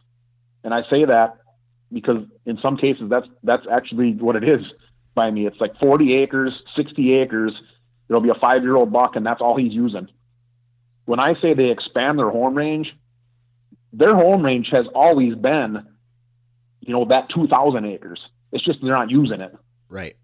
and 0.63 0.73
I 0.73 0.83
say 0.89 1.07
that 1.07 1.39
because 1.95 2.23
in 2.45 2.59
some 2.59 2.77
cases 2.77 3.09
that's 3.09 3.29
that's 3.43 3.67
actually 3.71 4.13
what 4.13 4.37
it 4.37 4.47
is 4.47 4.61
by 5.15 5.31
me. 5.31 5.47
It's 5.47 5.61
like 5.61 5.79
40 5.79 6.15
acres, 6.15 6.53
60 6.77 7.15
acres. 7.15 7.53
There'll 8.09 8.23
be 8.23 8.29
a 8.29 8.35
five 8.35 8.63
year 8.63 8.77
old 8.77 8.93
buck, 8.93 9.17
and 9.17 9.25
that's 9.25 9.41
all 9.41 9.57
he's 9.57 9.73
using. 9.73 10.09
When 11.07 11.21
I 11.21 11.35
say 11.41 11.55
they 11.55 11.71
expand 11.71 12.19
their 12.19 12.31
home 12.31 12.55
range, 12.55 12.95
their 13.93 14.15
home 14.15 14.45
range 14.45 14.69
has 14.73 14.87
always 14.95 15.35
been, 15.37 15.87
you 16.81 16.93
know, 16.93 17.05
that 17.07 17.29
2,000 17.31 17.85
acres. 17.85 18.21
It's 18.53 18.65
just 18.65 18.81
they're 18.83 18.93
not 18.93 19.11
using 19.11 19.41
it. 19.41 19.55
Right. 19.89 20.17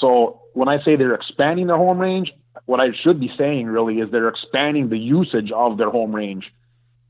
So 0.00 0.42
when 0.54 0.68
I 0.68 0.82
say 0.82 0.96
they're 0.96 1.14
expanding 1.14 1.66
their 1.66 1.76
home 1.76 1.98
range, 1.98 2.32
what 2.66 2.80
I 2.80 2.92
should 3.02 3.20
be 3.20 3.30
saying 3.36 3.66
really 3.66 3.98
is 3.98 4.10
they're 4.10 4.28
expanding 4.28 4.88
the 4.88 4.98
usage 4.98 5.52
of 5.52 5.76
their 5.76 5.90
home 5.90 6.14
range, 6.14 6.50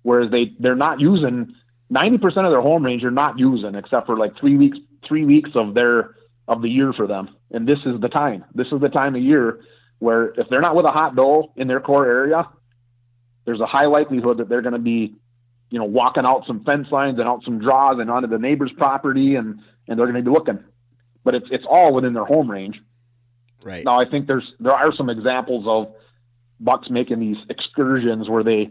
whereas 0.02 0.30
they 0.30 0.52
they're 0.58 0.74
not 0.74 1.00
using 1.00 1.54
90% 1.92 2.24
of 2.24 2.50
their 2.50 2.60
home 2.60 2.84
range 2.84 3.02
you're 3.02 3.10
not 3.10 3.38
using 3.38 3.74
except 3.74 4.06
for 4.06 4.16
like 4.16 4.38
three 4.38 4.56
weeks, 4.56 4.78
three 5.06 5.24
weeks 5.24 5.50
of 5.54 5.74
their, 5.74 6.14
of 6.46 6.62
the 6.62 6.68
year 6.68 6.92
for 6.92 7.06
them. 7.06 7.30
And 7.50 7.66
this 7.66 7.78
is 7.86 8.00
the 8.00 8.08
time, 8.08 8.44
this 8.54 8.66
is 8.72 8.80
the 8.80 8.88
time 8.88 9.14
of 9.14 9.22
year 9.22 9.60
where 9.98 10.28
if 10.38 10.48
they're 10.48 10.60
not 10.60 10.76
with 10.76 10.86
a 10.86 10.90
hot 10.90 11.16
doe 11.16 11.52
in 11.56 11.66
their 11.66 11.80
core 11.80 12.06
area, 12.06 12.48
there's 13.44 13.60
a 13.60 13.66
high 13.66 13.86
likelihood 13.86 14.38
that 14.38 14.48
they're 14.48 14.62
going 14.62 14.74
to 14.74 14.78
be, 14.78 15.14
you 15.70 15.78
know, 15.78 15.84
walking 15.84 16.24
out 16.26 16.44
some 16.46 16.62
fence 16.64 16.88
lines 16.90 17.18
and 17.18 17.28
out 17.28 17.42
some 17.44 17.58
draws 17.58 17.98
and 17.98 18.10
onto 18.10 18.28
the 18.28 18.38
neighbor's 18.38 18.72
property 18.76 19.34
and, 19.34 19.60
and 19.88 19.98
they're 19.98 20.06
going 20.06 20.22
to 20.22 20.30
be 20.30 20.34
looking, 20.34 20.62
but 21.24 21.34
it's, 21.34 21.46
it's 21.50 21.64
all 21.68 21.94
within 21.94 22.12
their 22.12 22.24
home 22.24 22.50
range. 22.50 22.78
Right. 23.62 23.84
Now, 23.84 24.00
I 24.00 24.08
think 24.08 24.26
there's, 24.26 24.52
there 24.60 24.72
are 24.72 24.92
some 24.92 25.10
examples 25.10 25.64
of 25.66 25.94
bucks 26.60 26.88
making 26.90 27.20
these 27.20 27.36
excursions 27.48 28.28
where 28.28 28.44
they, 28.44 28.70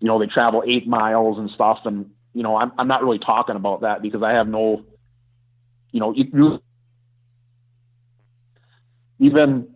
you 0.00 0.08
know, 0.08 0.18
they 0.18 0.26
travel 0.26 0.62
eight 0.66 0.86
miles 0.86 1.38
and 1.38 1.50
stuff. 1.50 1.80
And 1.84 2.10
you 2.34 2.42
know, 2.42 2.56
I'm, 2.56 2.72
I'm 2.76 2.88
not 2.88 3.02
really 3.02 3.20
talking 3.20 3.56
about 3.56 3.82
that 3.82 4.02
because 4.02 4.22
I 4.22 4.32
have 4.32 4.48
no, 4.48 4.84
you 5.92 6.00
know, 6.00 6.12
you, 6.12 6.60
even 9.20 9.68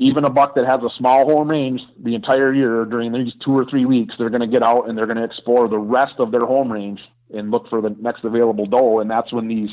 even 0.00 0.24
a 0.24 0.30
buck 0.30 0.54
that 0.54 0.66
has 0.66 0.80
a 0.82 0.94
small 0.96 1.24
home 1.28 1.50
range 1.50 1.80
the 2.00 2.14
entire 2.14 2.52
year 2.52 2.84
during 2.84 3.12
these 3.12 3.32
two 3.44 3.56
or 3.56 3.64
three 3.64 3.84
weeks, 3.84 4.14
they're 4.16 4.30
going 4.30 4.42
to 4.42 4.46
get 4.46 4.62
out 4.62 4.88
and 4.88 4.96
they're 4.96 5.06
going 5.06 5.18
to 5.18 5.24
explore 5.24 5.68
the 5.68 5.78
rest 5.78 6.14
of 6.18 6.30
their 6.30 6.46
home 6.46 6.70
range 6.70 7.00
and 7.34 7.50
look 7.50 7.68
for 7.68 7.80
the 7.80 7.90
next 7.98 8.24
available 8.24 8.66
doe. 8.66 9.00
And 9.00 9.10
that's 9.10 9.32
when 9.32 9.48
these 9.48 9.70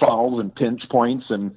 funnels 0.00 0.40
and 0.40 0.54
pinch 0.54 0.82
points 0.90 1.26
and 1.28 1.54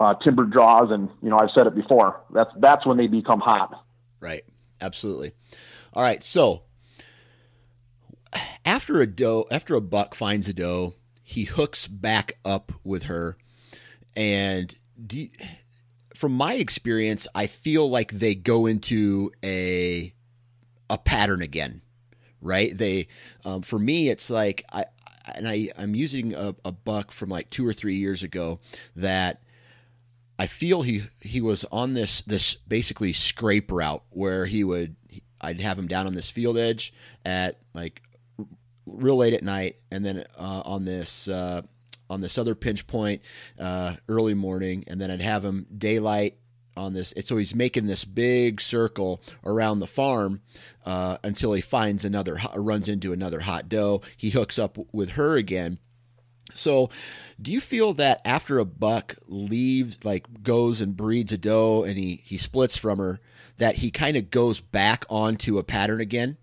uh, 0.00 0.14
timber 0.22 0.44
draws 0.44 0.90
and 0.90 1.08
you 1.22 1.30
know 1.30 1.38
I've 1.38 1.50
said 1.54 1.66
it 1.66 1.74
before. 1.74 2.20
That's 2.32 2.50
that's 2.60 2.84
when 2.86 2.98
they 2.98 3.06
become 3.06 3.40
hot. 3.40 3.84
Right. 4.20 4.44
Absolutely. 4.80 5.32
All 5.92 6.02
right. 6.02 6.22
So 6.22 6.62
after 8.64 9.00
a 9.00 9.06
doe, 9.06 9.46
after 9.50 9.74
a 9.74 9.80
buck 9.80 10.14
finds 10.14 10.48
a 10.48 10.52
doe, 10.52 10.94
he 11.22 11.44
hooks 11.44 11.86
back 11.88 12.38
up 12.44 12.72
with 12.84 13.04
her, 13.04 13.36
and 14.16 14.74
you, 15.10 15.28
from 16.14 16.32
my 16.32 16.54
experience, 16.54 17.26
I 17.34 17.46
feel 17.46 17.88
like 17.88 18.12
they 18.12 18.34
go 18.34 18.66
into 18.66 19.32
a 19.44 20.14
a 20.90 20.98
pattern 20.98 21.42
again, 21.42 21.82
right? 22.40 22.76
They, 22.76 23.08
um, 23.44 23.62
for 23.62 23.78
me, 23.78 24.08
it's 24.08 24.30
like 24.30 24.64
I 24.72 24.84
and 25.34 25.48
I 25.48 25.68
I'm 25.76 25.94
using 25.94 26.34
a, 26.34 26.54
a 26.64 26.72
buck 26.72 27.12
from 27.12 27.28
like 27.28 27.50
two 27.50 27.66
or 27.66 27.72
three 27.72 27.96
years 27.96 28.22
ago 28.22 28.60
that. 28.96 29.42
I 30.38 30.46
feel 30.46 30.82
he 30.82 31.02
he 31.20 31.40
was 31.40 31.64
on 31.70 31.92
this 31.94 32.22
this 32.22 32.54
basically 32.54 33.12
scrape 33.12 33.70
route 33.70 34.02
where 34.10 34.46
he 34.46 34.64
would 34.64 34.96
I'd 35.40 35.60
have 35.60 35.78
him 35.78 35.86
down 35.86 36.06
on 36.08 36.14
this 36.14 36.30
field 36.30 36.56
edge 36.56 36.92
at 37.24 37.60
like 37.74 38.02
real 38.86 39.16
late 39.16 39.34
at 39.34 39.42
night, 39.42 39.76
and 39.90 40.04
then 40.04 40.24
uh, 40.36 40.62
on 40.64 40.84
this 40.84 41.28
uh, 41.28 41.62
on 42.10 42.20
this 42.20 42.38
other 42.38 42.54
pinch 42.54 42.86
point 42.86 43.22
uh, 43.58 43.96
early 44.08 44.34
morning, 44.34 44.84
and 44.86 45.00
then 45.00 45.10
I'd 45.10 45.22
have 45.22 45.44
him 45.44 45.66
daylight 45.76 46.36
on 46.76 46.94
this. 46.94 47.12
So 47.24 47.36
he's 47.36 47.54
making 47.54 47.86
this 47.86 48.04
big 48.04 48.60
circle 48.60 49.22
around 49.44 49.80
the 49.80 49.86
farm 49.86 50.42
uh, 50.84 51.18
until 51.22 51.52
he 51.52 51.60
finds 51.60 52.04
another, 52.04 52.38
runs 52.54 52.88
into 52.88 53.12
another 53.12 53.40
hot 53.40 53.68
doe. 53.68 54.02
He 54.16 54.30
hooks 54.30 54.58
up 54.58 54.78
with 54.92 55.10
her 55.10 55.36
again. 55.36 55.78
So, 56.54 56.90
do 57.40 57.50
you 57.50 57.62
feel 57.62 57.94
that 57.94 58.20
after 58.26 58.58
a 58.58 58.66
buck 58.66 59.16
leaves, 59.26 60.04
like 60.04 60.42
goes 60.42 60.82
and 60.82 60.94
breeds 60.94 61.32
a 61.32 61.38
doe, 61.38 61.82
and 61.82 61.96
he 61.96 62.22
he 62.26 62.36
splits 62.36 62.76
from 62.76 62.98
her, 62.98 63.20
that 63.56 63.76
he 63.76 63.90
kind 63.90 64.18
of 64.18 64.30
goes 64.30 64.60
back 64.60 65.06
onto 65.08 65.56
a 65.56 65.64
pattern 65.64 66.00
again? 66.00 66.36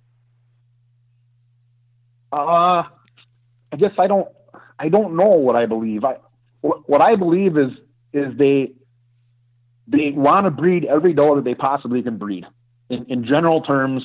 Uh, 2.32 2.84
I 3.72 3.76
guess 3.78 3.92
I 3.98 4.08
don't. 4.08 4.28
I 4.78 4.90
don't 4.90 5.16
know 5.16 5.30
what 5.30 5.56
I 5.56 5.66
believe. 5.66 6.04
I 6.04 6.18
what 6.62 7.02
I 7.02 7.16
believe 7.16 7.58
is 7.58 7.72
is 8.14 8.38
they 8.38 8.74
they 9.88 10.12
want 10.12 10.46
to 10.46 10.52
breed 10.52 10.86
every 10.86 11.14
doe 11.14 11.36
that 11.36 11.44
they 11.44 11.56
possibly 11.56 12.02
can 12.02 12.18
breed. 12.18 12.46
In, 12.90 13.06
in 13.06 13.26
general 13.26 13.62
terms, 13.62 14.04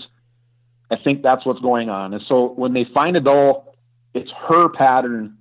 I 0.90 0.96
think 1.02 1.22
that's 1.22 1.44
what's 1.44 1.60
going 1.60 1.90
on. 1.90 2.14
And 2.14 2.22
so 2.28 2.48
when 2.48 2.72
they 2.72 2.86
find 2.92 3.16
a 3.16 3.20
doe, 3.20 3.74
it's 4.14 4.30
her 4.48 4.68
pattern 4.68 5.38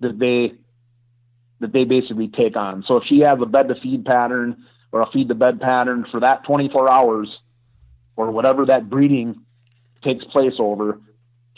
that 0.00 0.18
they 0.18 0.54
that 1.60 1.72
they 1.72 1.84
basically 1.84 2.28
take 2.28 2.56
on. 2.56 2.84
So 2.86 2.96
if 2.96 3.04
she 3.06 3.20
has 3.20 3.38
a 3.40 3.46
bed 3.46 3.68
to 3.68 3.74
feed 3.80 4.04
pattern 4.04 4.64
or 4.92 5.02
a 5.02 5.10
feed 5.12 5.28
to 5.28 5.34
bed 5.34 5.60
pattern 5.60 6.06
for 6.10 6.20
that 6.20 6.44
24 6.44 6.90
hours 6.90 7.28
or 8.16 8.30
whatever 8.30 8.66
that 8.66 8.88
breeding 8.88 9.42
takes 10.02 10.24
place 10.24 10.54
over, 10.58 11.00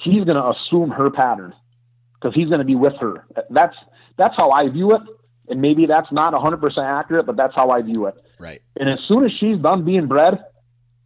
he's 0.03 0.25
going 0.25 0.37
to 0.37 0.51
assume 0.51 0.91
her 0.91 1.11
pattern 1.11 1.55
because 2.15 2.35
he's 2.35 2.49
going 2.49 2.61
to 2.61 2.65
be 2.65 2.75
with 2.75 2.95
her. 3.01 3.27
That's 3.51 3.77
that's 4.17 4.37
how 4.37 4.51
I 4.51 4.69
view 4.69 4.93
it, 4.93 5.01
and 5.49 5.61
maybe 5.61 5.87
that's 5.87 6.11
not 6.13 6.33
100% 6.35 6.79
accurate, 6.79 7.27
but 7.27 7.37
that's 7.37 7.55
how 7.55 7.71
I 7.71 7.83
view 7.83 8.07
it. 8.07 8.15
Right. 8.39 8.61
And 8.77 8.89
as 8.89 8.99
soon 9.09 9.25
as 9.25 9.33
she's 9.39 9.59
done 9.59 9.85
being 9.85 10.07
bred, 10.07 10.39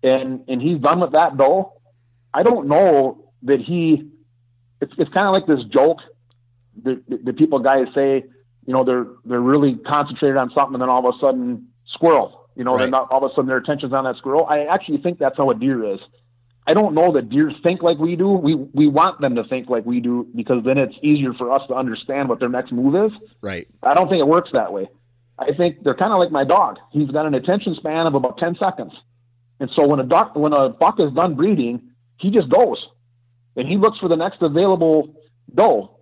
and 0.02 0.44
and 0.48 0.60
he's 0.60 0.78
done 0.80 1.00
with 1.00 1.12
that 1.12 1.36
doe, 1.36 1.72
I 2.32 2.42
don't 2.42 2.68
know 2.68 3.30
that 3.42 3.60
he. 3.60 4.10
It's 4.80 4.92
it's 4.98 5.10
kind 5.12 5.26
of 5.26 5.32
like 5.32 5.46
this 5.46 5.64
joke 5.72 5.98
that, 6.84 7.02
the 7.24 7.32
people 7.32 7.60
guys 7.60 7.86
say, 7.94 8.24
you 8.66 8.72
know, 8.72 8.84
they're 8.84 9.06
they're 9.24 9.40
really 9.40 9.76
concentrated 9.86 10.36
on 10.36 10.50
something, 10.54 10.74
and 10.74 10.82
then 10.82 10.88
all 10.88 11.06
of 11.06 11.14
a 11.14 11.18
sudden, 11.18 11.68
squirrel. 11.86 12.48
You 12.54 12.64
know, 12.64 12.76
right. 12.76 12.90
not 12.90 13.08
all 13.10 13.24
of 13.24 13.30
a 13.30 13.34
sudden 13.34 13.46
their 13.46 13.58
attention's 13.58 13.92
on 13.92 14.04
that 14.04 14.16
squirrel. 14.16 14.46
I 14.48 14.64
actually 14.64 14.98
think 14.98 15.18
that's 15.18 15.36
how 15.36 15.50
a 15.50 15.54
deer 15.54 15.94
is. 15.94 16.00
I 16.66 16.74
don't 16.74 16.94
know 16.94 17.12
that 17.12 17.30
deer 17.30 17.52
think 17.62 17.82
like 17.82 17.98
we 17.98 18.16
do. 18.16 18.28
We 18.28 18.54
we 18.54 18.88
want 18.88 19.20
them 19.20 19.36
to 19.36 19.44
think 19.44 19.68
like 19.68 19.86
we 19.86 20.00
do 20.00 20.26
because 20.34 20.64
then 20.64 20.78
it's 20.78 20.96
easier 21.02 21.32
for 21.32 21.52
us 21.52 21.62
to 21.68 21.74
understand 21.74 22.28
what 22.28 22.40
their 22.40 22.48
next 22.48 22.72
move 22.72 22.96
is. 23.06 23.16
Right. 23.40 23.68
I 23.82 23.94
don't 23.94 24.08
think 24.08 24.20
it 24.20 24.26
works 24.26 24.50
that 24.52 24.72
way. 24.72 24.88
I 25.38 25.52
think 25.56 25.84
they're 25.84 25.94
kind 25.94 26.12
of 26.12 26.18
like 26.18 26.32
my 26.32 26.44
dog. 26.44 26.78
He's 26.90 27.10
got 27.10 27.26
an 27.26 27.34
attention 27.34 27.74
span 27.76 28.06
of 28.06 28.14
about 28.14 28.38
ten 28.38 28.56
seconds, 28.56 28.92
and 29.60 29.70
so 29.76 29.86
when 29.86 30.00
a 30.00 30.04
duck 30.04 30.34
when 30.34 30.52
a 30.52 30.70
buck 30.70 30.98
is 30.98 31.12
done 31.12 31.36
breeding, 31.36 31.90
he 32.18 32.30
just 32.30 32.48
goes, 32.48 32.84
and 33.54 33.68
he 33.68 33.76
looks 33.76 33.98
for 33.98 34.08
the 34.08 34.16
next 34.16 34.42
available 34.42 35.14
doe. 35.54 35.92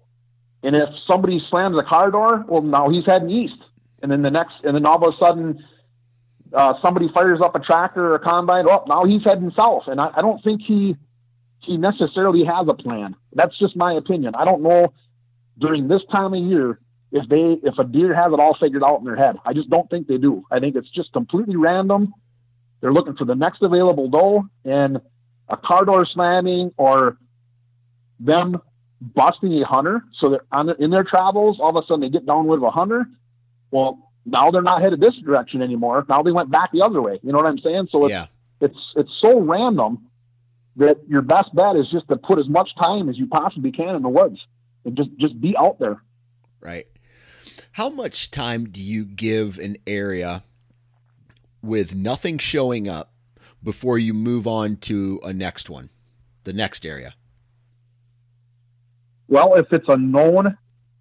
And 0.62 0.74
if 0.74 0.88
somebody 1.06 1.42
slams 1.50 1.76
a 1.76 1.82
car 1.82 2.10
door, 2.10 2.42
well, 2.48 2.62
now 2.62 2.88
he's 2.88 3.04
heading 3.04 3.28
east, 3.28 3.62
and 4.02 4.10
then 4.10 4.22
the 4.22 4.30
next, 4.30 4.54
and 4.62 4.74
then 4.74 4.86
all 4.86 5.04
of 5.04 5.14
a 5.14 5.18
sudden 5.18 5.62
uh, 6.54 6.74
somebody 6.82 7.08
fires 7.12 7.40
up 7.42 7.54
a 7.54 7.60
tractor 7.60 8.12
or 8.12 8.14
a 8.16 8.18
combine. 8.20 8.66
Oh, 8.68 8.84
now 8.88 9.04
he's 9.04 9.24
heading 9.24 9.52
south, 9.56 9.84
and 9.86 10.00
I, 10.00 10.10
I 10.16 10.22
don't 10.22 10.42
think 10.42 10.62
he 10.62 10.96
he 11.60 11.76
necessarily 11.76 12.44
has 12.44 12.66
a 12.68 12.74
plan. 12.74 13.16
That's 13.32 13.58
just 13.58 13.74
my 13.76 13.94
opinion. 13.94 14.34
I 14.34 14.44
don't 14.44 14.62
know 14.62 14.92
during 15.58 15.88
this 15.88 16.02
time 16.14 16.34
of 16.34 16.42
year 16.42 16.78
if 17.12 17.28
they 17.28 17.56
if 17.66 17.78
a 17.78 17.84
deer 17.84 18.14
has 18.14 18.32
it 18.32 18.40
all 18.40 18.56
figured 18.60 18.82
out 18.84 18.98
in 18.98 19.04
their 19.04 19.16
head. 19.16 19.36
I 19.44 19.52
just 19.52 19.70
don't 19.70 19.88
think 19.88 20.06
they 20.06 20.18
do. 20.18 20.44
I 20.50 20.60
think 20.60 20.76
it's 20.76 20.90
just 20.90 21.12
completely 21.12 21.56
random. 21.56 22.12
They're 22.80 22.92
looking 22.92 23.16
for 23.16 23.24
the 23.24 23.34
next 23.34 23.62
available 23.62 24.08
doe 24.08 24.44
and 24.64 25.00
a 25.48 25.56
car 25.56 25.84
door 25.84 26.06
slamming 26.06 26.72
or 26.76 27.16
them 28.20 28.60
busting 29.00 29.52
a 29.62 29.66
hunter. 29.66 30.04
So 30.20 30.30
that 30.30 30.40
on 30.52 30.70
in 30.80 30.90
their 30.90 31.04
travels, 31.04 31.58
all 31.60 31.76
of 31.76 31.82
a 31.82 31.86
sudden 31.86 32.00
they 32.00 32.10
get 32.10 32.26
down 32.26 32.46
with 32.46 32.62
a 32.62 32.70
hunter. 32.70 33.06
Well, 33.70 34.12
now 34.26 34.50
they're 34.50 34.62
not 34.62 34.82
headed 34.82 35.00
this 35.00 35.16
direction 35.16 35.62
anymore. 35.62 36.04
Now 36.08 36.22
they 36.22 36.32
went 36.32 36.50
back 36.50 36.72
the 36.72 36.82
other 36.82 37.02
way. 37.02 37.18
You 37.22 37.32
know 37.32 37.38
what 37.38 37.46
I'm 37.46 37.58
saying? 37.58 37.88
So 37.90 38.04
it's 38.04 38.10
Yeah. 38.12 38.26
it's 38.60 38.78
it's 38.96 39.10
so 39.20 39.40
random 39.40 40.06
that 40.76 40.96
your 41.08 41.22
best 41.22 41.54
bet 41.54 41.76
is 41.76 41.88
just 41.90 42.08
to 42.08 42.16
put 42.16 42.38
as 42.38 42.48
much 42.48 42.74
time 42.76 43.08
as 43.08 43.16
you 43.18 43.26
possibly 43.26 43.70
can 43.70 43.94
in 43.94 44.02
the 44.02 44.08
woods 44.08 44.38
and 44.84 44.96
just 44.96 45.10
just 45.18 45.40
be 45.40 45.56
out 45.56 45.78
there. 45.78 46.02
Right. 46.60 46.86
How 47.72 47.90
much 47.90 48.30
time 48.30 48.66
do 48.70 48.80
you 48.80 49.04
give 49.04 49.58
an 49.58 49.76
area 49.86 50.42
with 51.62 51.94
nothing 51.94 52.38
showing 52.38 52.88
up 52.88 53.12
before 53.62 53.98
you 53.98 54.12
move 54.14 54.46
on 54.46 54.76
to 54.76 55.20
a 55.24 55.32
next 55.32 55.70
one, 55.70 55.90
the 56.44 56.52
next 56.52 56.84
area? 56.84 57.14
Well, 59.28 59.54
if 59.54 59.72
it's 59.72 59.88
a 59.88 59.96
known, 59.96 60.56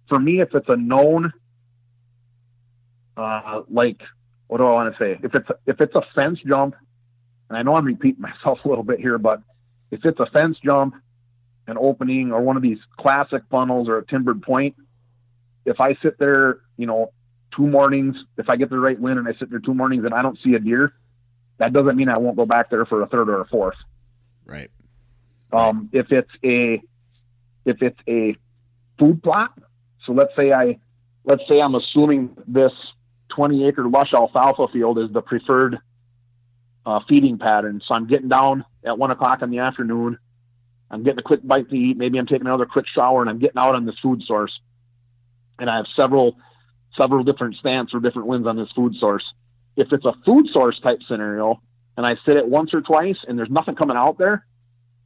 for 0.08 0.18
me, 0.18 0.40
if 0.40 0.54
it's 0.54 0.68
a 0.68 0.76
known, 0.76 1.32
uh, 3.16 3.62
like 3.70 4.00
what 4.46 4.58
do 4.58 4.66
I 4.66 4.72
want 4.72 4.94
to 4.94 4.98
say? 4.98 5.18
If 5.22 5.34
it's 5.34 5.48
if 5.66 5.80
it's 5.80 5.94
a 5.94 6.02
fence 6.14 6.38
jump, 6.46 6.74
and 7.48 7.58
I 7.58 7.62
know 7.62 7.76
I'm 7.76 7.84
repeating 7.84 8.20
myself 8.44 8.60
a 8.64 8.68
little 8.68 8.84
bit 8.84 9.00
here, 9.00 9.18
but 9.18 9.40
if 9.90 10.04
it's 10.04 10.20
a 10.20 10.26
fence 10.26 10.58
jump, 10.64 10.94
an 11.66 11.76
opening, 11.78 12.32
or 12.32 12.40
one 12.40 12.56
of 12.56 12.62
these 12.62 12.78
classic 12.98 13.42
funnels 13.50 13.88
or 13.88 13.98
a 13.98 14.06
timbered 14.06 14.42
point, 14.42 14.76
if 15.64 15.80
I 15.80 15.94
sit 16.02 16.18
there, 16.18 16.60
you 16.76 16.86
know, 16.86 17.12
two 17.56 17.66
mornings, 17.66 18.16
if 18.36 18.48
I 18.48 18.56
get 18.56 18.70
the 18.70 18.78
right 18.78 18.98
wind 18.98 19.18
and 19.18 19.28
I 19.28 19.32
sit 19.38 19.50
there 19.50 19.60
two 19.60 19.74
mornings 19.74 20.04
and 20.04 20.12
I 20.12 20.22
don't 20.22 20.38
see 20.44 20.54
a 20.54 20.58
deer, 20.58 20.92
that 21.58 21.72
doesn't 21.72 21.96
mean 21.96 22.08
I 22.08 22.18
won't 22.18 22.36
go 22.36 22.46
back 22.46 22.70
there 22.70 22.84
for 22.84 23.02
a 23.02 23.06
third 23.06 23.28
or 23.28 23.40
a 23.40 23.46
fourth. 23.46 23.76
Right. 24.44 24.70
Um, 25.52 25.88
if 25.92 26.10
it's 26.10 26.30
a 26.44 26.82
if 27.64 27.80
it's 27.80 27.98
a 28.08 28.36
food 28.98 29.22
plot, 29.22 29.56
so 30.04 30.12
let's 30.12 30.34
say 30.36 30.52
I 30.52 30.78
let's 31.24 31.42
say 31.48 31.60
I'm 31.60 31.76
assuming 31.76 32.36
this 32.46 32.72
20 33.28 33.66
acre 33.66 33.88
lush 33.88 34.12
alfalfa 34.12 34.68
field 34.72 34.98
is 34.98 35.10
the 35.12 35.22
preferred 35.22 35.78
uh, 36.86 37.00
feeding 37.08 37.38
pattern. 37.38 37.80
So 37.86 37.94
I'm 37.94 38.06
getting 38.06 38.28
down 38.28 38.64
at 38.84 38.98
one 38.98 39.10
o'clock 39.10 39.42
in 39.42 39.50
the 39.50 39.58
afternoon. 39.58 40.18
I'm 40.90 41.02
getting 41.02 41.18
a 41.18 41.22
quick 41.22 41.40
bite 41.42 41.68
to 41.70 41.76
eat. 41.76 41.96
Maybe 41.96 42.18
I'm 42.18 42.26
taking 42.26 42.46
another 42.46 42.66
quick 42.66 42.86
shower 42.86 43.20
and 43.20 43.30
I'm 43.30 43.38
getting 43.38 43.58
out 43.58 43.74
on 43.74 43.86
this 43.86 43.98
food 44.00 44.22
source. 44.22 44.52
And 45.58 45.70
I 45.70 45.76
have 45.76 45.86
several 45.96 46.36
several 46.96 47.24
different 47.24 47.56
stance 47.56 47.92
or 47.92 48.00
different 48.00 48.28
winds 48.28 48.46
on 48.46 48.56
this 48.56 48.70
food 48.72 48.94
source. 48.96 49.24
If 49.76 49.92
it's 49.92 50.04
a 50.04 50.14
food 50.24 50.46
source 50.52 50.78
type 50.80 51.00
scenario 51.08 51.60
and 51.96 52.06
I 52.06 52.16
sit 52.24 52.36
it 52.36 52.46
once 52.46 52.72
or 52.72 52.80
twice 52.80 53.16
and 53.26 53.36
there's 53.36 53.50
nothing 53.50 53.74
coming 53.74 53.96
out 53.96 54.18
there, 54.18 54.46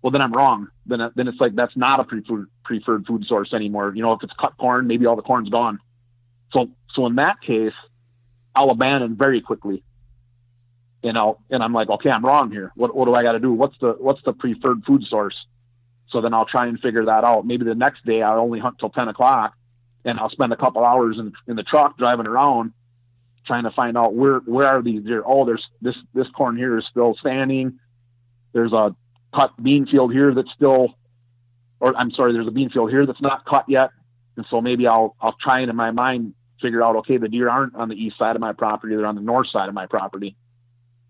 well 0.03 0.11
then 0.11 0.21
I'm 0.21 0.33
wrong. 0.33 0.69
Then 0.87 1.01
then 1.14 1.29
it's 1.29 1.41
like 1.41 1.55
that's 1.55 1.77
not 1.77 2.01
a 2.01 2.05
preferred 2.05 2.49
preferred 2.64 3.07
food 3.07 3.25
source 3.27 3.55
anymore. 3.55 3.93
You 3.95 4.03
know, 4.03 4.12
if 4.12 4.23
it's 4.23 4.33
cut 4.39 4.57
corn, 4.59 4.87
maybe 4.87 5.07
all 5.07 5.16
the 5.16 5.23
corn's 5.23 5.49
gone. 5.49 5.79
So 6.53 6.71
so 6.95 7.07
in 7.07 7.14
that 7.16 7.41
case, 7.41 7.73
I'll 8.59 8.70
abandon 8.70 9.14
very 9.14 9.40
quickly. 9.40 9.84
You 11.04 11.12
know, 11.12 11.38
and 11.48 11.62
I'm 11.62 11.72
like, 11.72 11.88
okay, 11.88 12.11
I'm 12.11 12.26
wrong 12.26 12.50
here. 12.50 12.72
What 12.74 12.94
what 12.94 13.04
do 13.04 13.14
I 13.14 13.22
got 13.22 13.32
to 13.32 13.38
do? 13.38 13.52
What's 13.52 13.76
the 13.80 13.94
what's 13.98 14.20
the 14.24 14.32
preferred 14.32 14.84
food 14.84 15.04
source? 15.04 15.36
So 16.09 16.20
then 16.20 16.34
I'll 16.34 16.44
try 16.46 16.66
and 16.66 16.80
figure 16.80 17.04
that 17.04 17.22
out. 17.22 17.46
Maybe 17.46 17.64
the 17.64 17.76
next 17.76 18.04
day 18.04 18.20
I'll 18.20 18.40
only 18.40 18.59
hunt 18.59 18.80
till 18.80 18.90
ten 18.90 19.06
o'clock, 19.06 19.54
and 20.04 20.18
I'll 20.18 20.30
spend 20.30 20.52
a 20.52 20.56
couple 20.56 20.84
hours 20.84 21.16
in 21.20 21.32
in 21.46 21.54
the 21.54 21.62
truck 21.62 21.96
driving 21.98 22.26
around, 22.26 22.72
trying 23.46 23.62
to 23.62 23.70
find 23.70 23.96
out 23.96 24.14
where 24.14 24.40
where 24.40 24.66
are 24.66 24.82
these 24.82 25.04
deer. 25.04 25.22
Oh, 25.24 25.44
there's 25.46 25.64
this 25.80 25.94
this 26.12 26.26
corn 26.36 26.56
here 26.56 26.76
is 26.78 26.84
still 26.90 27.14
standing. 27.20 27.78
There's 28.52 28.72
a 28.72 28.96
cut 29.32 29.52
bean 29.62 29.86
field 29.86 30.12
here 30.12 30.34
that's 30.34 30.50
still, 30.52 30.96
or 31.78 31.96
I'm 31.96 32.11
sorry, 32.11 32.32
there's 32.32 32.48
a 32.48 32.56
bean 32.59 32.70
field 32.70 32.90
here 32.90 33.06
that's 33.06 33.22
not 33.22 33.44
cut 33.44 33.66
yet. 33.68 33.90
And 34.36 34.44
so 34.50 34.61
maybe 34.61 34.88
I'll 34.88 35.14
I'll 35.20 35.36
try 35.40 35.61
and 35.61 35.70
in 35.70 35.76
my 35.76 35.92
mind 35.92 36.34
figure 36.61 36.82
out 36.82 36.96
okay 36.96 37.16
the 37.16 37.28
deer 37.28 37.48
aren't 37.48 37.74
on 37.74 37.88
the 37.88 37.94
east 37.94 38.18
side 38.18 38.36
of 38.36 38.40
my 38.40 38.52
property 38.52 38.96
they're 38.96 39.06
on 39.06 39.14
the 39.14 39.20
north 39.20 39.48
side 39.48 39.68
of 39.68 39.74
my 39.74 39.86
property, 39.86 40.36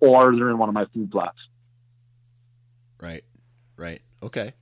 or 0.01 0.35
they're 0.37 0.51
in 0.51 0.59
one 0.59 0.69
of 0.69 0.75
my 0.75 0.87
food 0.93 1.11
plots. 1.11 1.39
Right. 3.01 3.25
Right. 3.77 4.03
Okay. 4.23 4.55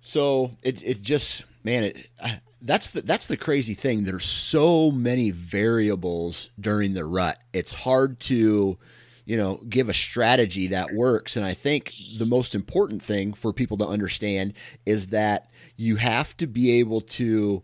So 0.00 0.52
it 0.62 0.82
it 0.82 1.02
just 1.02 1.44
man 1.62 1.84
it 1.84 2.08
I, 2.22 2.40
that's 2.62 2.90
the 2.90 3.02
that's 3.02 3.26
the 3.26 3.36
crazy 3.36 3.74
thing. 3.74 4.04
There's 4.04 4.24
so 4.24 4.90
many 4.90 5.30
variables 5.30 6.50
during 6.58 6.94
the 6.94 7.04
rut. 7.04 7.38
It's 7.52 7.74
hard 7.74 8.18
to 8.20 8.78
you 9.24 9.36
know 9.36 9.60
give 9.68 9.88
a 9.88 9.94
strategy 9.94 10.68
that 10.68 10.94
works 10.94 11.36
and 11.36 11.44
I 11.44 11.52
think 11.52 11.92
the 12.16 12.24
most 12.24 12.54
important 12.54 13.02
thing 13.02 13.34
for 13.34 13.52
people 13.52 13.76
to 13.78 13.86
understand 13.86 14.54
is 14.86 15.08
that 15.08 15.50
you 15.76 15.96
have 15.96 16.34
to 16.38 16.46
be 16.46 16.80
able 16.80 17.02
to 17.02 17.62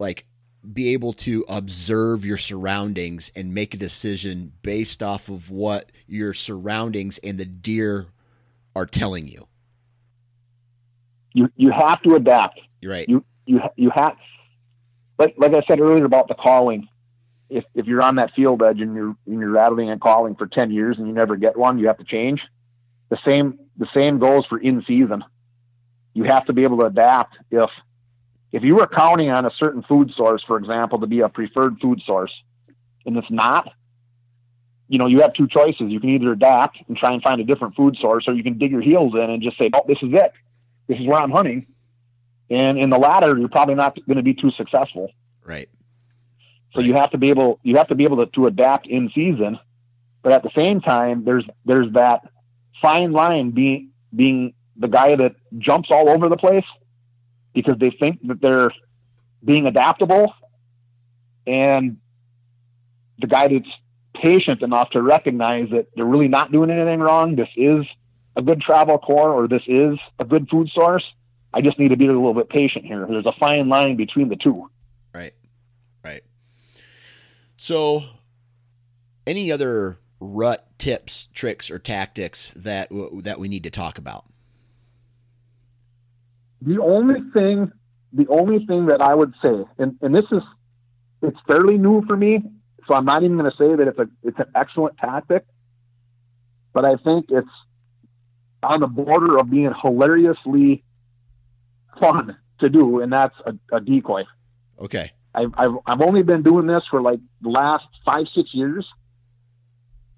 like 0.00 0.26
be 0.72 0.92
able 0.92 1.12
to 1.12 1.44
observe 1.48 2.24
your 2.24 2.36
surroundings 2.36 3.32
and 3.34 3.54
make 3.54 3.74
a 3.74 3.78
decision 3.78 4.52
based 4.62 5.02
off 5.02 5.28
of 5.28 5.50
what 5.50 5.90
your 6.06 6.34
surroundings 6.34 7.18
and 7.18 7.38
the 7.38 7.46
deer 7.46 8.06
are 8.76 8.86
telling 8.86 9.26
you. 9.26 9.46
You 11.32 11.48
you 11.56 11.70
have 11.70 12.02
to 12.02 12.14
adapt. 12.14 12.60
You're 12.80 12.92
right. 12.92 13.08
You 13.08 13.24
you 13.46 13.60
you 13.76 13.90
have 13.94 14.16
like 15.18 15.34
like 15.38 15.54
I 15.54 15.62
said 15.66 15.80
earlier 15.80 16.04
about 16.04 16.28
the 16.28 16.34
calling. 16.34 16.88
If 17.48 17.64
if 17.74 17.86
you're 17.86 18.02
on 18.02 18.16
that 18.16 18.32
field 18.34 18.62
edge 18.62 18.80
and 18.80 18.94
you're 18.94 19.16
and 19.26 19.40
you're 19.40 19.50
rattling 19.50 19.90
and 19.90 20.00
calling 20.00 20.34
for 20.34 20.46
ten 20.46 20.70
years 20.70 20.98
and 20.98 21.06
you 21.06 21.12
never 21.12 21.36
get 21.36 21.56
one, 21.56 21.78
you 21.78 21.86
have 21.86 21.98
to 21.98 22.04
change. 22.04 22.40
The 23.08 23.18
same 23.26 23.58
the 23.76 23.88
same 23.94 24.18
goes 24.18 24.44
for 24.46 24.58
in 24.58 24.84
season. 24.86 25.24
You 26.14 26.24
have 26.24 26.44
to 26.46 26.52
be 26.52 26.64
able 26.64 26.78
to 26.78 26.86
adapt. 26.86 27.36
If 27.50 27.70
if 28.52 28.62
you 28.62 28.74
were 28.74 28.86
counting 28.86 29.30
on 29.30 29.46
a 29.46 29.50
certain 29.58 29.82
food 29.82 30.10
source, 30.16 30.42
for 30.46 30.56
example, 30.56 31.00
to 31.00 31.06
be 31.06 31.20
a 31.20 31.28
preferred 31.28 31.78
food 31.80 32.00
source, 32.04 32.32
and 33.06 33.16
it's 33.16 33.30
not, 33.30 33.72
you 34.88 34.98
know, 34.98 35.06
you 35.06 35.20
have 35.20 35.34
two 35.34 35.46
choices. 35.46 35.90
You 35.90 36.00
can 36.00 36.10
either 36.10 36.32
adapt 36.32 36.78
and 36.88 36.96
try 36.96 37.12
and 37.12 37.22
find 37.22 37.40
a 37.40 37.44
different 37.44 37.76
food 37.76 37.96
source, 38.00 38.24
or 38.26 38.34
you 38.34 38.42
can 38.42 38.58
dig 38.58 38.72
your 38.72 38.80
heels 38.80 39.14
in 39.14 39.30
and 39.30 39.42
just 39.42 39.56
say, 39.56 39.70
"Oh, 39.72 39.84
this 39.86 39.98
is 40.02 40.12
it. 40.12 40.32
This 40.88 40.98
is 40.98 41.06
where 41.06 41.20
I'm 41.20 41.30
hunting." 41.30 41.66
And 42.50 42.78
in 42.78 42.90
the 42.90 42.98
latter, 42.98 43.38
you're 43.38 43.48
probably 43.48 43.76
not 43.76 43.96
going 44.06 44.16
to 44.16 44.24
be 44.24 44.34
too 44.34 44.50
successful. 44.50 45.12
Right. 45.44 45.68
So 46.74 46.80
you 46.80 46.94
have 46.94 47.10
to 47.10 47.18
be 47.18 47.30
able 47.30 47.60
you 47.62 47.76
have 47.76 47.88
to 47.88 47.94
be 47.94 48.04
able 48.04 48.24
to, 48.24 48.26
to 48.32 48.46
adapt 48.46 48.86
in 48.86 49.10
season, 49.14 49.58
but 50.22 50.32
at 50.32 50.42
the 50.42 50.50
same 50.56 50.80
time, 50.80 51.24
there's 51.24 51.44
there's 51.64 51.92
that 51.92 52.28
fine 52.82 53.12
line 53.12 53.50
being 53.50 53.90
being 54.14 54.54
the 54.76 54.88
guy 54.88 55.14
that 55.14 55.36
jumps 55.58 55.90
all 55.92 56.08
over 56.08 56.28
the 56.28 56.36
place 56.36 56.64
because 57.54 57.76
they 57.78 57.90
think 57.90 58.26
that 58.28 58.40
they're 58.40 58.70
being 59.44 59.66
adaptable, 59.66 60.32
and 61.46 61.98
the 63.18 63.26
guy 63.26 63.48
that's 63.48 63.68
patient 64.14 64.62
enough 64.62 64.90
to 64.90 65.02
recognize 65.02 65.68
that 65.70 65.86
they're 65.94 66.04
really 66.04 66.28
not 66.28 66.52
doing 66.52 66.70
anything 66.70 67.00
wrong. 67.00 67.36
This 67.36 67.48
is 67.56 67.84
a 68.36 68.42
good 68.42 68.60
travel 68.60 68.98
core, 68.98 69.32
or 69.32 69.48
this 69.48 69.62
is 69.66 69.98
a 70.18 70.24
good 70.24 70.48
food 70.48 70.68
source. 70.74 71.04
I 71.52 71.60
just 71.60 71.78
need 71.78 71.88
to 71.88 71.96
be 71.96 72.06
a 72.06 72.12
little 72.12 72.34
bit 72.34 72.48
patient 72.48 72.84
here. 72.84 73.06
There's 73.08 73.26
a 73.26 73.32
fine 73.38 73.68
line 73.68 73.96
between 73.96 74.28
the 74.28 74.36
two. 74.36 74.70
Right. 75.14 75.34
Right. 76.04 76.22
So, 77.56 78.04
any 79.26 79.50
other 79.50 79.98
rut 80.20 80.66
tips, 80.78 81.28
tricks, 81.34 81.70
or 81.70 81.78
tactics 81.78 82.52
that 82.56 82.88
that 83.22 83.38
we 83.38 83.48
need 83.48 83.64
to 83.64 83.70
talk 83.70 83.98
about? 83.98 84.24
The 86.62 86.78
only 86.80 87.20
thing, 87.32 87.72
the 88.12 88.26
only 88.28 88.66
thing 88.66 88.86
that 88.86 89.00
I 89.00 89.14
would 89.14 89.34
say, 89.42 89.64
and, 89.78 89.96
and 90.02 90.14
this 90.14 90.26
is, 90.30 90.42
it's 91.22 91.38
fairly 91.46 91.78
new 91.78 92.04
for 92.06 92.16
me, 92.16 92.42
so 92.86 92.94
I'm 92.94 93.04
not 93.04 93.22
even 93.22 93.36
going 93.38 93.50
to 93.50 93.56
say 93.56 93.74
that 93.76 93.88
it's 93.88 93.98
a 93.98 94.08
it's 94.22 94.38
an 94.38 94.50
excellent 94.54 94.98
tactic, 94.98 95.44
but 96.72 96.84
I 96.84 96.96
think 96.96 97.26
it's 97.30 97.48
on 98.62 98.80
the 98.80 98.86
border 98.86 99.38
of 99.38 99.50
being 99.50 99.72
hilariously 99.80 100.84
fun 101.98 102.36
to 102.60 102.68
do, 102.68 103.00
and 103.00 103.12
that's 103.12 103.34
a, 103.46 103.54
a 103.72 103.80
decoy. 103.80 104.24
Okay. 104.78 105.12
I've, 105.34 105.52
I've 105.56 105.72
I've 105.86 106.02
only 106.02 106.22
been 106.22 106.42
doing 106.42 106.66
this 106.66 106.82
for 106.90 107.00
like 107.00 107.20
the 107.40 107.50
last 107.50 107.86
five 108.04 108.26
six 108.34 108.50
years, 108.52 108.86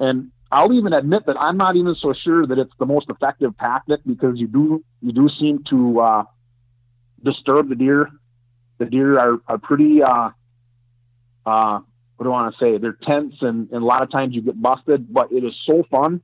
and 0.01 0.32
I'll 0.53 0.75
even 0.75 0.93
admit 0.93 1.25
that 1.27 1.41
I'm 1.41 1.57
not 1.57 1.77
even 1.77 1.95
so 1.95 2.13
sure 2.13 2.47
that 2.47 2.59
it's 2.59 2.75
the 2.79 2.85
most 2.85 3.09
effective 3.09 3.57
tactic 3.59 4.01
because 4.07 4.39
you 4.39 4.47
do 4.47 4.85
you 5.01 5.13
do 5.13 5.31
seem 5.41 5.65
to 5.71 6.01
uh, 6.01 6.25
disturb 7.25 7.71
the 7.71 7.75
deer. 7.75 8.11
The 8.77 8.85
deer 8.85 9.19
are 9.19 9.41
are 9.49 9.57
pretty 9.57 10.03
uh, 10.03 10.29
uh, 11.47 11.81
what 12.17 12.25
do 12.25 12.33
I 12.33 12.43
want 12.43 12.55
to 12.55 12.65
say? 12.65 12.77
They're 12.77 12.99
tense, 13.03 13.35
and, 13.41 13.71
and 13.73 13.83
a 13.83 13.87
lot 13.87 14.03
of 14.03 14.11
times 14.11 14.35
you 14.35 14.43
get 14.43 14.61
busted. 14.61 15.11
But 15.11 15.33
it 15.33 15.43
is 15.43 15.55
so 15.67 15.85
fun 15.91 16.21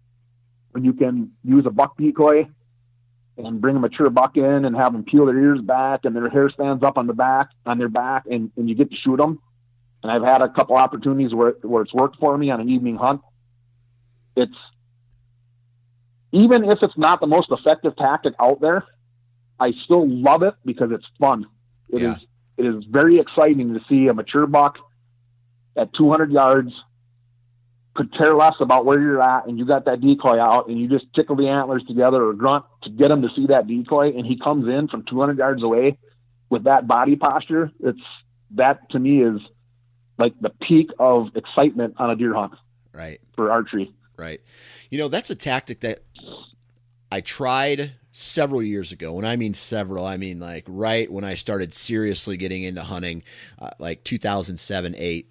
when 0.73 0.85
you 0.85 0.93
can 0.93 1.33
use 1.43 1.65
a 1.67 1.71
buck 1.71 1.97
decoy 1.97 2.49
and 3.39 3.61
bring 3.63 3.77
a 3.77 3.81
mature 3.81 4.11
buck 4.11 4.37
in 4.37 4.67
and 4.67 4.77
have 4.77 4.93
them 4.93 5.05
peel 5.05 5.25
their 5.25 5.39
ears 5.39 5.61
back 5.63 6.05
and 6.05 6.15
their 6.15 6.29
hair 6.29 6.51
stands 6.51 6.83
up 6.83 6.99
on 6.99 7.07
the 7.07 7.15
back 7.15 7.49
on 7.65 7.79
their 7.79 7.89
back 7.89 8.25
and, 8.31 8.51
and 8.57 8.69
you 8.69 8.75
get 8.75 8.91
to 8.91 8.97
shoot 8.97 9.17
them. 9.17 9.41
And 10.03 10.13
I've 10.13 10.23
had 10.23 10.43
a 10.43 10.49
couple 10.51 10.77
opportunities 10.77 11.35
where 11.35 11.53
where 11.63 11.83
it's 11.83 11.95
worked 11.95 12.19
for 12.19 12.37
me 12.37 12.51
on 12.51 12.61
an 12.61 12.69
evening 12.69 12.97
hunt. 12.97 13.23
It's 14.39 14.55
even 16.33 16.65
if 16.65 16.79
it's 16.83 16.97
not 16.97 17.21
the 17.21 17.27
most 17.27 17.51
effective 17.51 17.97
tactic 17.97 18.35
out 18.39 18.61
there, 18.61 18.85
I 19.59 19.73
still 19.85 20.07
love 20.09 20.43
it 20.43 20.55
because 20.65 20.91
it's 20.93 21.07
fun. 21.19 21.47
It 21.89 22.03
Yeah. 22.03 22.15
is 22.15 22.19
it 22.57 22.67
is 22.67 22.85
very 22.85 23.19
exciting 23.19 23.75
to 23.75 23.81
see 23.89 24.09
a 24.09 24.15
mature 24.15 24.47
buck 24.47 24.79
at 25.77 25.93
200 25.95 26.33
yards 26.33 26.73
could 27.95 28.13
care 28.13 28.35
less 28.35 28.55
about 28.61 28.85
where 28.85 29.01
you're 29.01 29.23
at 29.23 29.47
and 29.47 29.59
you 29.59 29.65
got 29.65 29.85
that 29.87 30.01
decoy 30.01 30.39
out 30.39 30.69
and 30.69 30.79
you 30.79 30.89
just 30.89 31.07
tickle 31.15 31.37
the 31.37 31.49
antlers 31.49 31.85
together 31.85 32.23
or 32.25 32.33
grunt 32.33 32.65
to 32.83 32.91
get 32.91 33.11
him 33.11 33.23
to 33.23 33.29
see 33.35 33.47
that 33.47 33.67
decoy 33.69 34.09
and 34.17 34.25
he 34.27 34.37
comes 34.39 34.69
in 34.69 34.87
from 34.89 35.05
200 35.05 35.39
yards 35.39 35.63
away 35.63 35.97
with 36.51 36.65
that 36.65 36.87
body 36.89 37.15
posture 37.17 37.71
it's 37.81 38.01
that 38.53 38.89
to 38.91 38.99
me 38.99 39.23
is 39.23 39.41
like 40.19 40.33
the 40.41 40.51
peak 40.51 40.91
of 40.99 41.29
excitement 41.37 41.95
on 41.99 42.11
a 42.11 42.17
deer 42.17 42.35
hunt 42.35 42.55
Right. 42.93 43.21
for 43.37 43.51
archery 43.53 43.93
Right. 44.19 44.41
You 44.91 44.99
know, 44.99 45.09
that's 45.09 45.31
a 45.31 45.35
tactic 45.35 45.81
that 45.81 46.03
I 47.11 47.21
tried 47.21 47.93
several 48.13 48.63
years 48.63 48.91
ago. 48.91 49.13
When 49.13 49.25
I 49.25 49.37
mean 49.37 49.55
several, 49.55 50.05
I 50.05 50.17
mean 50.17 50.41
like 50.41 50.65
right 50.67 51.11
when 51.11 51.25
I 51.25 51.35
started 51.35 51.73
seriously 51.73 52.37
getting 52.37 52.65
into 52.65 52.83
hunting, 52.83 53.23
uh, 53.61 53.71
like 53.79 54.03
2007, 54.05 54.95
8. 54.97 55.31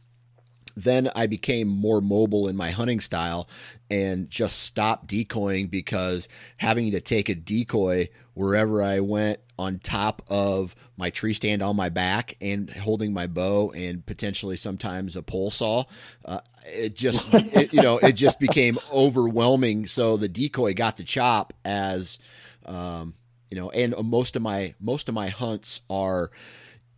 Then 0.78 1.10
I 1.16 1.26
became 1.26 1.68
more 1.68 2.02
mobile 2.02 2.48
in 2.48 2.56
my 2.56 2.70
hunting 2.70 3.00
style 3.00 3.50
and 3.90 4.30
just 4.30 4.60
stopped 4.60 5.08
decoying 5.08 5.68
because 5.68 6.28
having 6.58 6.92
to 6.92 7.02
take 7.02 7.30
a 7.30 7.36
decoy 7.36 8.10
wherever 8.36 8.84
I 8.84 9.00
went 9.00 9.40
on 9.58 9.80
top 9.80 10.22
of 10.30 10.76
my 10.96 11.10
tree 11.10 11.34
stand 11.34 11.64
on 11.64 11.76
my 11.76 11.90
back 11.90 12.38
and 12.40 12.70
holding 12.70 13.12
my 13.12 13.26
bow 13.26 13.72
and 13.72 14.06
potentially 14.06 14.56
sometimes 14.56 15.16
a 15.16 15.24
pole 15.24 15.50
saw, 15.50 15.86
uh, 16.26 16.42
it 16.64 16.96
just 16.96 17.28
it, 17.34 17.74
you 17.74 17.82
know 17.82 17.98
it 17.98 18.12
just 18.12 18.40
became 18.40 18.78
overwhelming. 18.94 19.88
So 19.88 20.16
the 20.16 20.30
decoy 20.30 20.76
got 20.76 20.98
the 20.98 21.04
chop 21.04 21.54
as 21.66 22.20
um, 22.68 23.16
you 23.50 23.58
know, 23.58 23.72
and 23.72 23.96
most 24.08 24.36
of 24.36 24.44
my 24.44 24.76
most 24.80 25.10
of 25.10 25.16
my 25.16 25.30
hunts 25.30 25.82
are 25.90 26.30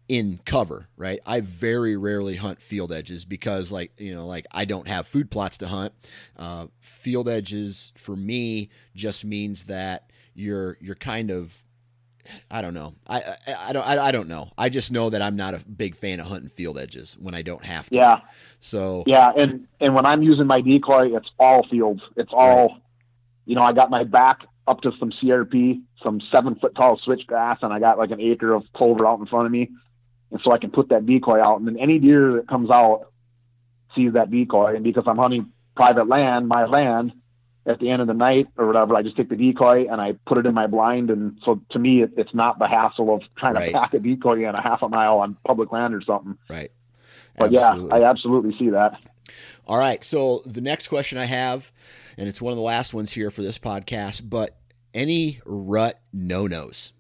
in 0.09 0.39
cover, 0.43 0.89
right? 0.97 1.19
I 1.25 1.39
very 1.39 1.95
rarely 1.95 2.35
hunt 2.35 2.61
field 2.61 2.91
edges 2.91 3.23
because, 3.23 3.71
like, 3.71 3.93
you 3.97 4.13
know, 4.13 4.25
like 4.25 4.45
I 4.51 4.65
don't 4.65 4.87
have 4.87 5.07
food 5.07 5.31
plots 5.31 5.59
to 5.59 5.67
hunt. 5.67 5.93
Uh, 6.35 6.67
field 6.79 7.29
edges 7.29 7.93
for 7.95 8.15
me 8.15 8.69
just 8.95 9.23
means 9.23 9.65
that 9.65 10.09
you're 10.33 10.77
you're 10.81 10.95
kind 10.95 11.29
of 11.31 11.63
I 12.51 12.61
don't 12.61 12.73
know. 12.73 12.95
I, 13.07 13.21
I 13.47 13.55
I 13.69 13.73
don't 13.73 13.87
I, 13.87 14.05
I 14.07 14.11
don't 14.11 14.27
know. 14.27 14.51
I 14.57 14.69
just 14.69 14.91
know 14.91 15.09
that 15.11 15.21
I'm 15.21 15.35
not 15.35 15.53
a 15.53 15.59
big 15.59 15.95
fan 15.95 16.19
of 16.19 16.27
hunting 16.27 16.49
field 16.49 16.77
edges 16.77 17.15
when 17.19 17.33
I 17.35 17.41
don't 17.43 17.63
have 17.63 17.87
to. 17.89 17.95
yeah 17.95 18.21
So 18.61 19.03
yeah 19.07 19.31
and 19.35 19.67
and 19.79 19.95
when 19.95 20.05
i'm 20.05 20.21
using 20.21 20.45
my 20.47 20.59
decoy 20.61 21.15
it's 21.15 21.29
all 21.39 21.65
fields 21.69 22.01
it's 22.17 22.31
all 22.33 22.77
you 23.45 23.55
know 23.55 23.61
i 23.61 23.71
got 23.71 23.89
my 23.89 24.03
back 24.03 24.39
up 24.67 24.81
to 24.81 24.91
some 24.99 25.11
crp 25.11 25.81
some 26.03 26.19
seven 26.31 26.55
foot 26.55 26.75
tall 26.75 26.99
switchgrass 26.99 27.57
and 27.61 27.71
i 27.73 27.79
got 27.79 27.97
like 27.97 28.11
an 28.11 28.19
acre 28.21 28.53
of 28.53 28.63
clover 28.73 29.07
out 29.07 29.19
in 29.19 29.25
front 29.25 29.45
of 29.45 29.51
me 29.51 29.69
and 30.31 30.39
so 30.43 30.51
i 30.51 30.57
can 30.57 30.69
put 30.71 30.89
that 30.89 31.05
decoy 31.05 31.39
out 31.41 31.59
and 31.59 31.67
then 31.67 31.77
any 31.77 31.99
deer 31.99 32.33
that 32.33 32.47
comes 32.47 32.69
out 32.69 33.11
sees 33.95 34.13
that 34.13 34.29
decoy 34.31 34.75
and 34.75 34.83
because 34.83 35.03
i'm 35.07 35.17
hunting 35.17 35.51
private 35.75 36.07
land 36.07 36.47
my 36.47 36.65
land 36.65 37.11
at 37.65 37.79
the 37.79 37.89
end 37.89 38.01
of 38.01 38.07
the 38.07 38.13
night 38.13 38.47
or 38.57 38.67
whatever 38.67 38.95
i 38.95 39.01
just 39.01 39.15
take 39.17 39.29
the 39.29 39.35
decoy 39.35 39.85
and 39.91 39.99
i 40.01 40.13
put 40.25 40.37
it 40.37 40.45
in 40.45 40.53
my 40.53 40.67
blind 40.67 41.09
and 41.09 41.37
so 41.45 41.59
to 41.71 41.79
me 41.79 42.01
it, 42.03 42.11
it's 42.17 42.33
not 42.33 42.57
the 42.59 42.67
hassle 42.67 43.13
of 43.13 43.21
trying 43.37 43.53
Right. 43.55 43.67
to 43.71 43.77
pack 43.79 43.93
a 43.93 43.99
decoy 43.99 44.47
in 44.47 44.55
a 44.55 44.61
half 44.61 44.81
a 44.81 44.89
mile 44.89 45.17
on 45.19 45.35
public 45.45 45.71
land 45.71 45.93
or 45.93 46.01
something 46.01 46.37
right. 46.49 46.71
but 47.37 47.53
Absolutely. 47.53 47.99
yeah 47.99 48.05
i 48.05 48.09
absolutely 48.09 48.57
see 48.57 48.69
that 48.69 48.93
All 49.67 49.77
right. 49.77 50.03
So 50.03 50.41
the 50.47 50.61
next 50.61 50.87
question 50.87 51.19
I 51.19 51.25
have, 51.25 51.71
and 52.17 52.27
it's 52.27 52.41
one 52.41 52.51
of 52.51 52.57
the 52.57 52.63
last 52.63 52.91
ones 52.91 53.11
here 53.11 53.29
for 53.29 53.43
this 53.43 53.59
podcast, 53.59 54.27
but 54.27 54.57
any 54.95 55.39
rut 55.45 55.99
no 56.11 56.47
nos? 56.47 56.93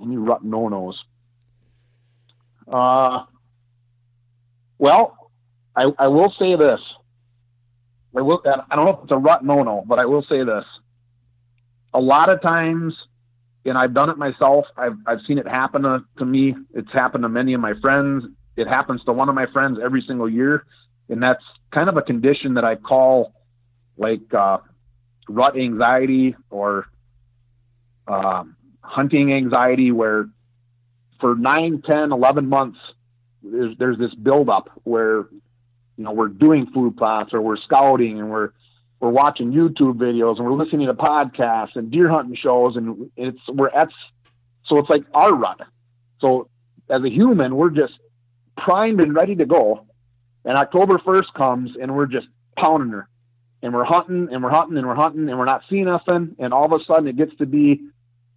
Any 0.00 0.16
rut 0.16 0.44
no 0.44 0.68
nos? 0.68 1.02
Uh, 2.70 3.24
well, 4.78 5.30
I, 5.74 5.90
I 5.98 6.08
will 6.08 6.32
say 6.38 6.56
this. 6.56 6.80
I 8.16 8.22
will. 8.22 8.42
I 8.44 8.76
don't 8.76 8.86
know 8.86 8.92
if 8.92 9.04
it's 9.04 9.12
a 9.12 9.16
rut 9.16 9.44
no 9.44 9.62
no, 9.62 9.84
but 9.86 9.98
I 9.98 10.06
will 10.06 10.22
say 10.22 10.42
this. 10.42 10.64
A 11.94 12.00
lot 12.00 12.30
of 12.30 12.40
times, 12.40 12.94
and 13.64 13.76
I've 13.76 13.94
done 13.94 14.10
it 14.10 14.16
myself. 14.16 14.66
I've 14.76 14.96
I've 15.06 15.20
seen 15.26 15.38
it 15.38 15.46
happen 15.46 15.82
to, 15.82 16.04
to 16.18 16.24
me. 16.24 16.52
It's 16.74 16.92
happened 16.92 17.22
to 17.22 17.28
many 17.28 17.52
of 17.52 17.60
my 17.60 17.74
friends. 17.80 18.24
It 18.56 18.66
happens 18.66 19.04
to 19.04 19.12
one 19.12 19.28
of 19.28 19.34
my 19.34 19.46
friends 19.52 19.78
every 19.82 20.02
single 20.06 20.28
year, 20.28 20.64
and 21.10 21.22
that's 21.22 21.42
kind 21.72 21.88
of 21.88 21.96
a 21.96 22.02
condition 22.02 22.54
that 22.54 22.64
I 22.64 22.76
call 22.76 23.34
like 23.98 24.32
uh, 24.32 24.58
rut 25.28 25.58
anxiety 25.58 26.36
or 26.50 26.86
um, 28.08 28.56
hunting 28.86 29.32
anxiety 29.32 29.92
where 29.92 30.28
for 31.20 31.34
9 31.34 31.82
10 31.82 32.12
11 32.12 32.48
months 32.48 32.78
there's, 33.42 33.76
there's 33.78 33.98
this 33.98 34.14
buildup 34.14 34.70
where 34.84 35.28
you 35.96 36.04
know 36.04 36.12
we're 36.12 36.28
doing 36.28 36.66
food 36.72 36.96
plots 36.96 37.32
or 37.32 37.40
we're 37.40 37.56
scouting 37.56 38.18
and 38.18 38.30
we're 38.30 38.50
we're 39.00 39.10
watching 39.10 39.52
youtube 39.52 39.98
videos 39.98 40.38
and 40.38 40.46
we're 40.46 40.52
listening 40.52 40.86
to 40.86 40.94
podcasts 40.94 41.76
and 41.76 41.90
deer 41.90 42.08
hunting 42.08 42.36
shows 42.36 42.76
and 42.76 43.10
it's 43.16 43.40
we're 43.48 43.68
at 43.68 43.88
so 44.68 44.78
it's 44.78 44.90
like 44.90 45.04
our 45.14 45.34
rut. 45.34 45.60
So 46.20 46.48
as 46.90 47.02
a 47.02 47.10
human 47.10 47.56
we're 47.56 47.70
just 47.70 47.94
primed 48.56 49.00
and 49.00 49.14
ready 49.14 49.34
to 49.36 49.46
go. 49.46 49.86
And 50.44 50.56
october 50.56 50.98
1st 50.98 51.32
comes 51.34 51.70
and 51.80 51.94
we're 51.94 52.06
just 52.06 52.28
pounding 52.56 52.90
her. 52.90 53.08
And 53.62 53.74
we're 53.74 53.84
hunting 53.84 54.28
and 54.30 54.44
we're 54.44 54.50
hunting 54.50 54.78
and 54.78 54.86
we're 54.86 54.94
hunting 54.94 55.28
and 55.28 55.38
we're 55.38 55.46
not 55.46 55.62
seeing 55.68 55.86
nothing. 55.86 56.36
And 56.38 56.52
all 56.52 56.72
of 56.72 56.80
a 56.80 56.84
sudden 56.84 57.08
it 57.08 57.16
gets 57.16 57.34
to 57.36 57.46
be 57.46 57.80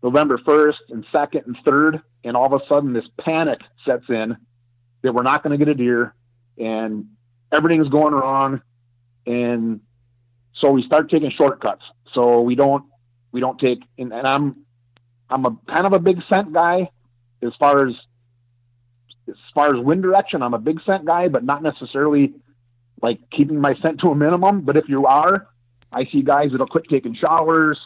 November 0.02 0.38
1st 0.38 0.78
and 0.90 1.06
2nd 1.14 1.46
and 1.46 1.58
3rd, 1.66 2.02
and 2.24 2.38
all 2.38 2.54
of 2.54 2.62
a 2.62 2.66
sudden 2.68 2.94
this 2.94 3.06
panic 3.20 3.60
sets 3.86 4.06
in 4.10 4.38
that 5.02 5.14
we're 5.14 5.24
not 5.24 5.44
going 5.44 5.58
to 5.58 5.64
get 5.64 5.72
a 5.72 5.76
deer 5.76 6.14
and 6.58 7.08
everything's 7.52 7.90
going 7.90 8.14
wrong. 8.14 8.62
And 9.26 9.82
so 10.56 10.72
we 10.72 10.84
start 10.84 11.10
taking 11.10 11.32
shortcuts. 11.32 11.84
So 12.14 12.42
we 12.42 12.56
don't, 12.56 12.86
we 13.32 13.40
don't 13.40 13.60
take, 13.60 13.80
and, 13.98 14.14
and 14.14 14.28
I'm, 14.28 14.66
I'm 15.30 15.46
a 15.46 15.58
kind 15.68 15.86
of 15.86 15.94
a 15.94 16.00
big 16.00 16.18
scent 16.30 16.54
guy 16.54 16.90
as 17.42 17.52
far 17.60 17.88
as, 17.88 17.96
as 19.28 19.36
far 19.54 19.76
as 19.76 19.84
wind 19.84 20.02
direction. 20.02 20.42
I'm 20.42 20.54
a 20.54 20.60
big 20.60 20.82
scent 20.86 21.06
guy, 21.06 21.28
but 21.28 21.44
not 21.44 21.62
necessarily 21.62 22.34
like 23.02 23.20
keeping 23.30 23.62
my 23.62 23.76
scent 23.82 24.02
to 24.02 24.10
a 24.10 24.16
minimum. 24.16 24.62
But 24.62 24.76
if 24.76 24.90
you 24.90 25.06
are, 25.06 25.48
I 25.92 26.06
see 26.06 26.22
guys 26.22 26.52
that'll 26.52 26.68
quit 26.68 26.90
taking 26.90 27.16
showers, 27.16 27.80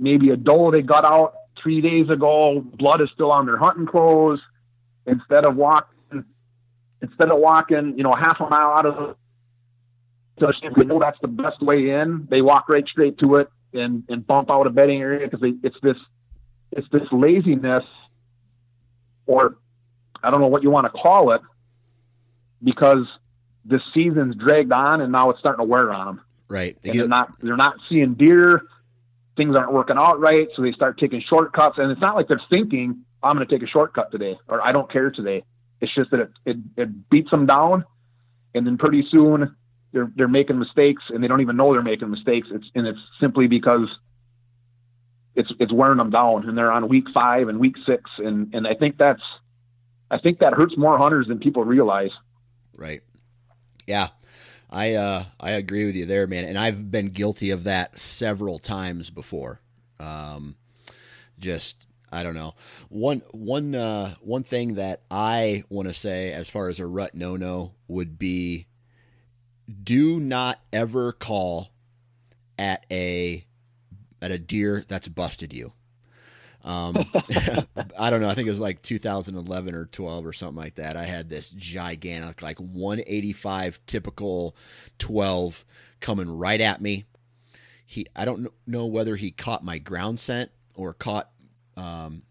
maybe 0.00 0.30
a 0.30 0.36
doe 0.36 0.70
they 0.70 0.82
got 0.82 1.04
out 1.04 1.34
three 1.62 1.80
days 1.80 2.08
ago, 2.08 2.60
blood 2.60 3.00
is 3.00 3.08
still 3.14 3.30
on 3.30 3.46
their 3.46 3.56
hunting 3.56 3.86
clothes. 3.86 4.40
Instead 5.06 5.44
of 5.44 5.56
walking, 5.56 6.24
instead 7.00 7.30
of 7.30 7.38
walking, 7.38 7.94
you 7.96 8.02
know, 8.02 8.12
half 8.12 8.40
a 8.40 8.48
mile 8.48 8.72
out 8.76 8.86
of 8.86 9.16
the, 10.38 10.52
they 10.76 10.84
know 10.84 11.00
that's 11.00 11.18
the 11.20 11.28
best 11.28 11.60
way 11.62 11.90
in. 11.90 12.28
They 12.30 12.42
walk 12.42 12.68
right 12.68 12.86
straight 12.86 13.18
to 13.18 13.36
it 13.36 13.48
and 13.72 14.04
and 14.08 14.26
bump 14.26 14.50
out 14.50 14.66
a 14.66 14.70
bedding 14.70 15.00
area 15.00 15.26
because 15.26 15.40
it's 15.62 15.76
this 15.82 15.96
it's 16.72 16.86
this 16.92 17.08
laziness, 17.10 17.84
or 19.26 19.56
I 20.22 20.30
don't 20.30 20.40
know 20.40 20.46
what 20.46 20.62
you 20.62 20.70
want 20.70 20.84
to 20.84 20.90
call 20.90 21.32
it, 21.32 21.40
because 22.62 23.06
the 23.64 23.80
season's 23.94 24.36
dragged 24.36 24.72
on 24.72 25.00
and 25.00 25.10
now 25.10 25.30
it's 25.30 25.40
starting 25.40 25.64
to 25.64 25.68
wear 25.68 25.92
on 25.92 26.06
them 26.06 26.20
Right. 26.48 26.78
They 26.82 26.90
they're 26.90 27.08
not 27.08 27.32
they're 27.40 27.56
not 27.56 27.76
seeing 27.88 28.14
deer. 28.14 28.62
Things 29.38 29.56
aren't 29.56 29.72
working 29.72 29.96
out 29.96 30.20
right, 30.20 30.48
so 30.54 30.62
they 30.62 30.72
start 30.72 30.98
taking 30.98 31.22
shortcuts. 31.22 31.78
And 31.78 31.90
it's 31.90 32.00
not 32.00 32.16
like 32.16 32.28
they're 32.28 32.42
thinking, 32.50 33.04
"I'm 33.22 33.36
going 33.36 33.46
to 33.46 33.54
take 33.54 33.62
a 33.62 33.70
shortcut 33.70 34.10
today," 34.10 34.36
or 34.48 34.60
"I 34.60 34.72
don't 34.72 34.90
care 34.92 35.10
today." 35.10 35.44
It's 35.80 35.94
just 35.94 36.10
that 36.10 36.20
it, 36.20 36.30
it 36.44 36.56
it 36.76 37.08
beats 37.08 37.30
them 37.30 37.46
down, 37.46 37.84
and 38.54 38.66
then 38.66 38.76
pretty 38.76 39.06
soon 39.10 39.56
they're 39.92 40.10
they're 40.16 40.28
making 40.28 40.58
mistakes, 40.58 41.04
and 41.08 41.22
they 41.22 41.28
don't 41.28 41.40
even 41.40 41.56
know 41.56 41.72
they're 41.72 41.82
making 41.82 42.10
mistakes. 42.10 42.48
It's 42.50 42.66
and 42.74 42.86
it's 42.86 42.98
simply 43.20 43.46
because 43.46 43.88
it's 45.36 45.52
it's 45.60 45.72
wearing 45.72 45.98
them 45.98 46.10
down, 46.10 46.48
and 46.48 46.58
they're 46.58 46.72
on 46.72 46.88
week 46.88 47.06
five 47.14 47.48
and 47.48 47.60
week 47.60 47.76
six, 47.86 48.10
and 48.18 48.52
and 48.52 48.66
I 48.66 48.74
think 48.74 48.98
that's 48.98 49.22
I 50.10 50.18
think 50.18 50.40
that 50.40 50.52
hurts 50.52 50.76
more 50.76 50.98
hunters 50.98 51.28
than 51.28 51.38
people 51.38 51.64
realize. 51.64 52.10
Right. 52.74 53.02
Yeah. 53.86 54.08
I 54.70 54.94
uh 54.94 55.24
I 55.40 55.50
agree 55.52 55.84
with 55.84 55.96
you 55.96 56.04
there, 56.06 56.26
man. 56.26 56.44
And 56.44 56.58
I've 56.58 56.90
been 56.90 57.08
guilty 57.08 57.50
of 57.50 57.64
that 57.64 57.98
several 57.98 58.58
times 58.58 59.10
before. 59.10 59.60
Um 59.98 60.56
just 61.38 61.86
I 62.10 62.22
don't 62.22 62.34
know. 62.34 62.54
One 62.88 63.22
one 63.32 63.74
uh 63.74 64.14
one 64.20 64.42
thing 64.44 64.74
that 64.74 65.02
I 65.10 65.64
want 65.68 65.88
to 65.88 65.94
say 65.94 66.32
as 66.32 66.48
far 66.48 66.68
as 66.68 66.80
a 66.80 66.86
rut 66.86 67.14
no 67.14 67.36
no 67.36 67.72
would 67.86 68.18
be 68.18 68.66
do 69.82 70.18
not 70.20 70.60
ever 70.72 71.12
call 71.12 71.70
at 72.58 72.84
a 72.90 73.44
at 74.20 74.30
a 74.30 74.38
deer 74.38 74.84
that's 74.86 75.08
busted 75.08 75.52
you. 75.52 75.72
Um, 76.68 77.10
I 77.98 78.10
don't 78.10 78.20
know. 78.20 78.28
I 78.28 78.34
think 78.34 78.46
it 78.46 78.50
was 78.50 78.60
like 78.60 78.82
2011 78.82 79.74
or 79.74 79.86
12 79.86 80.26
or 80.26 80.34
something 80.34 80.62
like 80.62 80.74
that. 80.74 80.96
I 80.96 81.04
had 81.04 81.30
this 81.30 81.50
gigantic, 81.50 82.42
like 82.42 82.58
185 82.58 83.80
typical 83.86 84.54
12 84.98 85.64
coming 86.00 86.30
right 86.30 86.60
at 86.60 86.82
me. 86.82 87.06
He, 87.86 88.06
I 88.14 88.26
don't 88.26 88.52
know 88.66 88.84
whether 88.84 89.16
he 89.16 89.30
caught 89.30 89.64
my 89.64 89.78
ground 89.78 90.20
scent 90.20 90.50
or 90.74 90.92
caught, 90.92 91.30
um, 91.74 92.22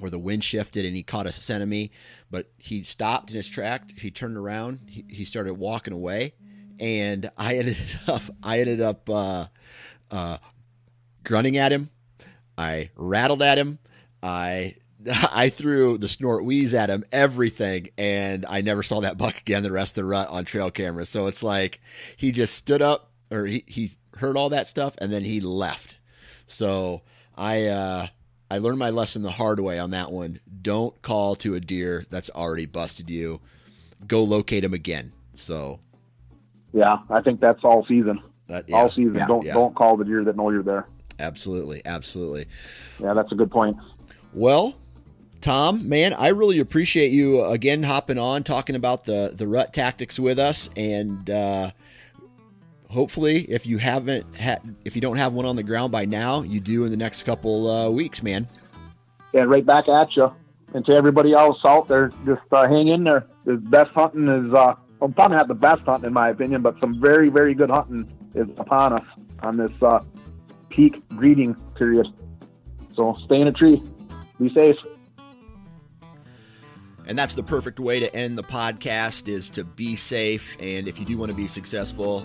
or 0.00 0.10
the 0.10 0.18
wind 0.18 0.44
shifted 0.44 0.84
and 0.84 0.94
he 0.94 1.02
caught 1.02 1.26
a 1.26 1.32
scent 1.32 1.64
of 1.64 1.68
me, 1.68 1.90
but 2.30 2.52
he 2.58 2.84
stopped 2.84 3.30
in 3.30 3.36
his 3.36 3.48
track. 3.48 3.98
He 3.98 4.12
turned 4.12 4.36
around. 4.36 4.78
He, 4.86 5.04
he 5.08 5.24
started 5.24 5.54
walking 5.54 5.92
away, 5.92 6.34
and 6.78 7.28
I 7.36 7.56
ended 7.56 7.78
up, 8.06 8.22
I 8.44 8.60
ended 8.60 8.80
up, 8.80 9.10
uh, 9.10 9.46
uh, 10.08 10.38
grunting 11.24 11.56
at 11.56 11.72
him. 11.72 11.90
I 12.58 12.90
rattled 12.96 13.42
at 13.42 13.58
him. 13.58 13.78
I 14.22 14.76
I 15.32 15.48
threw 15.48 15.98
the 15.98 16.08
snort 16.08 16.44
wheeze 16.44 16.74
at 16.74 16.90
him, 16.90 17.04
everything, 17.12 17.88
and 17.98 18.46
I 18.48 18.60
never 18.60 18.82
saw 18.82 19.00
that 19.00 19.18
buck 19.18 19.38
again 19.38 19.62
the 19.62 19.72
rest 19.72 19.92
of 19.92 20.04
the 20.04 20.08
rut 20.08 20.28
on 20.28 20.44
trail 20.44 20.70
camera. 20.70 21.04
So 21.06 21.26
it's 21.26 21.42
like 21.42 21.80
he 22.16 22.30
just 22.32 22.54
stood 22.54 22.82
up 22.82 23.10
or 23.30 23.46
he, 23.46 23.64
he 23.66 23.90
heard 24.18 24.36
all 24.36 24.50
that 24.50 24.68
stuff 24.68 24.94
and 24.98 25.12
then 25.12 25.24
he 25.24 25.40
left. 25.40 25.98
So 26.46 27.02
I 27.36 27.66
uh 27.66 28.06
I 28.50 28.58
learned 28.58 28.78
my 28.78 28.90
lesson 28.90 29.22
the 29.22 29.30
hard 29.32 29.58
way 29.60 29.78
on 29.78 29.90
that 29.90 30.12
one. 30.12 30.38
Don't 30.60 31.00
call 31.02 31.34
to 31.36 31.54
a 31.54 31.60
deer 31.60 32.04
that's 32.10 32.28
already 32.30 32.66
busted 32.66 33.08
you. 33.08 33.40
Go 34.06 34.22
locate 34.22 34.62
him 34.62 34.74
again. 34.74 35.12
So 35.34 35.80
Yeah, 36.72 36.98
I 37.08 37.22
think 37.22 37.40
that's 37.40 37.64
all 37.64 37.84
season. 37.88 38.20
that, 38.48 38.68
yeah, 38.68 38.76
All 38.76 38.90
season. 38.90 39.14
Yeah. 39.14 39.26
don't 39.26 39.46
Yeah. 39.46 39.54
don't 39.54 39.74
call 39.74 39.96
the 39.96 40.04
deer 40.04 40.22
that 40.24 40.36
know 40.36 40.50
you're 40.50 40.62
there. 40.62 40.86
Absolutely, 41.22 41.80
absolutely. 41.84 42.46
Yeah, 42.98 43.14
that's 43.14 43.32
a 43.32 43.34
good 43.34 43.50
point. 43.50 43.76
Well, 44.34 44.74
Tom, 45.40 45.88
man, 45.88 46.12
I 46.12 46.28
really 46.28 46.58
appreciate 46.58 47.10
you 47.10 47.44
again 47.44 47.82
hopping 47.82 48.18
on, 48.18 48.44
talking 48.44 48.76
about 48.76 49.04
the 49.04 49.32
the 49.34 49.46
rut 49.46 49.72
tactics 49.72 50.18
with 50.18 50.38
us, 50.38 50.68
and 50.76 51.28
uh, 51.30 51.70
hopefully, 52.90 53.40
if 53.50 53.66
you 53.66 53.78
haven't 53.78 54.36
had, 54.36 54.60
if 54.84 54.94
you 54.94 55.02
don't 55.02 55.16
have 55.16 55.32
one 55.32 55.46
on 55.46 55.56
the 55.56 55.62
ground 55.62 55.90
by 55.90 56.04
now, 56.04 56.42
you 56.42 56.60
do 56.60 56.84
in 56.84 56.90
the 56.90 56.96
next 56.96 57.24
couple 57.24 57.68
uh, 57.68 57.90
weeks, 57.90 58.22
man. 58.22 58.46
Yeah, 59.32 59.42
right 59.42 59.64
back 59.64 59.88
at 59.88 60.14
you. 60.14 60.30
And 60.74 60.84
to 60.86 60.92
everybody 60.92 61.32
else 61.32 61.58
out 61.64 61.88
there, 61.88 62.10
just 62.24 62.42
uh, 62.50 62.66
hang 62.66 62.88
in 62.88 63.04
there. 63.04 63.26
The 63.44 63.56
best 63.56 63.90
hunting 63.90 64.28
is, 64.28 64.54
uh, 64.54 64.74
well, 65.00 65.10
probably 65.10 65.36
not 65.36 65.48
the 65.48 65.54
best 65.54 65.82
hunting 65.82 66.06
in 66.06 66.12
my 66.12 66.30
opinion, 66.30 66.62
but 66.62 66.78
some 66.80 66.94
very, 66.94 67.28
very 67.28 67.54
good 67.54 67.68
hunting 67.68 68.08
is 68.34 68.48
upon 68.58 68.94
us 68.94 69.06
on 69.42 69.56
this 69.56 69.72
uh, 69.82 70.02
peak 70.74 71.06
breeding 71.10 71.54
period. 71.74 72.08
So 72.94 73.16
stay 73.24 73.40
in 73.40 73.48
a 73.48 73.52
tree. 73.52 73.82
Be 74.40 74.52
safe. 74.52 74.76
And 77.06 77.18
that's 77.18 77.34
the 77.34 77.42
perfect 77.42 77.80
way 77.80 78.00
to 78.00 78.14
end 78.14 78.38
the 78.38 78.44
podcast 78.44 79.28
is 79.28 79.50
to 79.50 79.64
be 79.64 79.96
safe. 79.96 80.56
And 80.60 80.86
if 80.86 80.98
you 80.98 81.04
do 81.04 81.18
want 81.18 81.30
to 81.30 81.36
be 81.36 81.48
successful, 81.48 82.24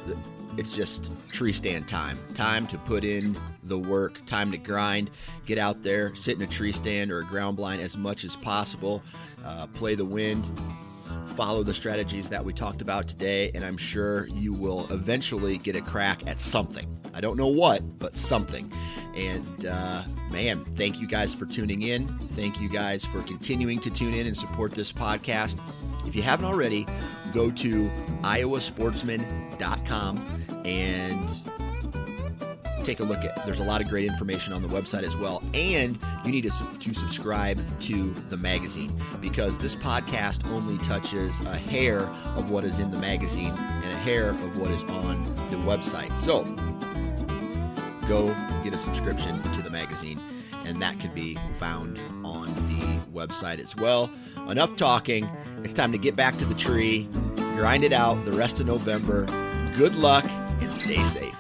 it's 0.56 0.76
just 0.76 1.12
tree 1.32 1.52
stand 1.52 1.88
time. 1.88 2.18
Time 2.36 2.68
to 2.68 2.78
put 2.80 3.04
in 3.04 3.38
the 3.64 3.78
work, 3.78 4.24
time 4.26 4.52
to 4.52 4.58
grind, 4.58 5.10
get 5.46 5.58
out 5.58 5.84
there, 5.84 6.16
sit 6.16 6.38
in 6.38 6.42
a 6.44 6.48
tree 6.48 6.72
stand 6.72 7.12
or 7.12 7.20
a 7.20 7.26
ground 7.26 7.58
blind 7.58 7.82
as 7.82 7.98
much 7.98 8.24
as 8.24 8.36
possible, 8.36 9.04
uh, 9.44 9.68
play 9.68 9.96
the 9.96 10.06
wind, 10.06 10.46
follow 11.38 11.62
the 11.62 11.74
strategies 11.74 12.30
that 12.30 12.44
we 12.44 12.52
talked 12.52 12.82
about 12.82 13.08
today, 13.08 13.52
and 13.54 13.64
I'm 13.64 13.78
sure 13.78 14.26
you 14.30 14.54
will 14.54 14.92
eventually 14.92 15.60
get 15.60 15.76
a 15.76 15.82
crack 15.82 16.26
at 16.26 16.40
something. 16.40 16.88
I 17.14 17.22
don't 17.22 17.38
know 17.38 17.48
what, 17.48 18.00
but 18.00 18.16
something. 18.16 18.74
And 19.16 19.68
uh, 19.68 20.02
man, 20.32 20.66
thank 20.76 21.00
you 21.00 21.06
guys 21.06 21.36
for 21.36 21.46
tuning 21.46 21.84
in. 21.84 22.08
Thank 22.30 22.60
you 22.60 22.70
guys 22.70 23.06
for 23.06 23.22
continuing 23.22 23.78
to 23.82 23.92
tune 23.92 24.16
in 24.16 24.26
and 24.26 24.36
support 24.36 24.72
this 24.72 24.92
podcast. 24.92 25.60
If 26.08 26.16
you 26.16 26.24
haven't 26.24 26.48
already, 26.48 26.88
go 27.34 27.52
to 27.52 27.92
iowasportsman.com 28.24 30.44
and 30.66 31.30
take 32.88 33.02
a 33.02 33.04
look 33.04 33.26
at. 33.26 33.46
There's 33.46 33.60
a 33.60 33.66
lot 33.66 33.82
of 33.82 33.90
great 33.90 34.06
information 34.06 34.54
on 34.54 34.62
the 34.62 34.70
website 34.70 35.04
as 35.04 35.18
well 35.18 35.44
and 35.54 36.00
you 36.24 36.32
need 36.32 36.44
to, 36.44 36.80
to 36.80 36.94
subscribe 36.94 37.62
to 37.82 38.14
the 38.30 38.38
magazine 38.38 38.98
because 39.20 39.58
this 39.58 39.76
podcast 39.76 40.50
only 40.54 40.78
touches 40.86 41.42
a 41.42 41.58
hair 41.58 42.04
of 42.38 42.50
what 42.50 42.64
is 42.64 42.80
in 42.80 42.90
the 42.90 42.98
magazine 42.98 43.54
and 43.58 43.92
a 43.92 43.98
hair 43.98 44.30
of 44.30 44.58
what 44.58 44.72
is 44.72 44.82
on 44.86 45.22
the 45.52 45.58
website. 45.58 46.18
So 46.18 46.44
go 48.08 48.28
get 48.64 48.74
a 48.74 48.78
subscription 48.78 49.42
to 49.42 49.62
the 49.62 49.70
magazine 49.70 50.22
and 50.64 50.82
that 50.82 50.98
can 50.98 51.14
be 51.14 51.38
found 51.60 52.00
on 52.24 52.46
the 52.46 53.00
website 53.12 53.60
as 53.60 53.76
well. 53.76 54.10
Enough 54.48 54.78
talking. 54.78 55.30
It's 55.62 55.74
time 55.74 55.92
to 55.92 55.98
get 55.98 56.16
back 56.16 56.38
to 56.38 56.46
the 56.46 56.56
tree 56.56 57.10
grind 57.58 57.84
it 57.84 57.92
out 57.92 58.24
the 58.24 58.32
rest 58.32 58.62
of 58.62 58.68
november. 58.68 59.26
Good 59.76 59.96
luck 59.96 60.24
and 60.62 60.74
stay 60.74 60.96
safe 60.96 61.37